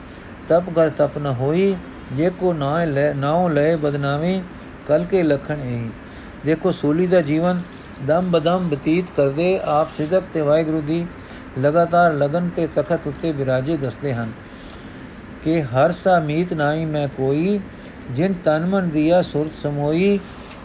ਤਪ 0.48 0.70
ਕਰ 0.76 0.90
ਤਪ 0.90 1.18
ਨ 1.18 1.26
ਹੋਈ, 1.26 1.76
ਜੇ 2.12 2.30
ਕੋ 2.30 2.52
ਨਾ 2.52 2.84
ਲੈ, 2.84 3.14
ਨਾਉ 3.14 3.48
ਲੈ 3.48 3.76
ਬਦਨਾਮੀ 3.76 4.42
ਕਲ 4.86 5.04
ਕੇ 5.04 5.22
ਲਖਣ 5.22 5.60
ਇਹ 5.60 5.88
ਦੇਖੋ 6.46 6.72
ਸੂਲੀ 6.72 7.06
ਦਾ 7.06 7.20
ਜੀਵਨ, 7.20 7.60
ਦਮ 8.06 8.30
ਬਦਮ 8.30 8.68
ਬਤੀਤ 8.68 9.04
ਕਰਦੇ, 9.16 9.60
ਆਪ 9.64 9.88
ਸਿਦਕ 9.96 10.22
ਤੇ 10.34 10.40
ਵਾਹਿਗੁਰੂ 10.40 10.80
ਦੀ 10.80 11.06
ਲਗਾਤਾਰ 11.60 12.12
ਲਗਨ 12.12 12.48
ਤੇ 12.48 12.66
ਤਖਤ 12.66 13.06
ਉੱਤੇ 13.06 13.32
ਬਿਰਾਜੇ 13.32 13.76
ਦੱਸਦੇ 13.76 14.14
ਹਨ। 14.14 14.32
ਕਿ 15.46 15.62
ਹਰ 15.62 15.92
ਸਾ 15.92 16.20
ਮੀਤ 16.20 16.52
ਨਾਹੀ 16.52 16.84
ਮੈਂ 16.84 17.08
ਕੋਈ, 17.08 17.60
ਜਿਨ 18.10 18.34
ਤਨ 18.44 18.66
ਮਨ 18.66 18.88
ਦਿਆ 18.88 19.22
ਸੁਰਤ 19.22 19.62
ਸਮੋਈ, 19.62 20.18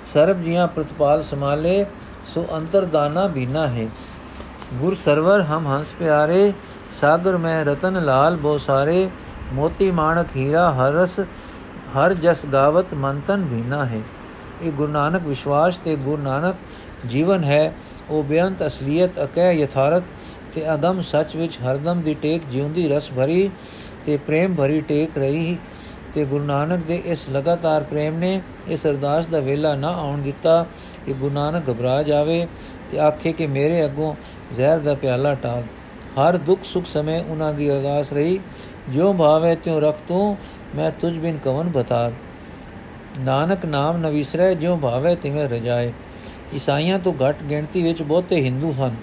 ਸਰਬ 0.06 0.42
ਜੀਆਂ 0.42 0.68
ਪ੍ਰਤਪਾਲ 0.68 1.24
ਸਮਾਲੇ 1.24 1.86
ਸੋ 2.34 2.48
ਅੰਤਰਦਾਨਾ 2.58 3.28
ਬੀਨਾ 3.28 3.68
ਹੈ। 3.68 3.88
ਗੁਰ 4.74 4.96
ਸਰਵਰ 4.96 5.42
ਹਮ 5.42 5.68
ਹੰਸ 5.68 5.88
ਪਿਆਰੇ, 6.00 6.54
ਸਾਗਰ 7.02 7.38
ਮੈਂ 7.38 7.66
ਰਤਨ 7.66 8.06
ਲਾਲ 8.06 8.36
ਬੋ 8.36 8.58
ਸਾਰੇ, 8.58 9.10
ਮੋਤੀ 9.54 9.92
ਮਾਣਕ 9.92 10.28
ਹੀਰਾ 10.36 10.72
ਹਰਸ 10.74 11.20
ਹਰ 11.98 12.14
ਜਸ 12.14 12.46
ਗਾਵਤ 12.46 12.94
ਮੰਤਨ 12.94 13.46
ਭੀਨਾ 13.46 13.86
ਹੈ। 13.86 14.02
ਇਹ 14.62 14.72
ਗੁਰੂ 14.72 14.92
ਨਾਨਕ 14.92 15.22
ਵਿਸ਼ਵਾਸ 15.28 15.78
ਤੇ 15.78 15.96
ਗੁਰੂ 15.96 16.22
ਨਾਨਕ 16.24 16.56
ਜੀਵਨ 17.08 17.44
ਹੈ। 17.44 17.74
ਉਹ 18.10 18.24
ਬੇਅੰਤ 18.24 18.68
ਅਸਲੀਅਤ 18.68 19.24
ਅਕੈ 19.24 19.52
ਯਥਾਰਤ 19.52 20.04
ਤੇ 20.56 20.74
ਅਗਮ 20.74 21.02
ਸੱਚ 21.02 21.36
ਵਿੱਚ 21.36 21.58
ਹਰਦਮ 21.58 22.02
ਦੀ 22.02 22.14
ਟੇਕ 22.14 22.42
ਜਿਉਂਦੀ 22.52 22.88
ਰਸ 22.88 23.10
ਭਰੀ। 23.16 23.50
ਤੇ 24.06 24.18
ਪ੍ਰੇਮ 24.18 24.56
ਭਰੀ 24.56 24.82
ਟੇਕ 24.82 25.18
ਰਹੀ 25.18 25.58
ਤੇ 26.16 26.26
ਗੁਰੂ 26.26 26.44
ਨਾਨਕ 26.44 26.84
ਦੇ 26.86 27.02
ਇਸ 27.06 27.30
ਲਗਾਤਾਰ 27.30 27.84
ਪ੍ਰੇਮ 27.84 28.18
ਨੇ 28.18 28.42
ਇਸ 28.68 28.86
ਅਰਦਾਸ 28.86 29.28
ਦਾ 29.28 29.40
ਵੇਲਾ 29.40 29.76
ਨਾ 29.76 29.88
ਆਉਣ 29.88 30.22
ਦਿੱਤਾ 30.22 30.66
ਕਿ 31.06 31.14
ਗੁਰੂ 31.14 31.34
ਨਾਨਕ 31.34 31.70
ਘਬਰਾ 31.70 32.04
ਜਾਵੇ 32.04 32.48
ਤੇ 32.92 33.00
ਆਖੇ 33.00 33.34
ਕਿ 33.34 33.48
ਮੇਰੇ 33.48 33.86
ਅੱਗੋਂ 33.86 34.14
ਜ਼ਹਿਰ 34.56 34.80
ਦਾ 34.80 34.94
ਪਿਆਲਾ 34.94 35.36
ਟਾਲ। 35.36 35.64
ਹਰ 36.16 36.38
ਦੁੱਖ 36.38 36.64
ਸੁਖ 36.64 36.86
ਸਮੇਂ 36.86 37.24
ਉਹਨਾਂ 37.24 37.54
ਦੀ 37.54 37.72
ਅਰਦਾਸ 37.72 38.14
ਰਹੀ 38.14 38.40
ਜੋ 38.90 39.14
ਭਾਵੇ 39.14 39.56
ਤਿਉ 39.56 39.80
ਰਖ 39.80 39.98
ਤੂੰ, 40.08 40.38
ਮੈਂ 40.76 40.92
ਤੁਝ 40.92 41.18
ਬਿਨ 41.18 41.38
ਕਵਨ 41.38 41.70
ਬਤਾ 41.70 42.12
ਨਾਨਕ 43.20 43.66
ਨਾਮ 43.66 43.98
ਨ 43.98 44.10
ਵਿਸਰੈ 44.10 44.54
ਜੋ 44.54 44.76
ਭਾਵੇ 44.78 45.16
ਤਿਵੇਂ 45.16 45.50
ਰਜਾਏ। 45.50 45.92
ਈਸਾਈਆਂ 46.56 47.00
ਤੋਂ 47.00 47.14
ਘੱਟ 47.14 47.44
ਗਿਣਤੀ 47.44 47.84
ਵਿੱਚ 47.84 48.02
ਬਹੁਤੇ 48.02 48.42
ਹਿੰਦੂ 48.44 48.74
ਹਨ। 48.80 48.96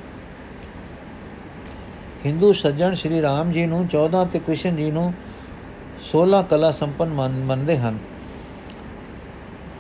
ਹਿੰਦੂ 2.26 2.52
ਸੱਜਣ 2.54 2.94
ਸ਼੍ਰੀ 2.94 3.22
ਰਾਮ 3.22 3.52
ਜੀ 3.52 3.66
ਨੂੰ 3.66 3.88
14 3.96 4.26
ਤੇ 4.34 4.40
ਕ੍ਰਿਸ਼ਨ 4.40 4.76
ਜੀ 4.76 4.90
ਨੂੰ 4.92 5.14
16 6.10 6.42
ਕਲਾ 6.50 6.72
ਸੰਪਨ 6.72 7.10
ਮੰਨਦੇ 7.46 7.78
ਹਨ 7.78 7.98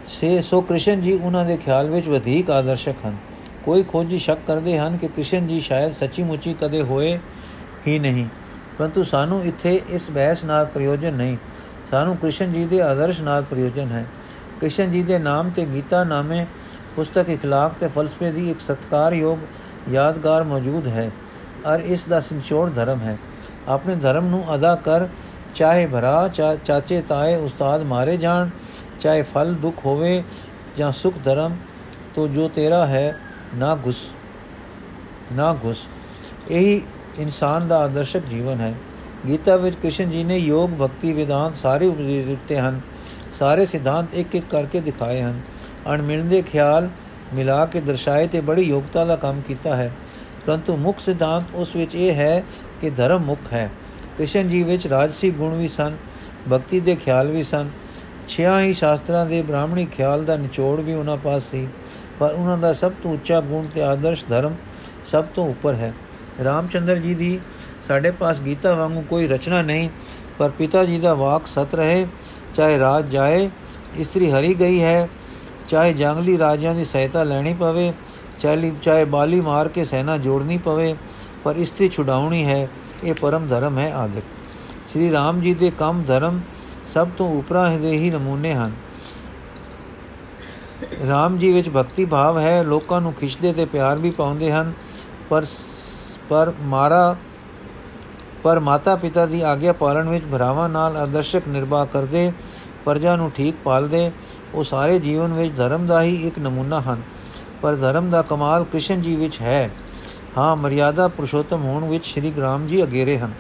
ਸੇ 0.08 0.42
ਸੋ 0.42 0.62
ਕ੍ਰਿਸ਼ਨ 0.62 1.02
ਜੀ 1.02 1.14
ਉਹਨਾਂ 1.14 1.46
ਦੇ 1.46 1.58
ਖਿਆਲ 1.58 1.90
ਵਿੱਚ 1.90 2.08
ਵਧੇਕ 2.10 2.50
ਆਦਰਸ਼ਕ 2.50 3.06
ਹਨ 3.06 3.18
ਕੋਈ 3.66 3.84
ਖੋਜੀ 3.84 4.18
ਸ਼ੱਕ 4.18 4.40
ਕਰਦੇ 4.48 4.78
ਹਨ 4.80 4.98
ਕਿ 4.98 5.08
ਕ੍ਰਿਸ਼ਨ 5.08 5.48
ਜੀ 5.48 5.60
ਸ਼ਾਇਦ 5.60 5.92
ਸੱਚੀ 5.92 6.24
ਮੁੱਚੀ 6.24 6.54
ਕਦੇ 6.54 6.82
ਹੋਏ 6.82 7.18
ਹੀ 7.88 8.00
ਨਹੀਂ 8.00 8.26
ਪਰੰਤੂ 8.78 9.04
ਸਾਨੂੰ 9.04 9.44
ਇੱਥੇ 9.46 9.80
ਇਸ 9.90 10.10
ਬਹਿਸ 10.10 10.44
ਨਾਲ 10.44 10.66
ਪ੍ਰਯੋਜਨ 10.66 11.14
ਨਹੀਂ 11.14 11.38
ਸਾਨੂੰ 11.92 12.18
ਕ੍ਰਿਸ਼ਨ 12.18 12.54
ਜੀ 12.54 12.66
ਦੇ 12.66 12.82
ਆਦਰਸ਼ 12.82 13.22
ਨਾਲ 13.22 13.44
ਪ੍ਰਯੋਜਨ 13.44 13.92
ਹੈ 13.92 14.06
ਕ੍ਰਿਸ਼ਨ 14.60 14.92
ਜੀ 14.92 15.02
ਦੇ 15.04 15.20
ਨਾਮ 15.20 15.50
ਤੇ 15.50 15.66
ਗੀਤਾ 15.66 16.04
ਨਾਮੇ 16.04 16.46
ਪੁਸਤਕ 16.96 17.30
اخلاق 17.30 17.80
ਤੇ 17.80 17.88
ਫਲਸਫੇ 17.88 18.32
ਦੀ 18.32 18.50
ਇੱਕ 18.52 18.60
ਸਤਕਾਰਯੋਗ 18.60 19.38
ਯਾਦਗਾਰ 19.92 20.44
ਮੌਜੂਦ 20.44 20.88
ਹੈ 20.88 21.12
ਔਰ 21.67 21.81
ਇਸ 21.81 22.05
ਦਾ 22.09 22.21
ਸੰਚੋੜ 22.21 22.71
ਧਰਮ 22.71 23.01
ਹੈ। 23.01 23.17
ਆਪਣੇ 23.69 23.95
ਧਰਮ 23.95 24.27
ਨੂੰ 24.27 24.43
ਅਦਾ 24.55 24.75
ਕਰ, 24.75 25.07
ਚਾਹੇ 25.55 25.87
ਭਰਾ 25.87 26.29
ਚਾਚੇ, 26.65 27.01
ਤਾਏ, 27.01 27.35
ਉਸਤਾਦ 27.37 27.83
ਮਾਰੇ 27.83 28.17
ਜਾਣ, 28.17 28.49
ਚਾਹੇ 29.01 29.23
ਫਲ, 29.23 29.55
ਦੁੱਖ 29.55 29.85
ਹੋਵੇ 29.87 30.23
ਜਾਂ 30.79 30.93
ਸੁਖ 30.93 31.15
ਧਰਮ, 31.25 31.57
ਤੋ 32.15 32.29
ਜੋ 32.29 32.49
ਤੇਰਾ 32.49 32.87
ਹੈ, 32.87 33.17
ਨਾ 33.55 33.75
ਗੁਸ 33.75 33.97
ਨਾ 35.33 35.53
ਗੁਸ 35.55 35.79
ਇਹੀ 36.51 36.81
ਇਨਸਾਨ 37.19 37.69
ਦਾ 37.69 37.79
ਆਦਰਸ਼ਕ 37.79 38.27
ਜੀਵਨ 38.31 38.61
ਹੈ। 38.61 38.75
ਗੀਤਾ 39.29 39.57
ਵਿੱਚ 39.57 39.77
ਕ੍ਰਿਸ਼ਨ 39.77 40.11
ਜੀ 40.11 40.25
ਨੇ 40.25 40.37
ਯੋਗ 40.39 40.71
ਭਗਤੀ 40.71 41.13
ਵਿਦਾਂਤ 41.13 41.57
ਸਾਰੇ 41.57 41.87
ਉਪਦੇਸ਼ 41.87 42.27
ਦਿੱਤੇ 42.27 42.59
ਹਨ। 42.59 42.81
ਸਾਰੇ 43.39 43.67
ਸਿਧਾਂਤ 43.67 44.15
ਇੱਕ 44.15 44.35
ਇੱਕ 44.35 44.47
ਕਰਕੇ 44.51 44.81
ਦਿਖਾਏ 44.81 45.23
ਹਨ। 45.23 45.41
ਅਣਮਿਲਦੇ 45.95 46.43
ਖਿਆਲ 46.43 46.89
ਮਿਲਾ 47.35 47.65
ਕੇ 47.67 47.81
ਦਰਸਾਏ 47.81 48.27
ਤੇ 48.27 48.41
ਬੜੀ 48.41 48.63
ਯੋਗਤਾ 48.63 49.05
ਦਾ 49.05 49.17
ਕੰਮ 49.17 49.41
ਕੀਤਾ 49.41 49.77
ਹੈ। 49.77 49.91
ਪਰੰਤੂ 50.49 50.77
ਮੁੱਖ 50.77 50.99
ਸਿਧਾਂਤ 50.99 51.55
ਉਸ 51.55 51.75
ਵਿੱਚ 51.77 51.95
ਇਹ 51.95 52.13
ਹੈ 52.13 52.43
ਕਿ 52.81 52.91
ਧਰਮ 52.91 53.25
ਮੁੱਖ 53.25 53.53
ਹੈ। 53.53 53.71
ਕ੍ਰਿਸ਼ਨ 54.17 54.49
ਜੀ 54.49 54.63
ਵਿੱਚ 54.63 54.87
ਰਾਜਸੀ 54.87 55.31
ਗੁਣ 55.31 55.55
ਵੀ 55.55 55.69
ਸਨ, 55.69 55.97
ਭਗਤੀ 56.53 56.81
ਦੇ 56.81 56.95
ਖਿਆਲ 56.97 57.31
ਵੀ 57.31 57.43
ਸਨ। 57.43 57.69
ਛਿਆ 58.29 58.61
ਹੀ 58.61 58.73
ਸ਼ਾਸਤਰਾਂ 58.75 59.25
ਦੇ 59.27 59.41
ਬ੍ਰਾਹਮਣੀ 59.43 59.85
ਖਿਆਲ 59.87 60.25
ਦਾ 60.25 60.37
ਨਿਚੋੜ 60.37 60.81
ਵੀ 60.81 60.95
ਉਹਨਾਂ 60.95 61.17
ਪਾਸ 61.17 61.51
ਸੀ, 61.51 61.67
ਪਰ 62.21 62.33
ਉਹਨਾਂ 62.33 62.57
ਦਾ 62.59 62.73
ਸਭ 62.73 62.93
ਤੋਂ 63.03 63.13
ਉੱਚਾ 63.13 63.41
ਗੁਣ 63.41 63.67
ਤੇ 63.67 63.83
ਆਦਰਸ਼ 63.83 64.25
ਧਰਮ 64.29 64.55
ਸਭ 65.13 65.25
ਤੋਂ 65.35 65.49
ਉੱਪਰ 65.51 65.75
ਹੈ। 65.75 65.93
ਰਾਮਚੰਦਰ 66.45 66.97
ਜੀ 66.97 67.15
ਦੀ 67.15 67.39
ਸਾਡੇ 67.89 68.11
ਪਾਸ 68.11 68.41
ਗੀਤਾ 68.41 68.75
ਵਾਂਗੂ 68.75 69.05
ਕੋਈ 69.11 69.29
ਰਚਨਾ 69.29 69.63
ਨਹੀਂ, 69.63 69.89
ਪਰ 70.39 70.51
ਪਿਤਾ 70.51 70.85
ਜੀ 70.85 70.99
ਦਾ 70.99 71.15
ਵਾਕ 71.15 71.47
ਸਤ 71.47 71.75
ਰਹੇ, 71.75 72.07
ਚਾਹੇ 72.55 72.79
ਰਾਜ 72.79 73.11
ਜਾਏ, 73.11 73.49
ਇਸਤਰੀ 73.97 74.31
ਹਰੀ 74.33 74.55
ਗਈ 74.55 74.83
ਹੈ, 74.83 75.09
ਚਾਹੇ 75.69 75.93
ਜੰਗਲੀ 75.93 76.39
ਰਾਜਿਆਂ 76.39 76.75
ਦੀ 76.75 76.85
ਸਹਾਇਤਾ 76.85 77.23
ਲੈਣੀ 77.23 77.55
ਪਵੇ 77.55 77.93
ਚਾਹੇ 78.41 78.73
ਚਾਹੇ 78.83 79.05
ਬਾਲੀ 79.05 79.41
ਮਾਰ 79.41 79.69
ਕੇ 79.69 79.85
ਸੈਨਾ 79.85 80.17
ਜੋੜਨੀ 80.19 80.59
ਪਵੇ, 80.59 80.95
ਪਰ 81.45 81.57
ਇਸਤਰੀ 81.57 81.89
ਛੁਡਾਉਣੀ 81.89 82.45
ਹੈ, 82.47 82.69
ਇਹ 83.05 83.15
ਪਰਮ 83.15 83.47
ਧਰਮ 83.49 83.79
ਹੈ 83.79 83.93
ਆਦਿਕ 83.95 84.25
ਸ੍ਰੀ 84.89 85.11
ਰਾਮ 85.13 85.41
ਜੀ 85.41 85.55
ਦੇ 85.55 85.71
ਕੰਮ 85.71 86.03
ਧਰਮ 86.03 86.41
ਸਭ 86.95 87.09
ਤੋਂ 87.19 87.29
ਉਪਰਾ 87.39 87.69
ਦੇ 87.79 87.91
ਹੀ 87.91 88.11
ਨਮੂਨੇ 88.11 88.55
ਹਨ। 88.55 88.73
ਰਾਮ 91.09 91.39
ਜੀ 91.39 91.53
ਵਿੱਚ 91.53 91.69
ਭਗਤੀ 91.69 92.05
ਭਾਵ 92.05 92.39
ਹੈ, 92.39 92.63
ਲੋਕਾਂ 92.63 93.01
ਨੂੰ 93.01 93.13
ਖਿੱਚਦੇ 93.13 93.53
ਤੇ 93.53 93.65
ਪਿਆਰ 93.65 93.99
ਵੀ 93.99 94.11
ਪਾਉਂਦੇ 94.11 94.53
ਹਨ, 94.53 94.73
ਪਰ 95.31 95.45
ਪਰ 96.29 96.53
ਮਾਰਾ, 96.61 97.17
ਪਰ 98.43 98.59
ਮਾਤਾ 98.61 98.95
ਪਿਤਾ 98.97 99.27
ਦੀ 99.27 99.41
ਆਗਿਆ 99.43 99.73
ਪਾਲਣ 99.73 100.09
ਵਿੱਚ 100.09 100.25
ਭਰਾਵਾਂ 100.33 100.69
ਨਾਲ 100.69 100.97
ਆਦਰਸ਼ਕ 100.97 101.49
ਨਿਰਵਾਹ 101.49 101.87
ਕਰਦੇ, 101.87 102.33
ਪਰਜਾ 102.85 103.17
ਨੂੰ 103.17 103.31
ਠੀਕ 103.31 103.55
ਪਾਲਦੇ, 103.65 104.11
ਉਹ 104.55 104.65
ਸਾਰੇ 104.65 104.99
ਜੀਵਨ 104.99 105.33
ਵਿੱਚ 105.33 105.57
ਧਰਮ 105.57 105.87
ਦਾ 105.87 106.03
ਹੀ 106.03 106.15
ਇੱਕ 106.27 106.39
ਨਮੂਨਾ 106.39 106.81
ਹਨ। 106.81 107.03
ਪਰ 107.63 107.75
ਧਰਮ 107.77 108.11
ਦਾ 108.11 108.23
ਕਮਾਲ 108.23 108.65
ਕ੍ਰਿਸ਼ਨ 108.65 109.03
ਜੀ 109.03 109.17
ਵਿੱਚ 109.17 109.41
ਹੈ। 109.41 109.71
ਹਾਂ, 110.39 110.57
ਮਰਿਆਦਾ 110.57 111.09
ਪੁਰਸ਼ੋਤਮ 111.09 111.63
ਹੋਣ 111.63 111.85
ਵਿੱਚ 111.85 112.05
ਸ਼੍ਰੀ 112.05 112.31
ਗ੍ਰਾਮ 112.31 112.67
ਜੀ 112.67 112.83
ਅਗੇਰੇ 112.83 113.19
ਹਨ। 113.19 113.33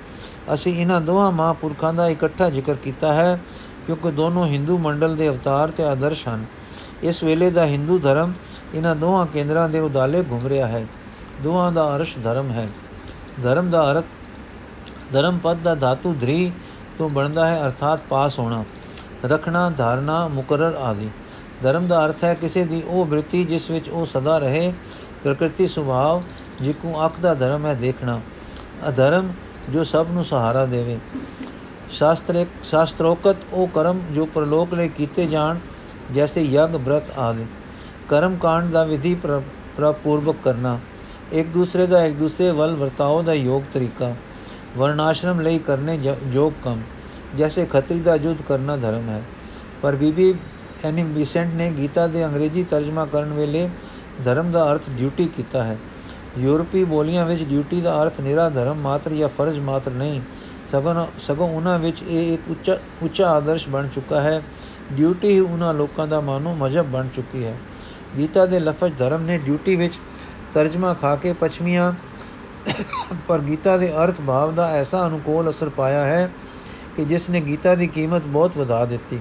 ਅਸੀਂ 0.54 0.80
ਇਹਨਾਂ 0.80 1.00
ਦੋਹਾਂ 1.00 1.32
ਮਹਾਂਪੁਰਖਾਂ 1.32 1.94
ਦਾ 1.94 2.08
ਇਕੱਠਾ 2.08 2.50
ਜ਼ਿਕਰ 2.50 2.74
ਕੀਤਾ 2.74 3.12
ਹੈ 3.12 3.40
ਕਿਉਂਕਿ 3.86 4.10
ਦੋਨੋਂ 4.10 4.46
ਹਿੰਦੂ 4.46 4.78
ਮੰਡਲ 4.78 5.16
ਦੇ 5.16 5.28
ਅਵਤਾਰ 5.28 5.70
ਤੇ 5.70 5.84
ਆਦਰਸ਼ 5.84 6.28
ਹਨ। 6.28 6.44
ਇਸ 7.02 7.22
ਵੇਲੇ 7.22 7.50
ਦਾ 7.50 7.66
ਹਿੰਦੂ 7.66 7.98
ਧਰਮ 7.98 8.32
ਇਹਨਾਂ 8.74 8.96
ਦੋਹਾਂ 8.96 9.26
ਕੇਂਦਰਾਂ 9.26 9.68
ਦੇ 9.68 9.80
ਉਦਾਲੇ 9.80 10.22
ਘੁੰਮ 10.30 10.46
ਰਿਹਾ 10.46 10.66
ਹੈ। 10.66 10.86
ਦੋਹਾਂ 11.42 11.72
ਦਾ 11.72 11.96
ਅਰਸ਼ 11.96 12.16
ਧਰਮ 12.24 12.50
ਹੈ। 12.50 12.68
ਧਰਮ 13.42 13.70
ਦਾ 13.70 13.92
ਅਰਥ, 13.92 14.04
ਧਰਮ 15.12 15.38
ਪਦ 15.38 15.56
ਦਾ 15.56 15.74
ਧਾਤੂ 15.74 16.14
ਧਰੀ 16.20 16.52
ਤੋਂ 16.98 17.08
ਬਣਦਾ 17.08 17.46
ਹੈ 17.46 17.64
ਅਰਥਾਤ 17.64 18.00
ਪਾਸ 18.08 18.38
ਹੋਣਾ, 18.38 18.64
ਰੱਖਣਾ, 19.24 19.70
ਧਾਰਨਾ, 19.70 20.28
ਮੁਕਰਰ 20.28 20.74
ਆਦਿ। 20.74 21.08
ਧਰਮ 21.62 21.86
ਦਾ 21.86 22.04
ਅਰਥ 22.06 22.24
ਹੈ 22.24 22.32
ਕਿਸੇ 22.34 22.64
ਦੀ 22.64 22.82
ਉਹ 22.82 23.04
ਬ੍ਰਿਤੀ 23.06 23.44
ਜਿਸ 23.44 23.70
ਵਿੱਚ 23.70 23.88
ਉਹ 23.88 24.06
ਸਦਾ 24.06 24.38
ਰਹੇ, 24.38 24.72
ਪ੍ਰਕਿਰਤੀ 25.24 25.66
ਸੁਭਾਵ 25.68 26.22
ਜਿਕੂ 26.60 26.94
ਅੱਖ 27.04 27.20
ਦਾ 27.20 27.34
ਧਰਮ 27.34 27.66
ਹੈ 27.66 27.74
ਦੇਖਣਾ, 27.74 28.20
ਅਧਰਮ 28.88 29.32
ਜੋ 29.70 29.84
ਸਭ 29.84 30.06
ਨੂੰ 30.10 30.24
ਸਹਾਰਾ 30.24 30.64
ਦੇਵੇ। 30.66 30.98
ਸ਼ਾਸਤਰਿਕ, 31.90 32.48
ਸ਼ਾਸਤਰੋਕਤ 32.64 33.36
ਉਹ 33.52 33.68
ਕਰਮ 33.68 34.00
ਜੋ 34.12 34.26
ਪ੍ਰਲੋਕ 34.26 34.74
ਲਈ 34.74 34.88
ਕੀਤੇ 34.88 35.26
ਜਾਣ, 35.26 35.58
ਜੈਸੇ 36.14 36.42
ਯਗ, 36.42 36.76
ਬ੍ਰਤ 36.76 37.18
ਆਦਿ। 37.18 37.46
ਕਰਮ 38.08 38.36
ਕਾਂਡ 38.36 38.70
ਦਾ 38.70 38.84
ਵਿਧੀ 38.84 39.14
ਪ੍ਰਪੂਰਵਕ 39.14 40.36
ਕਰਨਾ, 40.44 40.78
ਇੱਕ 41.32 41.48
ਦੂਸਰੇ 41.48 41.86
ਦਾ 41.86 42.04
ਇੱਕ 42.04 42.16
ਦੂਸਰੇ 42.16 42.50
ਵੱਲ 42.50 42.74
ਵਰਤਾਓ 42.76 43.22
ਦਾ 43.22 43.32
ਯੋਗ 43.34 43.62
ਤਰੀਕਾ। 43.74 44.14
ਵਰਨਾਸ਼ਰਮ 44.76 45.40
ਲਈ 45.40 45.58
ਕਰਨੇ 45.58 45.98
ਯੋਗ 46.32 46.52
ਕੰਮ, 46.64 46.80
ਜੈਸੇ 47.38 47.66
ਖੱਤਰੀ 47.66 48.00
ਦਾ 48.00 48.14
ਯੁੱਧ 48.14 48.42
ਕਰਨਾ 48.48 48.76
ਧਰਮ 48.76 49.08
ਹੈ। 49.08 49.22
ਪਰ 49.82 49.96
ਬੀਬੀ 49.96 50.32
ਐਨੀ 50.84 51.02
ਬਿਸੈਂਟ 51.04 51.54
ਨੇ 51.54 51.70
ਗੀਤਾ 51.70 52.06
ਦੇ 52.06 52.24
ਅੰਗਰੇਜ਼ੀ 52.24 52.62
ਤਰਜਮਾ 52.64 53.04
ਕਰਨ 53.06 53.32
ਵੇਲੇ 53.32 53.68
ਧਰਮ 54.24 54.50
ਦਾ 54.52 54.70
ਅਰਥ 54.72 54.90
ਡਿਊਟੀ 54.90 55.26
ਕੀਤਾ 55.36 55.62
ਹੈ। 55.64 55.76
ਯੂਰਪੀ 56.38 56.82
ਬੋਲੀਆਂ 56.84 57.24
ਵਿੱਚ 57.26 57.42
ਡਿਊਟੀ 57.42 57.80
ਦਾ 57.80 58.02
ਅਰਥ 58.02 58.20
ਨਿਰਾ 58.20 58.48
ਧਰਮ 58.48 58.80
ਮਾਤਰ 58.80 59.14
ਜਾਂ 59.14 59.28
ਫਰਜ਼ 59.28 59.58
ਮਾਤਰ 59.60 59.90
ਨਹੀਂ। 59.90 60.20
ਸਗੋਂ 60.72 61.06
ਸਗੋਂ 61.26 61.48
ਉਹਨਾਂ 61.48 61.78
ਵਿੱਚ 61.78 62.02
ਇਹ 62.02 62.32
ਇੱਕ 62.34 62.50
ਉੱਚਾ 62.50 62.76
ਉੱਚਾ 63.02 63.30
ਆਦਰਸ਼ 63.30 63.68
ਬਣ 63.68 63.88
ਚੁੱਕਾ 63.88 64.20
ਹੈ। 64.20 64.42
ਡਿਊਟੀ 64.92 65.28
ਹੀ 65.28 65.38
ਉਹਨਾਂ 65.40 65.72
ਲੋਕਾਂ 65.74 66.06
ਦਾ 66.06 66.20
ਮਾਨੋ 66.20 66.54
ਮਜਬ 66.54 66.86
ਬਣ 66.86 67.08
ਚੁੱਕੀ 67.16 67.44
ਹੈ। 67.44 67.56
ਗੀਤਾ 68.18 68.44
ਦੇ 68.46 68.60
ਲਫ਼ਜ਼ 68.60 68.94
ਧਰਮ 68.98 69.22
ਨੇ 69.22 69.38
ਡਿਊਟੀ 69.38 69.76
ਵਿੱਚ 69.76 69.98
ਤਰਜਮਾ 70.54 70.92
ਖਾ 70.94 71.14
ਕੇ 71.16 71.32
ਪਛਮੀਆਂ, 71.32 71.92
ਪਰ 73.28 73.38
ਗੀਤਾ 73.38 73.76
ਦੇ 73.76 73.90
ਅਰਥ 73.94 74.20
ਭਾਵ 74.26 74.54
ਦਾ 74.54 74.68
ਐਸਾ 74.70 75.06
ਅਨੁਕੂਲ 75.06 75.50
ਅਸਰ 75.50 75.68
ਪਾਇਆ 75.68 76.04
ਹੈ 76.04 76.30
ਕਿ 76.96 77.04
ਜਿਸ 77.04 77.28
ਨੇ 77.30 77.40
ਗੀਤਾ 77.40 77.74
ਦੀ 77.74 77.86
ਕੀਮਤ 77.86 78.22
ਬਹੁਤ 78.22 78.56
ਵਧਾ 78.56 78.84
ਦਿੱਤੀ। 78.84 79.20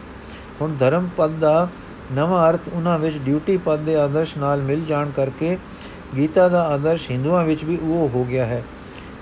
ਹੁਣ 0.62 0.76
ਧਰਮ 0.80 1.10
ਪਦ 1.18 1.32
ਦਾ 1.32 1.68
ਨਵਾਂ 2.12 2.50
ਅਰਥ 2.50 2.60
ਉਹਨਾਂ 2.74 3.00
ਵਿੱਚ 3.00 3.18
ਡਿਊਟੀ 3.18 3.58
ਪਦ 3.58 3.80
ਦੇ 3.80 3.96
ਆਦਰਸ਼ 3.96 4.38
ਨਾਲ 4.38 4.62
ਮਿਲ 4.62 4.86
ਜਾਣ 4.86 5.10
ਕਰਕੇ 5.10 5.58
ਗੀਤਾ 6.16 6.48
ਦਾ 6.50 6.64
ਆਦਰਸ਼ 6.64 7.12
ਹਿੰਦੂਆਂ 7.12 7.44
ਵਿੱਚ 7.46 7.64
ਵੀ 7.64 7.78
ਉਹ 7.78 8.10
ਹੋ 8.16 8.24
ਗਿਆ 8.24 8.46
ਹੈ 8.46 8.64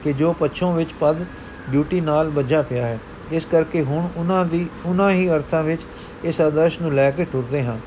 ਕਿ 0.04 0.14
ਜੋ 0.14 0.34
ਪੱਛੋਂ 0.34 0.74
ਵਿੱਚ 0.74 0.90
ਪਦ 1.00 1.26
ਡਿਊਟੀ 1.70 2.02
ਨਾਲ 2.02 2.30
ਵੱਜਾ 2.30 2.62
ਪਿਆ 2.62 2.88
ਹੈ। 2.88 3.00
ਇਸ 3.32 3.46
ਕਰਕੇ 3.46 3.84
ਹੁਣ 3.84 4.08
ਉਹਨਾਂ 4.18 4.46
ਦੀ, 4.46 4.70
ਉਹਨਾਂ 4.86 5.12
ਹੀ 5.12 5.30
ਅਰਥਾਂ 5.30 5.64
ਵਿੱਚ 5.64 5.82
ਇਸ 6.24 6.42
ਆਦਰਸ਼ 6.42 6.82
ਨੂੰ 6.82 6.94
ਲੈ 6.94 7.12
ਕੇ 7.12 7.26
ਟੁਰਦੇ 7.26 7.64
ਹਾਂ। 7.64 7.78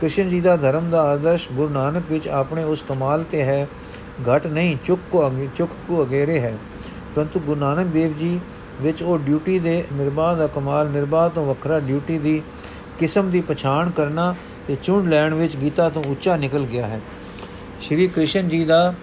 ਕ੍ਰਿਸ਼ਨ 0.00 0.28
ਜੀ 0.28 0.40
ਦਾ 0.40 0.56
ਧਰਮ 0.56 0.90
ਦਾ 0.90 1.02
ਆਦਰਸ਼ 1.02 1.48
ਗੁਰੂ 1.52 1.68
ਨਾਨਕ 1.68 2.04
ਵਿੱਚ 2.10 2.28
ਆਪਣੇ 2.28 2.64
ਉਸ 2.64 2.82
ਕਮਾਲ 2.88 3.24
ਤੇ 3.30 3.42
ਹੈ। 3.42 3.68
ਘਟ 4.22 4.46
ਨਹੀਂ, 4.46 4.76
ਚੁੱਕ 4.84 5.02
ਕੋ 5.10 5.28
ਅਗੇ, 5.28 5.48
ਚੁੱਕ 5.56 5.72
ਕੋ 5.88 6.04
ਅਗੇਰੇ 6.04 6.40
ਹੈ। 6.40 6.58
ਪਰੰਤੂ 7.14 7.40
ਗੁਰੂ 7.40 7.60
ਨਾਨਕ 7.60 7.86
ਦੇਵ 7.86 8.12
ਜੀ 8.18 8.40
ਵਿੱਚ 8.82 9.02
ਉਹ 9.02 9.18
ਡਿਊਟੀ 9.18 9.58
ਦੇ 9.58 9.84
ਨਿਰਬਾਹ 9.92 10.36
ਦਾ 10.36 10.46
ਕਮਾਲ 10.46 10.88
ਨਿਰਬਾਹ 10.88 11.28
ਤੋਂ 11.30 11.46
ਵੱਖਰਾ 11.46 11.80
ਡਿਊਟੀ 11.80 12.18
ਦੀ 12.18 12.42
ਕਿਸਮ 12.99 13.29
ਦੀ 13.31 13.41
ਪਛਾਣ 13.41 13.89
ਕਰਨਾ 13.89 14.33
ਤੇ 14.67 14.77
ਚੁਣ 14.83 15.09
ਲੈਣ 15.09 15.33
ਵਿੱਚ 15.33 15.55
ਗੀਤਾ 15.55 15.89
ਤੋਂ 15.89 16.03
ਉੱਚਾ 16.03 16.35
ਨਿਕਲ 16.35 16.65
ਗਿਆ 16.65 16.87
ਹੈ 16.87 16.99
ਸ਼੍ਰੀ 17.81 18.07
ਕ੍ਰਿਸ਼ਨ 18.07 18.49
ਜੀ 18.49 18.63
ਦਾ 18.65 18.93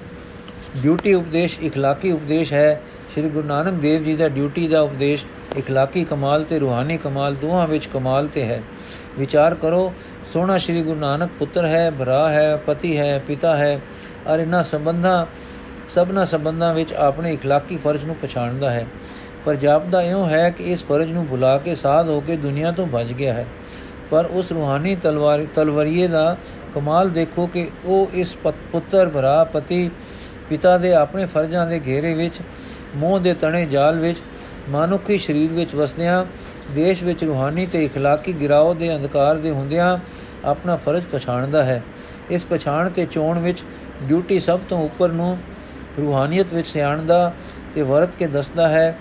ਡਿਊਟੀ 0.83 1.13
ਉਪਦੇਸ਼ 1.15 1.59
اخلاقی 1.61 2.13
ਉਪਦੇਸ਼ 2.13 2.53
ਹੈ 2.53 2.83
ਸ਼੍ਰੀ 3.15 3.29
ਗੁਰੂ 3.29 3.47
ਨਾਨਕ 3.47 3.81
ਦੇਵ 3.81 4.05
ਜੀ 4.05 4.15
ਦਾ 4.17 4.29
ਡਿਊਟੀ 4.29 4.67
ਦਾ 4.69 4.81
ਉਪਦੇਸ਼ 4.81 5.25
اخلاقی 5.59 6.05
ਕਮਾਲ 6.05 6.45
ਤੇ 6.45 6.59
ਰੂਹਾਨੀ 6.59 6.97
ਕਮਾਲ 6.97 7.35
ਦੋਹਾਂ 7.35 7.67
ਵਿੱਚ 7.69 7.87
ਕਮਾਲ 7.87 8.29
ਤੇ 8.29 8.45
ਹੈ 8.45 8.63
ਵਿਚਾਰ 9.19 9.55
ਕਰੋ 9.55 9.93
ਸੋਹਣਾ 10.33 10.59
ਸ਼੍ਰੀ 10.59 10.83
ਗੁਰੂ 10.83 10.99
ਨਾਨਕ 10.99 11.31
ਪੁੱਤਰ 11.39 11.65
ਹੈ 11.65 11.91
ਭਰਾ 11.91 12.29
ਹੈ 12.31 12.57
ਪਤੀ 12.57 12.97
ਹੈ 12.99 13.19
ਪਿਤਾ 13.27 13.57
ਹੈ 13.57 13.81
ਔਰ 14.27 14.41
ਇਹਨਾਂ 14.41 14.63
ਸੰਬੰਧਾਂ 14.65 15.25
ਸਭਨਾ 15.89 16.25
ਸੰਬੰਧਾਂ 16.25 16.73
ਵਿੱਚ 16.75 16.93
ਆਪਣੇ 16.93 17.37
اخلاقی 17.37 17.79
ਫਰਜ਼ 17.79 18.05
ਨੂੰ 18.05 18.17
ਪਛਾਣਦਾ 18.17 18.71
ਹੈ 18.71 18.87
ਪਰ 19.47 19.55
ਜਾਪਦਾ 19.57 20.03
ਇਉਂ 20.03 20.25
ਹੈ 20.29 20.49
ਕਿ 20.51 20.73
ਇਸ 20.73 20.85
ਫਰਜ਼ 20.85 21.13
ਨੂੰ 21.13 21.27
ਭੁਲਾ 21.27 21.57
ਕੇ 21.59 21.75
ਸਾਧ 21.75 22.09
ਹੋ 22.09 22.21
ਕੇ 22.21 22.37
ਦੁਨੀਆ 22.37 22.73
ਤੋਂ 22.73 22.87
ਭੱਜ 22.87 23.13
ਗਿਆ 23.13 23.35
ਹੈ 23.35 23.47
ਪਰ 24.11 24.25
ਉਸ 24.25 24.53
ਰੂਹਾਨੀ 24.53 24.95
ਤਲਵਾਰ 24.97 25.47
ਤਲਵਰੀਏ 25.55 26.07
ਦਾ 26.09 26.37
ਕਮਾਲ 26.75 27.11
ਦੇਖੋ 27.11 27.47
ਕਿ 27.47 27.67
ਉਹ 27.85 28.11
ਇਸ 28.15 28.35
ਪੁੱਤਰ 28.45 29.09
ਭਰਾ 29.09 29.43
ਪਤੀ 29.45 29.89
ਪਿਤਾ 30.51 30.77
ਦੇ 30.79 30.93
ਆਪਣੇ 30.95 31.25
ਫਰਜ਼ਾਂ 31.27 31.67
ਦੇ 31.67 31.81
ਘੇਰੇ 31.87 32.15
ਵਿੱਚ 32.15 32.41
ਮੋਹ 32.97 33.19
ਦੇ 33.21 33.35
ਤਣੇ 33.35 33.65
ਜਾਲ 33.67 33.99
ਵਿੱਚ 33.99 34.19
ਮਾਨੁਖੀ 34.71 35.19
ਸਰੀਰ 35.19 35.53
ਵਿੱਚ 35.53 35.75
ਵਸਦਿਆਂ 35.75 36.25
ਦੇਸ਼ 36.75 37.03
ਵਿੱਚ 37.05 37.25
ਰੂਹਾਨੀ 37.25 37.67
ਤੇ 37.67 37.89
اخلاقی 37.89 38.33
ਗਿਰਾਓ 38.41 38.75
ਦੇ 38.75 38.95
ਅੰਧਕਾਰ 38.95 39.39
ਦੇ 39.39 39.51
ਹੁੰਦਿਆਂ 39.51 39.97
ਆਪਣਾ 40.45 40.77
ਫਰਜ਼ 40.77 41.05
ਪਛਾਣਦਾ 41.07 41.63
ਹੈ 41.63 41.83
ਇਸ 42.31 42.45
ਪਛਾਣ 42.45 42.91
ਤੇ 42.91 43.07
ਚੋਣ 43.07 43.39
ਵਿੱਚ 43.39 43.63
ਡਿਊਟੀ 44.03 44.39
ਸਭ 44.41 44.61
ਤੋਂ 44.69 44.85
ਉੱਪਰ 44.85 45.09
ਨੂੰ 45.09 45.37
ਰੂਹਾਨੀਅਤ 45.99 46.55
ਵਿੱਚ 46.55 46.69
ਸਿਆਣਦਾ 46.69 47.33
ਤੇ 47.75 47.83
ਵਰਤ 47.83 48.11
ਕੇ 48.19 48.27
ਦੱਸਦਾ 48.27 48.69
ਹੈ 48.69 48.97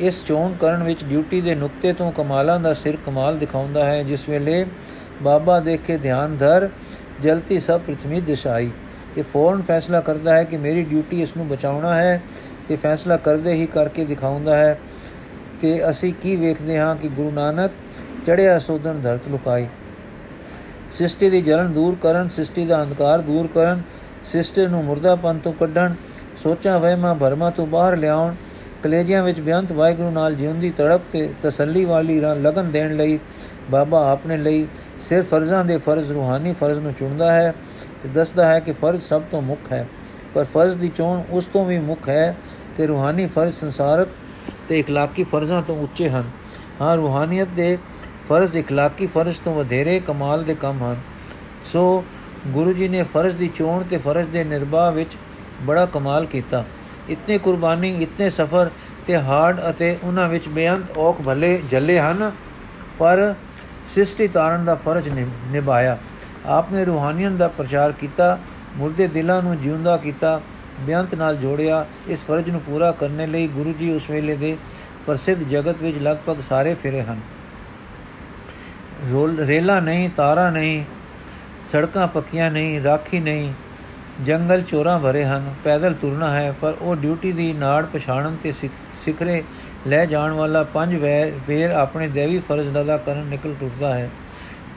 ਇਸ 0.00 0.22
ਚੋਣ 0.24 0.52
ਕਰਨ 0.60 0.82
ਵਿੱਚ 0.82 1.04
ਡਿਊਟੀ 1.04 1.40
ਦੇ 1.40 1.54
ਨੁਕਤੇ 1.54 1.92
ਤੋਂ 1.92 2.10
ਕਮਾਲਾਂ 2.12 2.58
ਦਾ 2.60 2.72
ਸਿਰ 2.74 2.96
ਕਮਾਲ 3.06 3.38
ਦਿਖਾਉਂਦਾ 3.38 3.84
ਹੈ, 3.84 4.02
ਜਿਸ 4.02 4.28
ਵੇਲੇ 4.28 4.64
ਬਾਬਾ 5.22 5.58
ਦੇਖੇ 5.60 5.96
ਧਿਆਨ 5.96 6.36
ਧਰ 6.36 6.68
ਜਲਤੀ 7.22 7.58
ਸਭ 7.60 7.80
ਪ੍ਰਥਮੀ 7.80 8.20
ਦਿਸ਼ਾਈ 8.20 8.70
ਇਹ 9.18 9.24
ਫੌਰਨ 9.32 9.62
ਫੈਸਲਾ 9.62 10.00
ਕਰਦਾ 10.00 10.34
ਹੈ 10.34 10.44
ਕਿ 10.44 10.56
ਮੇਰੀ 10.56 10.82
ਡਿਊਟੀ 10.84 11.22
ਇਸ 11.22 11.36
ਨੂੰ 11.36 11.48
ਬਚਾਉਣਾ 11.48 11.94
ਹੈ 11.94 12.20
ਤੇ 12.68 12.76
ਫੈਸਲਾ 12.76 13.16
ਕਰਦੇ 13.16 13.52
ਹੀ 13.52 13.66
ਕਰਕੇ 13.66 14.04
ਦਿਖਾਉਂਦਾ 14.04 14.56
ਹੈ 14.56 14.78
ਤੇ 15.60 15.78
ਅਸੀਂ 15.90 16.12
ਕੀ 16.22 16.36
ਵੇਖਦੇ 16.36 16.78
ਹਾਂ 16.78 16.94
ਕਿ 16.96 17.08
ਗੁਰੂ 17.08 17.30
ਨਾਨਕ 17.30 17.70
ਚੜਿਆ 18.26 18.58
ਸੋਧਨ 18.58 19.00
ਧਰਤ 19.00 19.28
ਲੁਕਾਈ। 19.28 19.66
ਸ੍ਰਿਸ਼ਟੀ 20.92 21.30
ਦੀ 21.30 21.40
ਜਲਨ 21.42 21.72
ਦੂਰ 21.72 21.96
ਕਰਨ 22.02 22.28
ਸ੍ਰਿਸ਼ਟੀ 22.28 22.66
ਦਾ 22.66 22.82
ਅੰਧਕਾਰ 22.82 23.20
ਦੂਰ 23.20 23.46
ਕਰਨ 23.54 23.82
ਸ੍ਰਿਸ਼ਟੀ 24.24 24.66
ਨੂੰ 24.66 24.84
ਮੁਰਦਾਪਨ 24.84 25.38
ਤੋਂ 25.38 25.52
ਕੱਢਣ, 25.52 25.94
ਸੋਚਾਂ 26.42 26.78
ਵਹਿਮਾਂ 26.80 27.14
ਭਰਮਾਂ 27.14 27.50
ਤੋਂ 27.50 27.66
ਬਾਹਰ 27.66 27.96
ਲਿਆਉਣ 27.96 28.34
ਕਲੇਜਿਆਂ 28.83 29.23
ਵਿੱਚ 29.23 29.39
ਬਿਆੰਤ 29.39 29.71
ਵਾਹਿਗੁਰੂ 29.71 30.09
ਨਾਲ 30.11 30.35
ਜਿਉਂਦੀ 30.35 30.69
ਤੜਪ 30.69 31.01
ਤੇ 31.13 31.29
ਤਸੱਲੀ 31.43 31.85
ਵਾਲੀ 31.85 32.19
ਲਗਨ 32.19 32.71
ਦੇਣ 32.71 32.95
ਲਈ 32.95 33.19
ਬਾਬਾ 33.71 34.11
ਆਪਣੇ 34.11 34.37
ਲਈ 34.37 34.67
ਸਿਰਫ 35.09 35.29
ਫਰਜ਼ਾਂ 35.29 35.65
ਦੇ 35.65 35.77
ਫਰਜ਼ 35.77 36.11
ਰੂਹਾਨੀ 36.11 36.53
ਫਰਜ਼ 36.53 36.79
ਨੂੰ 36.79 36.93
ਚੁਣਦਾ 36.93 37.31
ਹੈ 37.31 37.53
ਤੇ 38.03 38.09
ਦੱਸਦਾ 38.09 38.45
ਹੈ 38.45 38.59
ਕਿ 38.59 38.71
ਫਰਜ਼ 38.71 39.01
ਸਭ 39.03 39.21
ਤੋਂ 39.31 39.41
ਮੁੱਖ 39.41 39.71
ਹੈ 39.71 39.87
ਪਰ 40.33 40.43
ਫਰਜ਼ 40.43 40.77
ਦੀ 40.77 40.91
ਚੋਣ 40.97 41.21
ਉਸ 41.29 41.45
ਤੋਂ 41.45 41.65
ਵੀ 41.65 41.79
ਮੁੱਖ 41.79 42.09
ਹੈ 42.09 42.35
ਤੇ 42.77 42.87
ਰੂਹਾਨੀ 42.87 43.27
ਫਰਜ਼ 43.27 43.55
ਸੰਸਾਰਕ 43.55 44.07
ਤੇ 44.69 44.83
اخلاقی 44.83 45.25
ਫਰਜ਼ਾਂ 45.25 45.61
ਤੋਂ 45.61 45.77
ਉੱਚੇ 45.77 46.09
ਹਨ 46.09 46.23
ਹਾਂ 46.81 46.95
ਰੂਹਾਨੀਅਤ 46.95 47.47
ਦੇ 47.47 47.77
ਫਰਜ਼ 48.29 48.57
اخلاقی 48.57 49.07
ਫਰਜ਼ 49.07 49.37
ਤੋਂ 49.45 49.55
ਵਧੇਰੇ 49.55 49.99
ਕਮਾਲ 49.99 50.43
ਦੇ 50.43 50.55
ਕੰਮ 50.55 50.83
ਹਨ 50.83 50.95
ਸੋ 51.73 52.03
ਗੁਰੂ 52.47 52.73
ਜੀ 52.73 52.87
ਨੇ 52.87 53.03
ਫਰਜ਼ 53.03 53.35
ਦੀ 53.35 53.49
ਚੋਣ 53.55 53.83
ਤੇ 53.83 53.97
ਫਰਜ਼ 53.97 54.27
ਦੇ 54.27 54.43
ਨਿਰਵਾਹ 54.43 54.91
ਵਿੱਚ 54.91 55.17
ਬੜਾ 55.63 55.85
ਕਮਾਲ 55.85 56.25
ਕੀਤਾ 56.25 56.63
ਇਤਨੇ 57.08 57.38
ਕੁਰਬਾਨੀ, 57.38 57.90
ਇਤਨੇ 58.02 58.30
ਸਫਰ 58.30 58.70
ਤੇ 59.06 59.16
ਹਾਰਡ 59.16 59.60
ਅਤੇ 59.70 59.96
ਉਹਨਾਂ 60.04 60.28
ਵਿੱਚ 60.28 60.48
ਬੇਅੰਤ 60.48 60.96
ਔਖ 60.96 61.20
ਭਲੇ 61.22 61.60
ਜੱਲੇ 61.70 61.98
ਹਨ, 62.00 62.30
ਪਰ 62.98 63.34
ਸਿਸ਼ਟੀ 63.86 64.28
ਤਾਰਨ 64.28 64.64
ਦਾ 64.64 64.74
ਫਰਜ਼ 64.74 65.08
ਨਿਭਾਇਆ। 65.52 65.98
ਆਪਨੇ 66.46 66.84
ਰੂਹਾਨੀਅਤ 66.84 67.32
ਦਾ 67.32 67.48
ਪ੍ਰਚਾਰ 67.48 67.92
ਕੀਤਾ, 67.92 68.38
ਮੁਰਦੇ 68.76 69.06
ਦਿਲਾਂ 69.06 69.42
ਨੂੰ 69.42 69.56
ਜਿਉਂਦਾ 69.60 69.96
ਕੀਤਾ, 69.96 70.40
ਬੇਅੰਤ 70.80 71.14
ਨਾਲ 71.14 71.36
ਜੋੜਿਆ, 71.36 71.86
ਇਸ 72.08 72.24
ਫਰਜ਼ 72.24 72.50
ਨੂੰ 72.50 72.60
ਪੂਰਾ 72.60 72.90
ਕਰਨ 72.92 73.30
ਲਈ 73.30 73.48
ਗੁਰੂ 73.48 73.72
ਜੀ 73.72 73.94
ਉਸ 73.94 74.10
ਵੇਲੇ 74.10 74.36
ਦੇ 74.36 74.56
ਪ੍ਰਸਿੱਧ 75.06 75.42
ਜਗਤ 75.42 75.82
ਵਿੱਚ 75.82 75.98
ਲਗਭਗ 75.98 76.40
ਸਾਰੇ 76.48 76.74
ਫਿਰੇ 76.74 77.02
ਹਨ। 77.02 77.20
ਰੋਲ, 79.12 79.38
ਰੇਲਾ 79.38 79.80
ਨਹੀਂ, 79.80 80.08
ਤਾਰਾ 80.10 80.50
ਨਹੀਂ, 80.50 80.84
ਸੜਕਾਂ 81.66 82.06
ਪੱਕੀਆਂ 82.08 82.50
ਨਹੀਂ, 82.50 82.82
ਰਾਖੀ 82.82 83.20
ਨਹੀਂ 83.20 83.52
ਜੰਗਲ 84.24 84.62
ਚੋਰਾਂ 84.62 84.98
ਭਰੇ 84.98 85.24
ਹਨ, 85.24 85.54
ਪੈਦਲ 85.64 85.94
ਤੁਰਨਾ 85.94 86.30
ਹੈ, 86.30 86.52
ਪਰ 86.52 86.74
ਉਹ 86.80 86.96
ਡਿਊਟੀ 86.96 87.32
ਦੀ 87.32 87.52
ਨਾੜ 87.52 87.84
ਪਛਾਣਨ 87.84 88.36
ਤੇ 88.42 88.52
ਸਿਖਰੇ 88.52 89.42
ਲੈ 89.86 90.04
ਜਾਣ 90.06 90.32
ਵਾਲਾ 90.32 90.62
ਪੰਜ 90.64 90.94
ਵੇਰ 91.48 91.70
ਆਪਣੇ 91.70 92.08
ਦੇਵੀ 92.08 92.38
ਫਰਜ਼ 92.38 92.68
ਅਦਾ 92.68 92.96
ਕਰਨ 92.96 93.26
ਨਿਕਲ 93.26 93.54
ਟੁੱਟਦਾ 93.60 93.94
ਹੈ। 93.94 94.10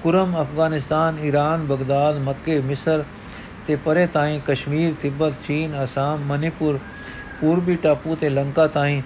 ਕੁਰਮ, 0.04 0.42
ਅਫਗਾਨਿਸਤਾਨ 0.42 1.18
ਈਰਾਨ 1.24 1.66
ਬਗਦਾਦ, 1.66 2.18
ਮੱਕੇ, 2.18 2.60
ਮਿਸਰ 2.62 3.04
ਤੇ 3.68 3.76
ਪਰੇ 3.76 4.06
ਤਾਈਂ 4.08 4.40
ਕਸ਼ਮੀਰ, 4.48 4.94
ਤਿੱਬਤ, 5.02 5.34
ਚੀਨ, 5.48 5.84
ਅਸਾਮ, 5.84 6.20
ਮਨੀਪੁਰ, 6.20 6.80
ਪੂਰਬੀ 7.42 7.76
ਟਾਪੂ 7.76 8.16
ਤੇ 8.16 8.30
ਲੰਕਾ 8.30 8.68
ਤਾਈਂ 8.68 9.02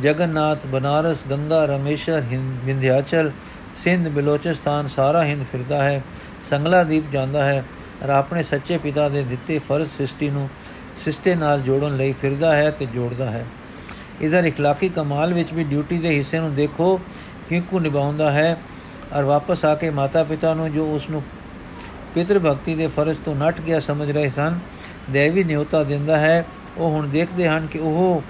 ਜਗਨਨਾਥ, 0.00 0.66
ਬਨਾਰਸ, 0.66 1.24
ਗੰਗਾ, 1.30 1.64
ਰਮੇਸ਼ਰ 1.66 2.22
ਵਿੰਧਿਆਚਲ, 2.64 3.30
ਸਿੰਧ, 3.76 4.08
ਬਲੋਚਿਸਤਾਨ 4.08 4.86
ਸਾਰਾ 4.86 5.24
ਹਿੰਦ 5.24 5.44
ਫਿਰਦਾ 5.52 5.82
ਹੈ। 5.82 6.02
ਸੰਗਲਾ 6.50 6.82
ਦੀਪ 6.84 7.10
ਜਾਂਦਾ 7.12 7.44
ਹੈ। 7.44 7.64
ਔਰ 8.03 8.09
ਆਪਣੇ 8.09 8.43
ਸੱਚੇ 8.43 8.77
ਪਿਤਾ 8.77 9.09
ਦੇ 9.09 9.23
ਦਿੱਤੇ 9.23 9.59
ਫਰਜ਼ 9.59 9.89
ਸ੍ਰਿਸ਼ਟੀ 9.89 10.29
ਨੂੰ 10.29 10.49
ਸਿਸਟੇ 10.97 11.35
ਨਾਲ 11.35 11.61
ਜੋੜਨ 11.61 11.95
ਲਈ 11.97 12.13
ਫਿਰਦਾ 12.13 12.55
ਹੈ 12.55 12.71
ਤੇ 12.71 12.85
ਜੋੜਦਾ 12.85 13.29
ਹੈ 13.31 13.45
ਇਧਰ 14.21 14.43
اخلاقی 14.43 14.89
ਕਮਾਲ 14.95 15.33
ਵਿੱਚ 15.33 15.53
ਵੀ 15.53 15.63
ਡਿਊਟੀ 15.63 15.97
ਦੇ 15.97 16.15
ਹਿੱਸੇ 16.17 16.39
ਨੂੰ 16.39 16.53
ਦੇਖੋ 16.55 16.99
ਕਿੰਕੂ 17.49 17.79
ਨਿਭਾਉਂਦਾ 17.79 18.31
ਹੈ 18.31 18.57
ਔਰ 19.13 19.23
ਵਾਪਸ 19.23 19.65
ਆ 19.65 19.73
ਕੇ 19.75 19.89
ਮਾਤਾ 19.89 20.23
ਪਿਤਾ 20.23 20.53
ਨੂੰ 20.53 20.71
ਜੋ 20.71 20.85
ਉਸ 20.85 21.09
ਨੂੰ 21.09 21.23
ਪਿਤਰ 22.15 22.39
ਭਗਤੀ 22.39 22.75
ਦੇ 22.75 22.87
ਫਰਜ਼ 22.87 23.17
ਤੋਂ 23.25 23.35
ਨਟ 23.35 23.61
ਗਿਆ 23.61 23.79
ਸਮਝ 23.79 24.09
ਰਹੇ 24.11 24.29
ਸਨ 24.29 24.59
ਦੇਵੀ 25.09 25.43
ਨਿਉਤਾ 25.43 25.83
ਦਿੰਦਾ 25.83 26.17
ਹੈ 26.17 26.45
ਉਹ 26.77 26.91
ਹੁਣ 26.91 27.07
ਦੇਖਦੇ 27.07 27.47
ਹਨ 27.47 27.67
ਕਿ 27.67 27.79
ਉਹ 27.79 28.21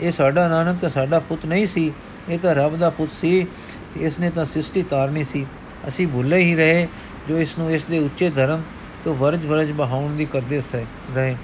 ਇਹ 0.00 0.12
ਸਾਡਾ 0.12 0.48
ਨਾਨਕ 0.48 0.80
ਤਾਂ 0.80 0.90
ਸਾਡਾ 0.90 1.18
ਪੁੱਤ 1.18 1.46
ਨਹੀਂ 1.46 1.66
ਸੀ 1.66 1.92
ਇਹ 2.28 2.38
ਤਾਂ 2.38 2.54
ਰੱਬ 2.54 2.76
ਦਾ 2.76 2.90
ਪੁੱਤ 2.90 3.10
ਸੀ 3.20 3.46
ਤੇ 3.94 4.06
ਇਸ 4.06 4.18
ਨੇ 4.20 4.30
ਤਾਂ 4.30 4.44
ਸ੍ਰਿਸ਼ਟੀ 4.44 4.82
ਤਾਰਨੀ 4.82 5.24
ਸੀ 5.24 5.46
ਅਸੀਂ 5.88 6.06
ਭੁੱਲੇ 6.06 6.38
ਹੀ 6.38 6.54
ਰਹੇ 6.54 6.86
ਜੋ 7.28 7.38
ਇਸ 7.38 7.58
ਨੂੰ 7.58 7.70
ਇਸ 7.70 7.84
ਦੇ 7.84 7.98
ਉੱਚੇ 7.98 8.30
ਧਰਮ 8.30 8.62
ਤੋਂ 9.07 9.15
ਵਰਜ 9.15 9.45
ਵਰਜ 9.45 9.71
ਬਹਾਉਣ 9.71 10.15
ਦੀ 10.15 10.25
ਕਰਦੇ 10.25 10.61
ਸੈ, 10.61 10.83
ਰਹੇ। 11.15 11.35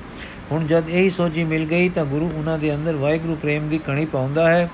ਹੁਣ 0.51 0.65
ਜਦ 0.67 0.89
ਇਹੀ 0.89 1.09
ਸੋਝੀ 1.09 1.43
ਮਿਲ 1.43 1.65
ਗਈ 1.65 1.89
ਤਾਂ 1.89 2.05
ਗੁਰੂ 2.05 2.29
ਉਹਨਾਂ 2.35 2.57
ਦੇ 2.57 2.75
ਅੰਦਰ 2.75 2.95
ਵਾਹਿਗੁਰੂ 2.95 3.35
ਪ੍ਰੇਮ 3.35 3.69
ਦੀ 3.69 3.77
ਕਣੀ 3.77 4.05
ਪਾਉਂਦਾ 4.05 4.49
ਹੈ, 4.49 4.69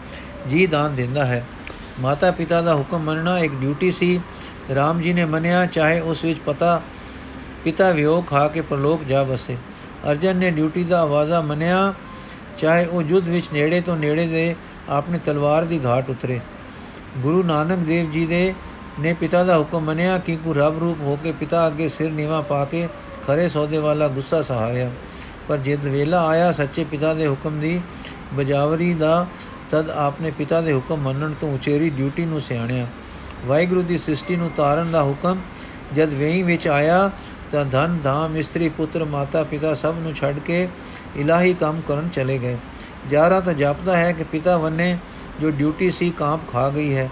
ਜੀ 0.49 0.65
ਦਾਨ 0.67 0.95
ਦਿੰਦਾ 0.95 1.25
ਹੈ। 1.25 1.43
ਮਾਤਾ 2.01 2.31
ਪਿਤਾ 2.31 2.61
ਦਾ 2.61 2.75
ਹੁਕਮ 2.75 2.99
ਮੰਨਣਾ 2.99 3.37
ਇੱਕ 3.39 3.53
ਡਿਊਟੀ 3.53 3.91
ਸੀ। 3.91 4.19
ਰਾਮ 4.75 5.01
ਜੀ 5.01 5.13
ਨੇ 5.13 5.25
ਮੰਨਿਆ, 5.25 5.65
ਚਾਹੇ 5.65 5.99
ਉਸ 5.99 6.23
ਵਿੱਚ 6.23 6.39
ਪਤਾ 6.39 6.81
ਪਿਤਾ 7.63 7.91
ਵਿਯੋਗ 7.91 8.23
ਖਾ 8.25 8.47
ਕੇ 8.47 8.61
ਪਰਲੋਕ 8.61 9.03
ਜਾ 9.03 9.23
ਵਸੇ। 9.23 9.57
ਅਰਜਨ 10.11 10.37
ਨੇ 10.37 10.51
ਡਿਊਟੀ 10.51 10.83
ਦਾ 10.83 11.01
ਆਵਾਜ਼ਾ 11.01 11.41
ਮੰਨਿਆ, 11.41 11.93
ਚਾਹੇ 12.57 12.85
ਉਹ 12.85 13.01
ਯੁੱਧ 13.01 13.27
ਵਿੱਚ 13.27 13.47
ਨੇੜੇ 13.53 13.81
ਤੋਂ 13.81 13.97
ਨੇੜੇ 13.97 14.27
ਦੇ 14.27 14.55
ਆਪਣੀ 14.89 15.19
ਤਲਵਾਰ 15.25 15.65
ਦੀ 15.65 15.79
ਘਾਟ 15.85 16.09
ਉਤਰੇ। 16.09 16.39
ਗੁਰੂ 17.17 17.43
ਨਾਨਕ 17.43 17.77
ਦੇਵ 17.77 18.11
ਜੀ 18.11 18.25
ਦੇ 18.25 18.53
ਨੇ 18.99 19.13
ਪਿਤਾ 19.13 19.43
ਦਾ 19.43 19.57
ਹੁਕਮ 19.57 19.79
ਮੰਨਿਆ 19.79 20.17
ਕਿ 20.17 20.35
ਕੋ 20.35 20.53
ਰੱਬ 20.53 20.79
ਰੂਪ 20.79 21.01
ਹੋ 21.01 21.17
ਕੇ 21.23 21.31
ਪਿਤਾ 21.31 21.67
ਅੱਗੇ 21.67 21.89
ਸਿਰ 21.89 22.11
ਨੀਵਾ 22.11 22.41
ਪਾ 22.41 22.65
ਕੇ 22.65 22.87
ਖਰੇ 23.27 23.49
ਸੌਦੇ 23.49 23.77
ਵਾਲਾ 23.77 24.07
ਗੁੱਸਾ 24.07 24.41
ਸਹਾਰਿਆ। 24.41 24.89
ਪਰ 25.47 25.57
ਜਦ 25.57 25.85
ਵੇਲਾ 25.85 26.27
ਆਇਆ, 26.27 26.51
ਸੱਚੇ 26.51 26.83
ਪਿਤਾ 26.83 27.13
ਦੇ 27.13 27.27
ਹੁਕਮ 27.27 27.59
ਦੀ 27.59 27.81
ਬਜਾਵਰੀ 28.33 28.93
ਦਾ, 28.93 29.25
ਤਦ 29.71 29.89
ਆਪਨੇ 29.89 30.31
ਪਿਤਾ 30.31 30.61
ਦੇ 30.61 30.73
ਹੁਕਮ 30.73 30.97
ਮੰਨਣ 30.97 31.33
ਤੋਂ 31.41 31.53
ਉਚੇਰੀ 31.53 31.89
ਡਿਊਟੀ 31.89 32.25
ਨੂੰ 32.25 32.41
ਸਿਆਣਿਆ। 32.41 32.87
ਵਾਹਿਗੁਰੂ 33.45 33.81
ਦੀ 33.81 33.97
ਸ੍ਰਿਸ਼ਟੀ 33.97 34.35
ਨੂੰ 34.35 34.49
ਤਾਰਨ 34.57 34.91
ਦਾ 34.91 35.03
ਹੁਕਮ, 35.03 35.37
ਜਦ 35.95 36.13
ਵੇਈ 36.13 36.41
ਵਿੱਚ 36.43 36.67
ਆਇਆ, 36.67 37.11
ਤਾਂ 37.51 37.65
ਧਨ, 37.65 37.97
ਧਾਮ, 38.03 38.37
ਇਸਤਰੀ, 38.37 38.69
ਪੁੱਤਰ, 38.69 39.03
ਮਾਤਾ, 39.05 39.43
ਪਿਤਾ 39.43 39.73
ਸਭ 39.75 39.95
ਨੂੰ 39.99 40.13
ਛੱਡ 40.13 40.39
ਕੇ 40.39 40.67
ਇਲਾਹੀ 41.17 41.53
ਕੰਮ 41.53 41.81
ਕਰਨ 41.87 42.09
ਚਲੇ 42.09 42.37
ਗਏ। 42.37 42.57
ਜਾਰਾ 43.09 43.39
ਤਾਂ 43.39 43.53
ਜਾਪਦਾ 43.53 43.97
ਹੈ 43.97 44.11
ਕਿ 44.11 44.23
ਪਿਤਾ 44.23 44.57
ਵੰਨੇ 44.57 44.97
ਜੋ 45.41 45.49
ਡਿਊਟੀ 45.49 45.91
ਸੀ, 45.91 46.09
ਕਾਂਪ 46.09 46.41
ਖਾ 46.51 46.69
ਗਈ 46.69 46.95
ਹੈ। 46.95 47.09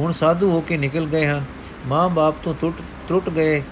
ਹੁਣ 0.00 0.12
ਸਾਧੂ 0.12 0.50
ਹੋ 0.50 0.60
ਕੇ 0.60 0.76
ਨਿਕਲ 0.76 1.06
ਗਏ 1.06 1.26
ਹਨ। 1.26 1.44
ਮਾਂ-ਬਾਪ 1.86 2.34
ਤੋਂ 2.42 2.54
ਟੁੱਟ 2.60 2.76
ਟੁੱਟ 3.08 3.30
ਗਏ 3.30 3.62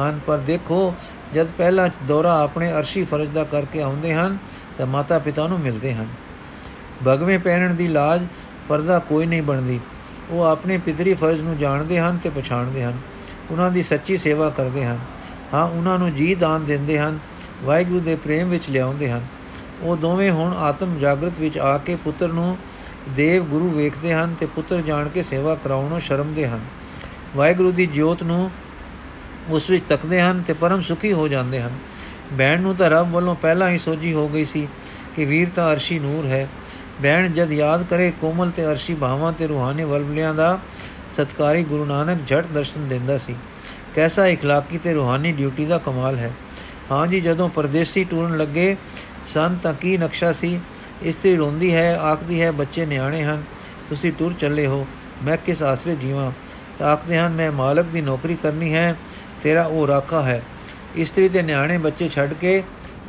ਹਨ, 0.00 0.20
ਪਰ 0.26 0.38
ਦੇਖੋ, 0.38 0.94
ਜਦ 1.34 1.46
ਪਹਿਲਾ 1.58 1.88
ਦੌਰਾ 2.08 2.42
ਆਪਣੇ 2.42 2.72
ਅਰਸ਼ੀ 2.72 3.04
ਫਰਜ਼ 3.04 3.30
ਦਾ 3.30 3.44
ਕਰਕੇ 3.44 3.82
ਆਉਂਦੇ 3.82 4.14
ਹਨ, 4.14 4.38
ਤਾਂ 4.78 4.86
ਮਾਤਾ 4.86 5.18
ਪਿਤਾ 5.18 5.46
ਨੂੰ 5.46 5.60
ਮਿਲਦੇ 5.60 5.94
ਹਨ। 5.94 6.06
ਭਗਵੇਂ 7.08 7.38
ਪਹਿਨਣ 7.38 7.74
ਦੀ 7.74 7.88
ਲਾਜ 7.88 8.26
ਪਰਦਾ 8.68 8.98
ਕੋਈ 8.98 9.26
ਨਹੀਂ 9.26 9.42
ਬਣਦੀ। 9.42 9.80
ਉਹ 10.30 10.42
ਆਪਣੇ 10.42 10.78
ਪਿਤਰੀ 10.78 11.14
ਫਰਜ਼ 11.14 11.40
ਨੂੰ 11.40 11.58
ਜਾਣਦੇ 11.58 11.98
ਹਨ 12.00 12.18
ਤੇ 12.22 12.30
ਪਛਾਣਦੇ 12.30 12.84
ਹਨ। 12.84 12.98
ਉਹਨਾਂ 13.50 13.70
ਦੀ 13.70 13.82
ਸੱਚੀ 13.82 14.18
ਸੇਵਾ 14.18 14.50
ਕਰਦੇ 14.50 14.84
ਹਨ। 14.84 14.98
ਹਾਂ, 15.54 15.64
ਉਹਨਾਂ 15.64 15.98
ਨੂੰ 15.98 16.14
ਜੀ 16.14 16.34
ਦਾਨ 16.34 16.64
ਦਿੰਦੇ 16.64 16.98
ਹਨ, 16.98 17.18
ਵਾਹਿਗੁਰੂ 17.62 18.00
ਦੇ 18.00 18.16
ਪ੍ਰੇਮ 18.16 18.48
ਵਿੱਚ 18.48 18.70
ਲਿਆਉਂਦੇ 18.70 19.10
ਹਨ। 19.10 19.26
ਉਹ 19.82 19.96
ਦੋਵੇਂ 19.96 20.30
ਹੁਣ 20.30 20.56
ਆਤਮ 20.56 20.98
ਜਾਗਰਤ 20.98 21.32
ਵਿੱਚ 21.40 21.58
ਆ 21.58 21.78
ਕੇ 21.78 21.96
ਪੁੱਤਰ 21.96 22.28
ਨੂੰ 22.28 22.58
ਦੇਵ 23.15 23.43
ਗੁਰੂ 23.43 23.69
ਵੇਖਦੇ 23.69 24.13
ਹਨ 24.13 24.35
ਤੇ 24.39 24.45
ਪੁੱਤਰ 24.45 24.81
ਜਾਣ 24.81 25.09
ਕੇ 25.09 25.23
ਸੇਵਾ 25.23 25.55
ਕਰਾਉਣੋਂ 25.55 25.99
ਸ਼ਰਮਦੇ 25.99 26.47
ਹਨ 26.47 26.59
ਵਾਹਿਗੁਰੂ 27.35 27.71
ਦੀ 27.71 27.85
ਜੋਤ 27.85 28.23
ਨੂੰ 28.23 28.51
ਉਸ 29.49 29.69
ਵਿੱਚ 29.69 29.83
ਤੱਕਦੇ 29.89 30.21
ਹਨ 30.21 30.41
ਤੇ 30.41 30.53
ਪਰਮ 30.53 30.81
ਸੁਖੀ 30.81 31.13
ਹੋ 31.13 31.27
ਜਾਂਦੇ 31.27 31.61
ਹਨ 31.61 31.71
ਬਹਿਣ 32.33 32.61
ਨੂੰ 32.61 32.75
ਤਾਂ 32.75 32.89
ਰੱਬ 32.89 33.11
ਵੱਲੋਂ 33.11 33.35
ਪਹਿਲਾਂ 33.35 33.69
ਹੀ 33.69 33.77
ਸੋਝੀ 33.77 34.13
ਹੋ 34.13 34.27
ਗਈ 34.27 34.45
ਸੀ 34.45 34.67
ਕਿ 35.15 35.25
ਵੀਰ 35.25 35.49
ਤਾਂ 35.55 35.71
ਅਰਸ਼ੀ 35.73 35.99
ਨੂਰ 35.99 36.25
ਹੈ 36.25 36.47
ਬਹਿਣ 37.01 37.27
ਜਦ 37.27 37.51
ਯਾਦ 37.51 37.83
ਕਰੇ 37.83 38.11
ਕੋਮਲ 38.21 38.51
ਤੇ 38.51 38.65
ਅਰਸ਼ੀ 38.65 38.95
ਭਾਵਾਂ 38.95 39.33
ਤੇ 39.33 39.47
ਰੂਹਾਨੀ 39.47 39.83
ਵਲਵਲਿਆਂ 39.83 40.33
ਦਾ 40.33 40.59
ਸਤਕਾਰੀ 41.15 41.63
ਗੁਰੂ 41.63 41.85
ਨਾਨਕ 41.85 42.19
ਝਟ 42.27 42.45
ਦਰਸ਼ਨ 42.45 42.87
ਦਿੰਦਾ 42.87 43.17
ਸੀ 43.17 43.35
ਕੈਸਾ 43.95 44.23
اخلاقی 44.27 44.79
ਤੇ 44.83 44.93
ਰੂਹਾਨੀ 44.93 45.31
ਡਿਊਟੀ 45.31 45.65
ਦਾ 45.65 45.77
ਕਮਾਲ 45.77 46.15
ਹੈ 46.15 46.31
ਹਾਂ 46.91 47.07
ਜੀ 47.07 47.21
ਜਦੋਂ 47.21 47.49
ਪਰਦੇਸੀ 47.49 48.03
ਟੂਰਨ 48.03 48.37
ਲੱਗੇ 48.37 48.75
ਸਨ 49.33 49.57
ਤਾਂ 49.63 49.73
ਕੀ 49.73 49.97
ਨਕਸ਼ਾ 49.97 50.31
ਸੀ 50.31 50.59
ਇਸਤਰੀ 51.02 51.36
ਰੋਂਦੀ 51.36 51.74
ਹੈ, 51.74 51.96
ਆਖਦੀ 51.96 52.42
ਹੈ, 52.42 52.50
ਬੱਚੇ 52.50 52.86
ਨਿਆਣੇ 52.86 53.22
ਹਨ, 53.22 53.42
ਤੁਸੀਂ 53.88 54.12
ਟੁਰ 54.12 54.32
ਚੱਲੇ 54.32 54.66
ਹੋ, 54.66 54.86
ਮੈਂ 55.24 55.36
ਕਿਸ 55.36 55.62
ਆਸਰੇ 55.62 55.96
ਜੀਵਾਂ? 55.96 56.32
ਤਾਂ 56.78 56.88
ਆਖਦੇ 56.88 57.18
ਹਨ, 57.18 57.32
ਮੈਂ 57.32 57.52
ਮਾਲਕ 57.52 57.84
ਦੀ 57.84 58.00
ਨੌਕਰੀ 58.00 58.34
ਕਰਨੀ 58.34 58.74
ਹੈ, 58.74 58.96
ਤੇਰਾ 59.42 59.64
ਉਹ 59.64 59.86
ਰਾਖਾ 59.86 60.22
ਹੈ। 60.22 60.42
ਇਸਤਰੀ 60.96 61.28
ਦੇ 61.28 61.42
ਨਿਆਣੇ 61.42 61.78
ਬੱਚੇ 61.78 62.08
ਛੱਡ 62.08 62.32
ਕੇ 62.32 62.62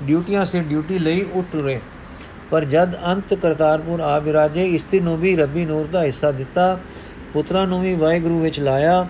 ਡਿਊਟੀਆਂ 0.04 0.46
ਸੇ 0.46 0.60
ਡਿਊਟੀ 0.60 1.00
ਲਈ 1.00 1.26
ਉੱਠ 1.34 1.56
ਰਹੇ 1.56 1.80
ਪਰ 2.52 2.66
ਜਦ 2.66 2.96
ਅੰਤ 3.06 3.34
ਕਰਤਾਰਪੁਰ 3.34 4.00
ਆ 4.00 4.20
ਬਿਰਾਜੇ 4.20 4.66
ਇਸਤਰੀ 4.66 5.00
ਨੂੰ 5.00 5.18
ਵੀ 5.18 5.36
ਰੱਬੀ 5.36 5.66
ਨੂਰ 5.66 5.88
ਦਾ 5.88 6.04
ਹਿੱਸਾ 6.04 6.32
ਦਿੱਤਾ, 6.32 6.80
ਪੁੱਤਰਾਂ 7.34 7.68
ਨੂੰ 7.68 7.82
ਵੀ 7.82 7.96
ਵਾਹਿਗੁਰੂ 7.96 8.40
ਵਿੱਚ 8.40 8.60
ਲਾਇਆ, 8.60 9.08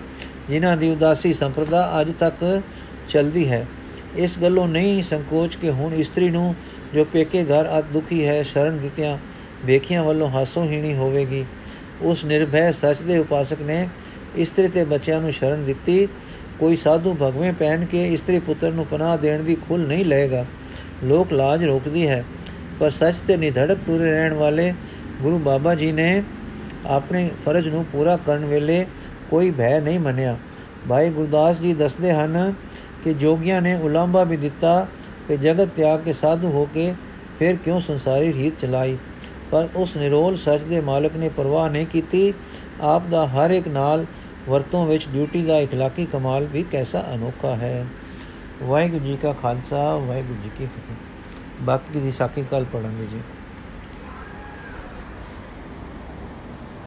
ਜਿਨ੍ਹਾਂ 0.48 0.76
ਦੀ 0.76 0.90
ਉਦਾਸੀ 0.90 1.32
ਸੰਪਰਦਾ 1.32 2.00
ਅੱਜ 2.00 2.12
ਤੱਕ 2.20 2.62
ਚਲਦੀ 3.08 3.48
ਹੈ। 3.48 3.66
ਇਸ 4.16 4.38
ਗੱਲੋਂ 4.38 4.68
ਨਹੀਂ 4.68 5.02
ਸੰਕੋਚ 5.02 5.56
ਕਿ 5.56 5.70
ਹੁਣ 5.70 5.94
ਇਸਤਰੀ 5.94 6.30
ਨੂੰ 6.30 6.54
ਜੋ 6.94 7.04
ਪੇਕੇ 7.04 7.44
ਘਰ 7.44 7.68
ਅਤ 7.78 7.84
ਦੁਖੀ 7.92 8.26
ਹੈ, 8.26 8.42
ਸ਼ਰਨ 8.42 8.78
ਦਿੱਤਿਆਂ 8.78 9.16
ਵੇਖਿਆਂ 9.64 10.02
ਵੱਲੋਂ 10.04 10.28
ਹਾਸੋ 10.30 10.64
ਹੀਣੀ 10.64 10.94
ਹੋਵੇਗੀ। 10.94 11.44
ਉਸ 12.02 12.24
ਨਿਰਭੈ 12.24 12.70
ਸੱਚ 12.72 13.02
ਦੇ 13.02 13.18
ਉਪਾਸਕ 13.18 13.60
ਨੇ 13.62 13.88
ਇਸਤਰੀ 14.36 14.68
ਤੇ 14.68 14.84
ਬੱਚਿਆਂ 14.84 15.20
ਨੂੰ 15.20 15.32
ਸ਼ਰਨ 15.32 15.64
ਦਿੱਤੀ। 15.64 16.06
ਕੋਈ 16.58 16.76
ਸਾਧੂ 16.76 17.16
ਭਗਵੇਂ 17.22 17.52
ਪਹਿਨ 17.52 17.84
ਕੇ 17.84 18.04
ਇਸਤਰੀ 18.12 18.38
ਪੁੱਤਰ 18.38 18.72
ਨੂੰ 18.72 18.86
ਪਨਾਹ 18.86 19.16
ਦੇਣ 19.18 19.42
ਦੀ 19.42 19.54
ਖੁੱਲ 19.68 19.86
ਨਹੀਂ 19.86 20.04
ਲਏਗਾ। 20.04 20.44
ਲੋਕ 21.04 21.32
ਲਾਜ 21.32 21.64
ਰੋਕਦੀ 21.64 22.06
ਹੈ, 22.08 22.24
ਪਰ 22.80 22.90
ਸੱਚ 22.90 23.16
ਤੇ 23.28 23.36
ਨਿਧੜਕ 23.36 23.78
ਟੁਰੇ 23.86 24.10
ਰਹਿਣ 24.10 24.34
ਵਾਲੇ 24.34 24.72
ਗੁਰੂ 25.22 25.38
ਬਾਬਾ 25.38 25.74
ਜੀ 25.74 25.90
ਨੇ 25.92 26.22
ਆਪਣੇ 26.86 27.28
ਫਰਜ਼ 27.44 27.68
ਨੂੰ 27.68 27.84
ਪੂਰਾ 27.84 28.16
ਕਰਨ 28.16 28.44
ਵੇਲੇ 28.44 28.84
ਕੋਈ 29.30 29.50
ਭੈ 29.50 29.78
ਨਹੀਂ 29.80 30.00
ਮੰਨਿਆ। 30.00 30.36
ਭਾਈ 30.88 31.10
ਗੁਰਦਾਸ 31.10 31.60
ਜੀ 31.60 31.72
ਦੱਸਦੇ 31.74 32.12
ਹਨ 32.12 32.54
ਕਿ 33.04 33.12
ਜੋਗੀਆਂ 33.14 33.60
ਨੇ 33.62 33.74
ਉਲਾਂਭਾ 33.74 34.24
ਵੀ 34.24 34.36
ਦਿੱਤਾ 34.36 34.86
ਕਿ 35.27 35.37
ਜਗਤ 35.37 35.69
ਤਿਆਗ 35.75 36.03
ਕੇ 36.03 36.13
ਸਾਧੂ 36.13 36.51
ਹੋ 36.51 36.67
ਕੇ 36.73 36.93
ਫਿਰ 37.39 37.55
ਕਿਉਂ 37.55 37.79
ਸੰਸਾਰੀ 37.79 38.33
ਰੀਤ 38.33 38.59
ਚਲਾਈ 38.61 38.97
ਪਰ 39.51 39.67
ਉਸ 39.75 39.97
ਨਿਰੋਲ 39.97 40.37
ਸੱਚ 40.37 40.61
ਦੇ 40.61 40.79
ਮਾਲਕ 40.81 41.15
ਨੇ 41.15 41.29
ਪਰਵਾਹ 41.29 41.69
ਨਹੀਂ 41.69 41.85
ਕੀਤੀ 41.85 42.33
ਆਪ 42.81 43.07
ਦਾ 43.07 43.25
ਹਰ 43.27 43.51
ਇੱਕ 43.51 43.67
ਨਾਲ 43.67 44.05
ਵਰਤੋਂ 44.49 44.85
ਵਿੱਚ 44.85 45.07
ਡਿਊਟੀ 45.13 45.41
ਦਾ 45.41 45.59
اخلاقی 45.63 46.05
ਕਮਾਲ 46.11 46.45
ਵੀ 46.45 46.63
ਕੈਸਾ 46.63 47.03
ਅਨੋਖਾ 47.13 47.55
ਹੈ 47.55 47.85
ਵਾਹਿਗੁਰੂ 48.63 49.05
ਜੀ 49.05 49.15
ਕਾ 49.15 49.33
ਖਾਲਸਾ 49.33 49.95
ਵਾਹਿਗੁਰੂ 49.97 50.37
ਜੀ 50.43 50.49
ਕੀ 50.57 50.65
ਫਤਿਹ 50.65 51.63
ਬਾਕੀ 51.63 51.99
ਦੀ 51.99 52.11
ਸਾਖੀ 52.11 52.43
ਕੱਲ 52.51 52.65
ਪੜਾਂਗੇ 52.65 53.05
ਜੀ 53.05 53.21